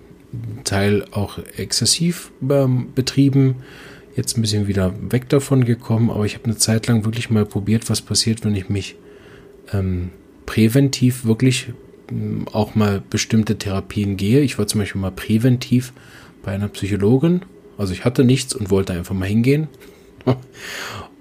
Teil 0.64 1.04
auch 1.12 1.38
exzessiv 1.56 2.32
ähm, 2.50 2.88
betrieben 2.94 3.56
jetzt 4.16 4.36
ein 4.36 4.42
bisschen 4.42 4.66
wieder 4.66 4.94
weg 5.10 5.28
davon 5.28 5.64
gekommen, 5.64 6.10
aber 6.10 6.24
ich 6.24 6.34
habe 6.34 6.44
eine 6.44 6.56
Zeit 6.56 6.86
lang 6.86 7.04
wirklich 7.04 7.30
mal 7.30 7.44
probiert, 7.44 7.90
was 7.90 8.00
passiert, 8.00 8.44
wenn 8.44 8.54
ich 8.54 8.68
mich 8.68 8.96
ähm, 9.72 10.10
präventiv 10.46 11.24
wirklich 11.24 11.72
ähm, 12.10 12.46
auch 12.52 12.74
mal 12.74 13.02
bestimmte 13.08 13.58
Therapien 13.58 14.16
gehe. 14.16 14.40
Ich 14.40 14.58
war 14.58 14.66
zum 14.66 14.80
Beispiel 14.80 15.00
mal 15.00 15.10
präventiv 15.10 15.92
bei 16.42 16.52
einer 16.52 16.68
Psychologin. 16.68 17.42
Also 17.76 17.92
ich 17.92 18.04
hatte 18.04 18.24
nichts 18.24 18.54
und 18.54 18.70
wollte 18.70 18.92
einfach 18.92 19.14
mal 19.14 19.28
hingehen. 19.28 19.68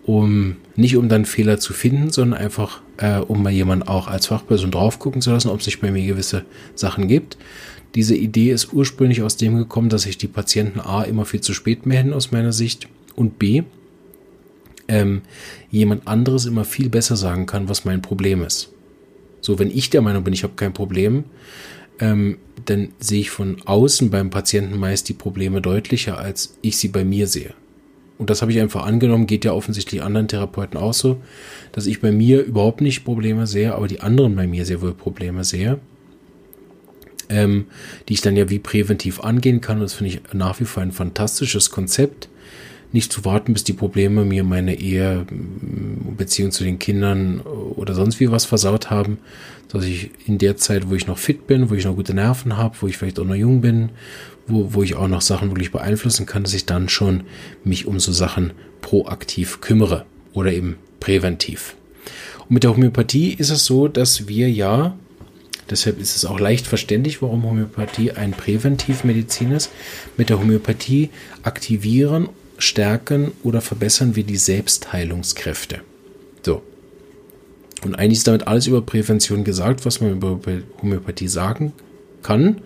um 0.06 0.58
nicht 0.76 0.98
um 0.98 1.08
dann 1.10 1.26
Fehler 1.26 1.60
zu 1.60 1.74
finden, 1.74 2.10
sondern 2.10 2.40
einfach 2.40 2.82
äh, 2.98 3.20
um 3.20 3.42
mal 3.42 3.52
jemanden 3.52 3.88
auch 3.88 4.08
als 4.08 4.28
Fachperson 4.28 4.72
drauf 4.72 5.00
gucken 5.00 5.22
zu 5.22 5.32
lassen, 5.32 5.50
ob 5.50 5.60
es 5.60 5.66
sich 5.66 5.80
bei 5.80 5.92
mir 5.92 6.06
gewisse 6.06 6.46
Sachen 6.76 7.08
gibt. 7.08 7.38
Diese 7.96 8.16
Idee 8.16 8.52
ist 8.52 8.74
ursprünglich 8.74 9.22
aus 9.22 9.38
dem 9.38 9.56
gekommen, 9.56 9.90
dass 9.90 10.04
sich 10.04 10.18
die 10.18 10.28
Patienten 10.28 10.80
A 10.80 11.04
immer 11.04 11.26
viel 11.26 11.42
zu 11.42 11.54
spät 11.54 11.86
melden 11.86 12.14
aus 12.14 12.32
meiner 12.32 12.54
Sicht 12.54 12.88
und 13.16 13.38
B 13.38 13.64
ähm, 14.88 15.22
jemand 15.70 16.08
anderes 16.08 16.46
immer 16.46 16.66
viel 16.66 16.90
besser 16.90 17.16
sagen 17.16 17.46
kann, 17.46 17.70
was 17.70 17.86
mein 17.86 18.02
Problem 18.02 18.44
ist. 18.44 18.72
So, 19.42 19.60
wenn 19.60 19.72
ich 19.72 19.90
der 19.90 20.02
Meinung 20.02 20.24
bin, 20.24 20.34
ich 20.34 20.44
habe 20.44 20.54
kein 20.56 20.74
Problem, 20.74 21.26
ähm, 22.00 22.38
dann 22.66 22.90
sehe 23.00 23.22
ich 23.22 23.30
von 23.30 23.58
außen 23.66 24.10
beim 24.10 24.30
Patienten 24.30 24.78
meist 24.78 25.10
die 25.10 25.14
Probleme 25.14 25.62
deutlicher, 25.62 26.18
als 26.18 26.58
ich 26.62 26.78
sie 26.78 26.88
bei 26.88 27.06
mir 27.06 27.28
sehe. 27.28 27.54
Und 28.18 28.30
das 28.30 28.42
habe 28.42 28.52
ich 28.52 28.60
einfach 28.60 28.86
angenommen, 28.86 29.28
geht 29.28 29.44
ja 29.44 29.54
offensichtlich 29.54 30.02
anderen 30.02 30.28
Therapeuten 30.28 30.80
auch 30.80 30.94
so, 30.94 31.22
dass 31.72 31.88
ich 31.88 32.00
bei 32.00 32.12
mir 32.12 32.44
überhaupt 32.44 32.80
nicht 32.80 33.04
Probleme 33.04 33.48
sehe, 33.48 33.76
aber 33.76 33.88
die 33.88 34.02
anderen 34.02 34.36
bei 34.36 34.48
mir 34.48 34.66
sehr 34.66 34.82
wohl 34.82 34.94
Probleme 34.94 35.44
sehe 35.44 35.80
ähm, 37.34 37.66
die 38.08 38.14
ich 38.14 38.22
dann 38.22 38.38
ja 38.38 38.50
wie 38.50 38.60
präventiv 38.60 39.20
angehen 39.20 39.60
kann. 39.60 39.80
Das 39.80 39.94
finde 39.94 40.14
ich 40.14 40.22
nach 40.34 40.60
wie 40.60 40.66
vor 40.66 40.84
ein 40.84 40.92
fantastisches 40.92 41.72
Konzept. 41.72 42.30
Nicht 42.92 43.12
zu 43.12 43.26
warten, 43.26 43.54
bis 43.54 43.64
die 43.64 43.74
Probleme 43.74 44.24
mir 44.24 44.44
meine 44.44 44.76
Ehe, 44.76 45.26
Beziehung 46.16 46.52
zu 46.52 46.64
den 46.64 46.78
Kindern 46.78 47.42
oder 47.42 47.96
sonst 47.96 48.20
wie 48.20 48.30
was 48.30 48.46
versaut 48.46 48.92
haben, 48.92 49.18
dass 49.68 49.84
ich 49.86 50.12
in 50.28 50.38
der 50.38 50.58
Zeit, 50.58 50.90
wo 50.90 50.94
ich 50.94 51.08
noch 51.08 51.18
fit 51.18 51.48
bin, 51.48 51.72
wo 51.72 51.74
ich 51.74 51.86
noch 51.86 51.96
gute 51.96 52.14
Nerven 52.14 52.56
habe, 52.56 52.76
wo 52.80 52.88
ich 52.88 52.98
vielleicht 52.98 53.20
auch 53.20 53.26
noch 53.26 53.34
jung 53.34 53.62
bin, 53.62 53.90
wo, 54.46 54.76
wo 54.76 54.84
ich 54.84 54.94
auch 54.94 55.08
noch 55.08 55.22
Sachen 55.22 55.50
wirklich 55.50 55.72
beeinflussen 55.72 56.28
kann, 56.28 56.44
dass 56.44 56.54
ich 56.54 56.68
dann 56.68 56.88
schon 56.88 57.24
mich 57.64 57.88
um 57.88 58.00
so 58.00 58.12
Sachen 58.12 58.52
proaktiv 58.82 59.60
kümmere 59.60 60.06
oder 60.34 60.54
eben 60.54 60.76
präventiv. 61.00 61.76
Und 62.42 62.52
mit 62.52 62.64
der 62.64 62.76
Homöopathie 62.76 63.34
ist 63.34 63.50
es 63.50 63.66
so, 63.66 63.88
dass 63.88 64.28
wir 64.28 64.52
ja 64.52 64.96
Deshalb 65.70 66.00
ist 66.00 66.16
es 66.16 66.26
auch 66.26 66.40
leicht 66.40 66.68
verständlich, 66.68 67.22
warum 67.22 67.44
Homöopathie 67.44 68.12
ein 68.12 68.32
Präventivmedizin 68.32 69.52
ist. 69.52 69.72
Mit 70.18 70.30
der 70.30 70.40
Homöopathie 70.40 71.10
aktivieren, 71.44 72.30
stärken 72.58 73.32
oder 73.44 73.62
verbessern 73.62 74.16
wir 74.16 74.24
die 74.24 74.38
Selbstheilungskräfte. 74.38 75.82
So. 76.42 76.62
Und 77.84 77.96
eigentlich 77.96 78.20
ist 78.20 78.28
damit 78.28 78.48
alles 78.48 78.68
über 78.68 78.82
Prävention 78.82 79.44
gesagt, 79.44 79.86
was 79.86 80.02
man 80.02 80.12
über 80.12 80.40
Homöopathie 80.82 81.28
sagen 81.28 81.74
kann. 82.22 82.62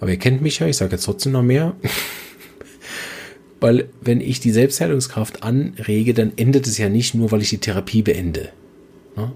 Aber 0.00 0.10
ihr 0.10 0.18
kennt 0.18 0.40
mich 0.40 0.58
ja, 0.58 0.66
ich 0.66 0.76
sage 0.76 0.92
jetzt 0.92 1.04
trotzdem 1.04 1.32
noch 1.32 1.42
mehr. 1.42 1.76
Weil 3.60 3.90
wenn 4.00 4.22
ich 4.22 4.40
die 4.40 4.52
Selbstheilungskraft 4.52 5.42
anrege, 5.42 6.14
dann 6.14 6.32
endet 6.36 6.66
es 6.66 6.78
ja 6.78 6.88
nicht 6.88 7.14
nur, 7.14 7.30
weil 7.30 7.42
ich 7.42 7.50
die 7.50 7.58
Therapie 7.58 8.00
beende. 8.00 8.48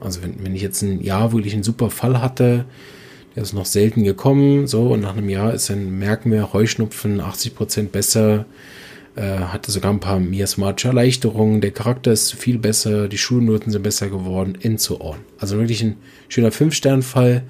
Also 0.01 0.23
wenn, 0.23 0.45
wenn 0.45 0.55
ich 0.55 0.63
jetzt 0.63 0.83
ein 0.83 1.03
Jahr 1.03 1.33
wirklich 1.33 1.55
einen 1.55 1.63
super 1.63 1.91
Fall 1.91 2.21
hatte, 2.21 2.65
der 3.35 3.43
ist 3.43 3.53
noch 3.53 3.67
selten 3.67 4.05
gekommen, 4.05 4.67
so, 4.67 4.93
und 4.93 5.01
nach 5.01 5.17
einem 5.17 5.29
Jahr 5.29 5.53
ist 5.53 5.71
dann, 5.71 5.99
merken 5.99 6.31
wir, 6.31 6.53
Heuschnupfen 6.53 7.21
80 7.21 7.55
Prozent 7.55 7.93
besser, 7.93 8.47
äh, 9.17 9.23
hatte 9.23 9.73
sogar 9.73 9.93
ein 9.93 10.01
paar 10.01 10.21
miasmatische 10.21 10.89
Erleichterungen, 10.89 11.61
der 11.61 11.73
Charakter 11.73 12.13
ist 12.13 12.35
viel 12.35 12.59
besser, 12.59 13.09
die 13.09 13.19
Schulnoten 13.19 13.73
sind 13.73 13.83
besser 13.83 14.09
geworden, 14.09 14.59
and 14.65 14.81
so 14.81 15.01
on. 15.01 15.17
Also 15.39 15.59
wirklich 15.59 15.83
ein 15.83 15.97
schöner 16.29 16.53
Fünf-Stern-Fall. 16.53 17.43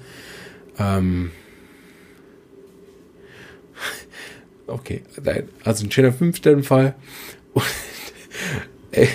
Ähm, 0.79 1.31
okay, 4.67 5.03
nein, 5.23 5.49
also 5.63 5.85
ein 5.85 5.91
schöner 5.91 6.13
Fünf-Stern-Fall. 6.13 6.95
Und, 7.53 7.63
äh, 8.91 9.07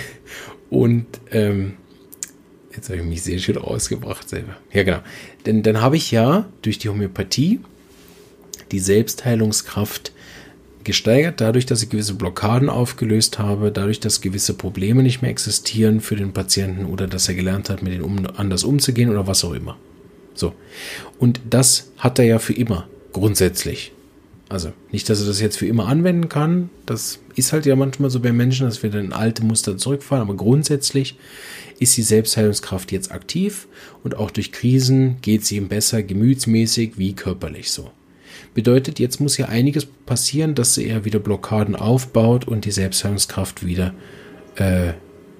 und 0.69 1.05
ähm, 1.31 1.73
habe 2.91 3.01
ich 3.01 3.07
mich 3.07 3.23
sehr 3.23 3.39
schön 3.39 3.57
ausgebracht 3.57 4.29
selber. 4.29 4.57
Ja, 4.71 4.83
genau. 4.83 4.99
Denn 5.45 5.63
dann 5.63 5.81
habe 5.81 5.97
ich 5.97 6.11
ja 6.11 6.45
durch 6.61 6.77
die 6.77 6.89
Homöopathie 6.89 7.59
die 8.71 8.79
Selbstheilungskraft 8.79 10.13
gesteigert, 10.83 11.41
dadurch, 11.41 11.65
dass 11.65 11.83
ich 11.83 11.89
gewisse 11.89 12.15
Blockaden 12.15 12.69
aufgelöst 12.69 13.39
habe, 13.39 13.71
dadurch, 13.71 13.99
dass 13.99 14.21
gewisse 14.21 14.53
Probleme 14.53 15.03
nicht 15.03 15.21
mehr 15.21 15.31
existieren 15.31 16.01
für 16.01 16.15
den 16.15 16.33
Patienten 16.33 16.85
oder 16.85 17.07
dass 17.07 17.27
er 17.27 17.35
gelernt 17.35 17.69
hat, 17.69 17.83
mit 17.83 17.93
denen 17.93 18.03
um, 18.03 18.25
anders 18.35 18.63
umzugehen 18.63 19.09
oder 19.09 19.27
was 19.27 19.43
auch 19.43 19.53
immer. 19.53 19.77
So. 20.33 20.53
Und 21.19 21.41
das 21.49 21.91
hat 21.97 22.17
er 22.19 22.25
ja 22.25 22.39
für 22.39 22.53
immer, 22.53 22.87
grundsätzlich. 23.13 23.91
Also 24.51 24.73
nicht, 24.91 25.09
dass 25.09 25.21
er 25.21 25.27
das 25.27 25.39
jetzt 25.39 25.57
für 25.57 25.65
immer 25.65 25.87
anwenden 25.87 26.27
kann. 26.27 26.69
Das 26.85 27.19
ist 27.35 27.53
halt 27.53 27.65
ja 27.65 27.77
manchmal 27.77 28.09
so 28.09 28.19
bei 28.19 28.33
Menschen, 28.33 28.65
dass 28.67 28.83
wir 28.83 28.89
dann 28.89 29.13
alte 29.13 29.45
Muster 29.45 29.77
zurückfallen. 29.77 30.23
Aber 30.23 30.35
grundsätzlich 30.35 31.17
ist 31.79 31.95
die 31.95 32.01
Selbstheilungskraft 32.01 32.91
jetzt 32.91 33.13
aktiv 33.13 33.69
und 34.03 34.17
auch 34.17 34.29
durch 34.29 34.51
Krisen 34.51 35.21
geht 35.21 35.45
sie 35.45 35.55
ihm 35.55 35.69
besser 35.69 36.03
gemütsmäßig 36.03 36.97
wie 36.97 37.13
körperlich 37.13 37.71
so. 37.71 37.91
Bedeutet, 38.53 38.99
jetzt 38.99 39.21
muss 39.21 39.37
ja 39.37 39.45
einiges 39.45 39.85
passieren, 39.85 40.53
dass 40.53 40.77
er 40.77 41.05
wieder 41.05 41.19
Blockaden 41.19 41.77
aufbaut 41.77 42.45
und 42.45 42.65
die 42.65 42.71
Selbstheilungskraft 42.71 43.65
wieder 43.65 43.93
äh, 44.57 44.91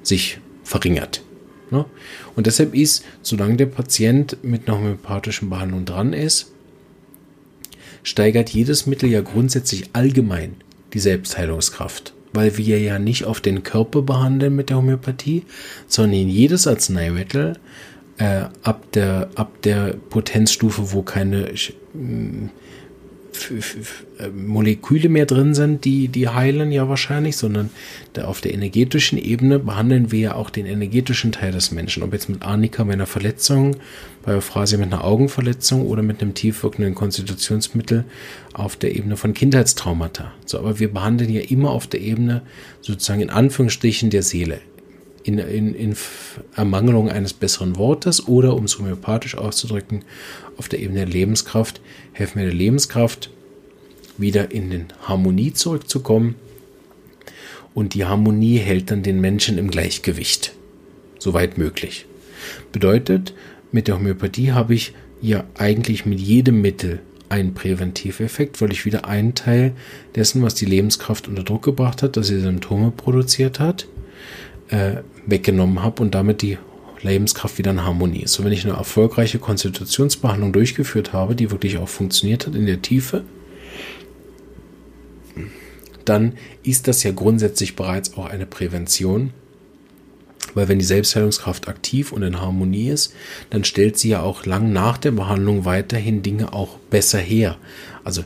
sich 0.04 0.39
verringert. 0.63 1.21
Ne? 1.69 1.84
Und 2.38 2.47
deshalb 2.47 2.74
ist, 2.74 3.04
solange 3.24 3.58
der 3.58 3.65
Patient 3.65 4.38
mit 4.41 4.69
einer 4.69 4.78
homöopathischen 4.78 5.50
Behandlung 5.50 5.84
dran 5.84 6.13
ist, 6.13 6.51
steigert 8.04 8.50
jedes 8.50 8.86
Mittel 8.86 9.10
ja 9.10 9.22
grundsätzlich 9.22 9.90
allgemein 9.94 10.56
die 10.94 11.00
Selbstheilungskraft 11.00 12.14
weil 12.34 12.58
wir 12.58 12.80
ja 12.80 13.00
nicht 13.00 13.26
auf 13.26 13.42
den 13.42 13.64
Körper 13.64 14.02
behandeln 14.02 14.56
mit 14.56 14.70
der 14.70 14.78
Homöopathie, 14.78 15.44
sondern 15.88 16.30
jedes 16.30 16.68
Arzneimittel 16.68 17.58
äh, 18.18 18.46
ab, 18.64 18.92
der, 18.94 19.30
ab 19.36 19.62
der 19.64 19.96
Potenzstufe, 20.10 20.94
wo 20.94 21.02
keine 21.02 21.52
Moleküle 24.36 25.10
mehr 25.10 25.25
drin 25.25 25.54
sind, 25.54 25.86
die, 25.86 26.08
die 26.08 26.30
heilen 26.30 26.71
ja 26.71 26.88
wahrscheinlich, 26.89 27.38
sondern 27.38 27.69
da 28.13 28.25
auf 28.25 28.41
der 28.41 28.54
energetischen 28.54 29.17
Ebene 29.17 29.60
behandeln 29.60 30.12
wir 30.12 30.19
ja 30.19 30.36
auch 30.36 30.49
den 30.49 30.65
energetischen 30.65 31.32
Teil 31.32 31.51
des 31.51 31.71
Menschen. 31.71 32.04
Ob 32.04 32.13
jetzt 32.13 32.30
mit 32.30 32.43
Arnika 32.43 32.84
mit 32.84 32.93
einer 32.93 33.06
Verletzung, 33.06 33.77
bei 34.23 34.36
Euphrasia 34.36 34.77
mit 34.77 34.93
einer 34.93 35.04
Augenverletzung 35.04 35.88
oder 35.88 36.04
mit 36.04 36.21
einem 36.21 36.34
tiefwirkenden 36.34 36.95
Konstitutionsmittel 36.95 38.06
auf 38.54 38.75
der 38.75 38.95
Ebene 38.95 39.17
von 39.17 39.34
Kindheitstraumata. 39.34 40.32
So, 40.45 40.60
aber 40.60 40.80
wir 40.80 40.93
behandeln 40.93 41.32
ja 41.32 41.41
immer 41.41 41.71
auf 41.71 41.88
der 41.88 42.01
Ebene 42.01 42.41
sozusagen 42.82 43.21
in 43.21 43.30
Anführungsstrichen 43.30 44.10
der 44.10 44.23
Seele 44.23 44.60
in, 45.24 45.38
in, 45.38 45.76
in 45.76 45.96
Ermangelung 46.56 47.10
eines 47.10 47.34
besseren 47.34 47.78
Wortes 47.78 48.28
oder, 48.28 48.56
um 48.56 48.66
es 48.66 48.78
homöopathisch 48.78 49.36
auszudrücken, 49.36 50.04
auf 50.58 50.70
der 50.70 50.80
Ebene 50.80 51.00
der 51.00 51.08
Lebenskraft, 51.08 51.82
helfen 52.14 52.40
wir 52.40 52.46
der 52.46 52.56
Lebenskraft, 52.56 53.30
wieder 54.18 54.52
in 54.52 54.70
den 54.70 54.86
Harmonie 55.04 55.54
zurückzukommen. 55.54 56.36
Und 57.74 57.94
die 57.94 58.06
Harmonie 58.06 58.58
hält 58.58 58.92
dann 58.92 59.04
den 59.04 59.22
Menschen 59.22 59.58
im 59.58 59.72
Gleichgewicht, 59.72 60.54
soweit 61.20 61.58
möglich. 61.58 62.06
Bedeutet, 62.72 63.34
mit 63.72 63.88
der 63.88 63.96
Homöopathie 63.96 64.52
habe 64.52 64.74
ich 64.74 64.94
ja 65.22 65.46
eigentlich 65.58 66.06
mit 66.06 66.20
jedem 66.20 66.62
Mittel 66.62 67.00
einen 67.30 67.54
Präventiveffekt, 67.54 68.62
weil 68.62 68.74
ich 68.74 68.86
wieder 68.86 69.06
einen 69.06 69.36
Teil 69.36 69.74
dessen, 70.16 70.42
was 70.42 70.54
die 70.54 70.66
Lebenskraft 70.66 71.30
unter 71.30 71.44
Druck 71.44 71.64
gebracht 71.64 72.04
hat, 72.04 72.18
dass 72.18 72.28
sie 72.28 72.42
Symptome 72.42 72.92
produziert 72.92 73.60
hat, 73.60 73.88
äh, 74.70 74.98
weggenommen 75.26 75.84
habe 75.84 76.02
und 76.02 76.16
damit 76.16 76.42
die 76.42 76.58
Lebenskraft 77.02 77.58
wieder 77.58 77.72
in 77.72 77.84
Harmonie 77.84 78.24
ist. 78.24 78.34
So, 78.34 78.44
wenn 78.44 78.52
ich 78.52 78.66
eine 78.66 78.76
erfolgreiche 78.76 79.40
Konstitutionsbehandlung 79.40 80.54
durchgeführt 80.54 81.14
habe, 81.14 81.36
die 81.36 81.52
wirklich 81.52 81.78
auch 81.78 81.90
funktioniert 81.90 82.48
hat 82.48 82.56
in 82.56 82.66
der 82.66 82.82
Tiefe, 82.82 83.24
dann 86.06 86.34
ist 86.64 86.88
das 86.88 87.04
ja 87.04 87.12
grundsätzlich 87.12 87.76
bereits 87.76 88.18
auch 88.18 88.26
eine 88.26 88.46
Prävention. 88.46 89.32
Weil 90.54 90.68
wenn 90.68 90.80
die 90.80 90.86
Selbstheilungskraft 90.86 91.70
aktiv 91.70 92.12
und 92.12 92.24
in 92.24 92.42
Harmonie 92.42 92.90
ist, 92.90 93.14
dann 93.52 93.64
stellt 93.64 93.98
sie 93.98 94.10
ja 94.10 94.22
auch 94.22 94.46
lang 94.46 94.74
nach 94.74 94.98
der 94.98 95.12
Behandlung 95.12 95.66
weiterhin 95.66 96.24
Dinge 96.24 96.54
auch 96.54 96.78
besser 96.90 97.20
her. 97.20 97.58
Also 98.04 98.24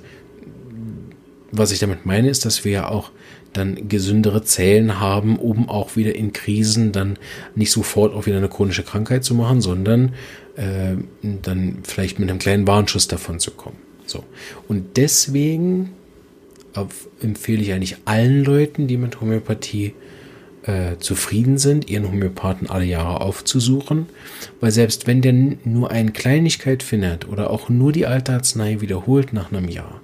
was 1.51 1.71
ich 1.71 1.79
damit 1.79 2.05
meine, 2.05 2.29
ist, 2.29 2.45
dass 2.45 2.65
wir 2.65 2.71
ja 2.71 2.87
auch 2.89 3.11
dann 3.57 3.87
gesündere 3.87 4.43
Zellen 4.43 4.99
haben, 4.99 5.37
um 5.37 5.69
auch 5.69 5.95
wieder 5.95 6.15
in 6.15 6.33
Krisen 6.33 6.91
dann 6.91 7.17
nicht 7.55 7.71
sofort 7.71 8.13
auch 8.13 8.25
wieder 8.25 8.37
eine 8.37 8.49
chronische 8.49 8.83
Krankheit 8.83 9.23
zu 9.23 9.35
machen, 9.35 9.61
sondern 9.61 10.13
äh, 10.55 10.95
dann 11.21 11.79
vielleicht 11.83 12.19
mit 12.19 12.29
einem 12.29 12.39
kleinen 12.39 12.67
Warnschuss 12.67 13.07
davon 13.07 13.39
zu 13.39 13.51
kommen. 13.51 13.77
So. 14.05 14.23
Und 14.67 14.97
deswegen 14.97 15.91
empfehle 17.21 17.61
ich 17.61 17.71
eigentlich 17.73 17.97
allen 18.05 18.43
Leuten, 18.43 18.87
die 18.87 18.97
mit 18.97 19.21
Homöopathie 19.21 19.93
äh, 20.63 20.97
zufrieden 20.99 21.57
sind, 21.57 21.89
ihren 21.89 22.07
Homöopathen 22.07 22.69
alle 22.69 22.85
Jahre 22.85 23.21
aufzusuchen, 23.21 24.07
weil 24.59 24.71
selbst 24.71 25.07
wenn 25.07 25.21
der 25.21 25.33
nur 25.63 25.91
eine 25.91 26.11
Kleinigkeit 26.11 26.83
findet 26.83 27.27
oder 27.27 27.49
auch 27.49 27.69
nur 27.69 27.91
die 27.91 28.05
alte 28.05 28.33
Arznei 28.33 28.81
wiederholt 28.81 29.31
nach 29.31 29.51
einem 29.51 29.69
Jahr, 29.69 30.01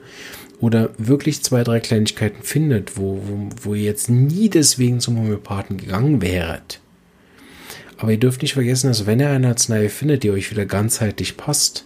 oder 0.62 0.91
wirklich 0.97 1.43
zwei, 1.43 1.63
drei 1.63 1.80
Kleinigkeiten 1.80 2.43
findet, 2.43 2.95
wo, 2.95 3.19
wo, 3.26 3.50
wo 3.63 3.74
ihr 3.74 3.84
jetzt 3.84 4.10
nie 4.10 4.47
deswegen 4.47 5.00
zum 5.00 5.17
Homöopathen 5.17 5.78
gegangen 5.78 6.21
wäret. 6.21 6.80
Aber 7.97 8.12
ihr 8.12 8.19
dürft 8.19 8.43
nicht 8.43 8.54
vergessen, 8.54 8.88
dass 8.88 9.06
wenn 9.06 9.19
er 9.19 9.32
eine 9.32 9.50
Arznei 9.50 9.89
findet, 9.89 10.24
die 10.24 10.32
euch 10.32 10.52
wieder 10.52 10.65
ganzheitlich 10.65 11.36
passt 11.36 11.86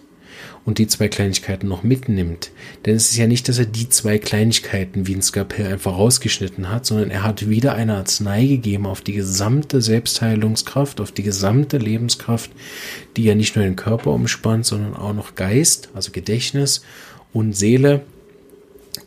und 0.65 0.77
die 0.77 0.87
zwei 0.87 1.07
Kleinigkeiten 1.07 1.69
noch 1.69 1.83
mitnimmt, 1.83 2.51
denn 2.85 2.95
es 2.95 3.11
ist 3.11 3.17
ja 3.17 3.27
nicht, 3.27 3.47
dass 3.47 3.59
er 3.59 3.65
die 3.65 3.87
zwei 3.87 4.17
Kleinigkeiten 4.17 5.07
wie 5.07 5.15
ein 5.15 5.21
Skalpell 5.21 5.71
einfach 5.71 5.97
rausgeschnitten 5.97 6.69
hat, 6.69 6.85
sondern 6.85 7.11
er 7.11 7.23
hat 7.23 7.47
wieder 7.49 7.75
eine 7.75 7.95
Arznei 7.95 8.45
gegeben 8.45 8.87
auf 8.87 8.99
die 8.99 9.13
gesamte 9.13 9.81
Selbstheilungskraft, 9.81 10.99
auf 10.99 11.13
die 11.13 11.23
gesamte 11.23 11.77
Lebenskraft, 11.77 12.51
die 13.15 13.23
ja 13.23 13.35
nicht 13.35 13.55
nur 13.55 13.63
den 13.63 13.77
Körper 13.77 14.11
umspannt, 14.11 14.65
sondern 14.65 14.95
auch 14.95 15.13
noch 15.13 15.35
Geist, 15.35 15.89
also 15.93 16.11
Gedächtnis 16.11 16.81
und 17.31 17.55
Seele 17.55 18.01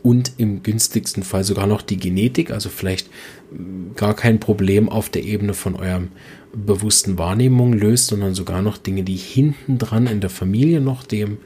und 0.03 0.33
im 0.39 0.63
günstigsten 0.63 1.23
Fall 1.23 1.45
sogar 1.45 1.67
noch 1.67 1.83
die 1.83 1.97
Genetik, 1.97 2.51
also 2.51 2.69
vielleicht 2.69 3.09
mm, 3.53 3.95
gar 3.97 4.15
kein 4.15 4.41
Problem 4.41 4.89
auf 4.89 5.09
der 5.09 5.25
Ebene 5.25 5.55
von 5.55 5.75
eurem 5.75 6.09
bewussten 6.53 7.19
Wahrnehmung 7.19 7.73
löst, 7.73 8.07
sondern 8.09 8.35
sogar 8.35 8.63
noch 8.63 8.79
Dinge, 8.79 9.03
die 9.03 9.17
hinten 9.17 9.79
dran 9.79 10.07
in 10.07 10.21
der 10.21 10.31
Familie 10.31 10.81
noch 10.81 11.05
dem 11.05 11.39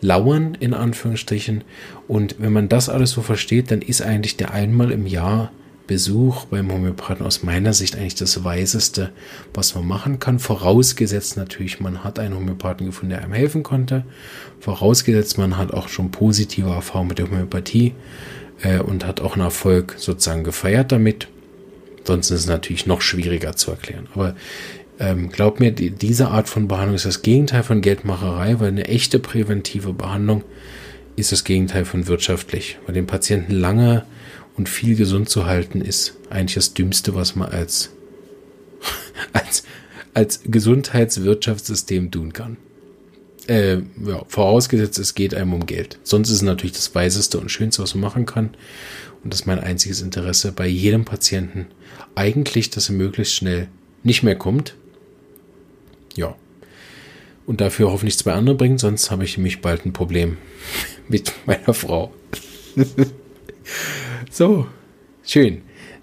lauern, 0.00 0.56
in 0.58 0.74
Anführungsstrichen. 0.74 1.64
Und 2.08 2.36
wenn 2.38 2.52
man 2.52 2.68
das 2.68 2.88
alles 2.88 3.12
so 3.12 3.22
versteht, 3.22 3.70
dann 3.70 3.82
ist 3.82 4.02
eigentlich 4.02 4.36
der 4.36 4.52
einmal 4.52 4.90
im 4.90 5.06
Jahr 5.06 5.52
Besuch 5.88 6.44
beim 6.44 6.70
Homöopathen 6.70 7.26
aus 7.26 7.42
meiner 7.42 7.72
Sicht 7.72 7.96
eigentlich 7.96 8.14
das 8.14 8.44
Weiseste, 8.44 9.10
was 9.52 9.74
man 9.74 9.88
machen 9.88 10.20
kann. 10.20 10.38
Vorausgesetzt 10.38 11.36
natürlich, 11.36 11.80
man 11.80 12.04
hat 12.04 12.20
einen 12.20 12.36
Homöopathen 12.36 12.86
gefunden, 12.86 13.10
der 13.10 13.22
einem 13.22 13.32
helfen 13.32 13.64
konnte. 13.64 14.04
Vorausgesetzt, 14.60 15.38
man 15.38 15.56
hat 15.56 15.72
auch 15.72 15.88
schon 15.88 16.12
positive 16.12 16.70
Erfahrungen 16.70 17.08
mit 17.08 17.18
der 17.18 17.28
Homöopathie 17.28 17.94
äh, 18.62 18.78
und 18.78 19.04
hat 19.04 19.20
auch 19.20 19.32
einen 19.32 19.42
Erfolg 19.42 19.96
sozusagen 19.98 20.44
gefeiert 20.44 20.92
damit. 20.92 21.26
Sonst 22.04 22.30
ist 22.30 22.40
es 22.40 22.46
natürlich 22.46 22.86
noch 22.86 23.00
schwieriger 23.00 23.56
zu 23.56 23.72
erklären. 23.72 24.06
Aber 24.14 24.36
ähm, 25.00 25.30
glaub 25.30 25.58
mir, 25.58 25.72
die, 25.72 25.90
diese 25.90 26.28
Art 26.28 26.48
von 26.48 26.68
Behandlung 26.68 26.96
ist 26.96 27.06
das 27.06 27.22
Gegenteil 27.22 27.62
von 27.62 27.80
Geldmacherei, 27.80 28.60
weil 28.60 28.68
eine 28.68 28.86
echte 28.86 29.18
präventive 29.18 29.92
Behandlung 29.92 30.44
ist 31.16 31.32
das 31.32 31.44
Gegenteil 31.44 31.84
von 31.84 32.06
wirtschaftlich, 32.06 32.78
weil 32.86 32.94
den 32.94 33.06
Patienten 33.06 33.52
lange 33.52 34.04
und 34.58 34.68
viel 34.68 34.96
gesund 34.96 35.28
zu 35.28 35.46
halten, 35.46 35.80
ist 35.80 36.16
eigentlich 36.28 36.56
das 36.56 36.74
Dümmste, 36.74 37.14
was 37.14 37.36
man 37.36 37.48
als, 37.48 37.90
als, 39.32 39.62
als 40.14 40.40
Gesundheitswirtschaftssystem 40.44 42.10
tun 42.10 42.32
kann. 42.32 42.56
Äh, 43.46 43.78
ja, 44.04 44.24
vorausgesetzt, 44.26 44.98
es 44.98 45.14
geht 45.14 45.34
einem 45.34 45.54
um 45.54 45.64
Geld. 45.64 45.98
Sonst 46.02 46.28
ist 46.28 46.36
es 46.36 46.42
natürlich 46.42 46.72
das 46.72 46.94
Weiseste 46.94 47.38
und 47.38 47.50
Schönste, 47.50 47.82
was 47.82 47.94
man 47.94 48.02
machen 48.02 48.26
kann. 48.26 48.50
Und 49.24 49.32
das 49.32 49.40
ist 49.40 49.46
mein 49.46 49.60
einziges 49.60 50.02
Interesse 50.02 50.52
bei 50.52 50.66
jedem 50.66 51.04
Patienten. 51.04 51.66
Eigentlich, 52.14 52.70
dass 52.70 52.90
er 52.90 52.96
möglichst 52.96 53.34
schnell 53.34 53.68
nicht 54.02 54.22
mehr 54.22 54.36
kommt. 54.36 54.74
Ja. 56.14 56.36
Und 57.46 57.60
dafür 57.62 57.90
hoffentlich 57.90 58.18
zwei 58.18 58.32
andere 58.32 58.56
bringt, 58.56 58.80
sonst 58.80 59.10
habe 59.10 59.24
ich 59.24 59.38
nämlich 59.38 59.62
bald 59.62 59.86
ein 59.86 59.92
Problem 59.92 60.36
mit 61.08 61.32
meiner 61.46 61.72
Frau. 61.72 62.12
so, 64.38 64.68
schön. 65.24 65.62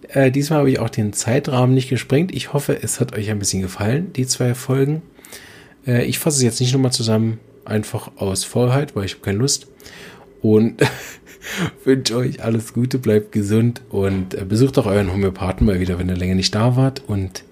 Äh, 0.09 0.29
diesmal 0.29 0.59
habe 0.59 0.69
ich 0.69 0.79
auch 0.79 0.89
den 0.89 1.13
Zeitrahmen 1.13 1.73
nicht 1.73 1.87
gesprengt. 1.87 2.35
Ich 2.35 2.51
hoffe, 2.51 2.77
es 2.83 2.99
hat 2.99 3.15
euch 3.17 3.31
ein 3.31 3.39
bisschen 3.39 3.61
gefallen, 3.61 4.11
die 4.11 4.27
zwei 4.27 4.53
Folgen. 4.53 5.03
Äh, 5.87 6.03
ich 6.03 6.19
fasse 6.19 6.39
es 6.39 6.43
jetzt 6.43 6.59
nicht 6.59 6.73
nochmal 6.73 6.91
zusammen, 6.91 7.39
einfach 7.63 8.11
aus 8.17 8.43
Vollheit, 8.43 8.93
weil 8.93 9.05
ich 9.05 9.13
habe 9.13 9.23
keine 9.23 9.37
Lust. 9.37 9.67
Und 10.41 10.81
wünsche 11.85 12.17
euch 12.17 12.43
alles 12.43 12.73
Gute, 12.73 12.99
bleibt 12.99 13.31
gesund 13.31 13.81
und 13.89 14.33
äh, 14.33 14.43
besucht 14.43 14.77
auch 14.79 14.85
euren 14.85 15.13
Homöopathen 15.13 15.65
mal 15.65 15.79
wieder, 15.79 15.97
wenn 15.97 16.09
ihr 16.09 16.17
länger 16.17 16.35
nicht 16.35 16.53
da 16.53 16.75
wart. 16.75 17.03
Und 17.07 17.45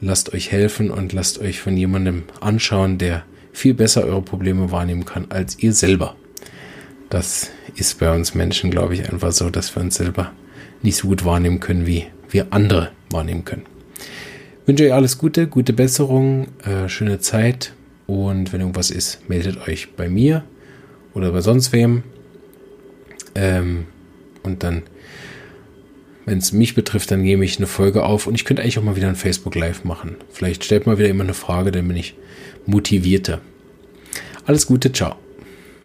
lasst 0.00 0.32
euch 0.32 0.50
helfen 0.50 0.90
und 0.90 1.12
lasst 1.12 1.38
euch 1.38 1.60
von 1.60 1.76
jemandem 1.76 2.22
anschauen, 2.40 2.96
der 2.96 3.24
viel 3.52 3.74
besser 3.74 4.04
eure 4.04 4.22
Probleme 4.22 4.72
wahrnehmen 4.72 5.04
kann 5.04 5.26
als 5.28 5.58
ihr 5.58 5.74
selber. 5.74 6.16
Das 7.10 7.50
ist 7.76 7.98
bei 7.98 8.14
uns 8.14 8.34
Menschen, 8.34 8.70
glaube 8.70 8.94
ich, 8.94 9.10
einfach 9.10 9.32
so, 9.32 9.50
dass 9.50 9.74
wir 9.74 9.82
uns 9.82 9.96
selber 9.96 10.32
nicht 10.82 10.96
so 10.96 11.08
gut 11.08 11.24
wahrnehmen 11.24 11.60
können, 11.60 11.86
wie 11.86 12.06
wir 12.30 12.48
andere 12.50 12.90
wahrnehmen 13.10 13.44
können. 13.44 13.64
Ich 14.62 14.68
wünsche 14.68 14.84
euch 14.84 14.94
alles 14.94 15.18
Gute, 15.18 15.46
gute 15.46 15.72
Besserung, 15.72 16.48
äh, 16.64 16.88
schöne 16.88 17.20
Zeit 17.20 17.72
und 18.06 18.52
wenn 18.52 18.60
irgendwas 18.60 18.90
ist, 18.90 19.28
meldet 19.28 19.68
euch 19.68 19.92
bei 19.94 20.08
mir 20.08 20.44
oder 21.14 21.32
bei 21.32 21.40
sonst 21.40 21.72
wem. 21.72 22.02
Ähm, 23.34 23.86
und 24.42 24.62
dann, 24.62 24.82
wenn 26.26 26.38
es 26.38 26.52
mich 26.52 26.74
betrifft, 26.74 27.10
dann 27.10 27.22
nehme 27.22 27.44
ich 27.44 27.58
eine 27.58 27.66
Folge 27.66 28.04
auf 28.04 28.26
und 28.26 28.34
ich 28.34 28.44
könnte 28.44 28.62
eigentlich 28.62 28.78
auch 28.78 28.84
mal 28.84 28.96
wieder 28.96 29.08
ein 29.08 29.16
Facebook 29.16 29.54
Live 29.54 29.84
machen. 29.84 30.16
Vielleicht 30.30 30.64
stellt 30.64 30.86
mal 30.86 30.98
wieder 30.98 31.08
immer 31.08 31.24
eine 31.24 31.34
Frage, 31.34 31.72
dann 31.72 31.88
bin 31.88 31.96
ich 31.96 32.14
motivierter. 32.66 33.40
Alles 34.46 34.66
Gute, 34.66 34.92
ciao. 34.92 35.23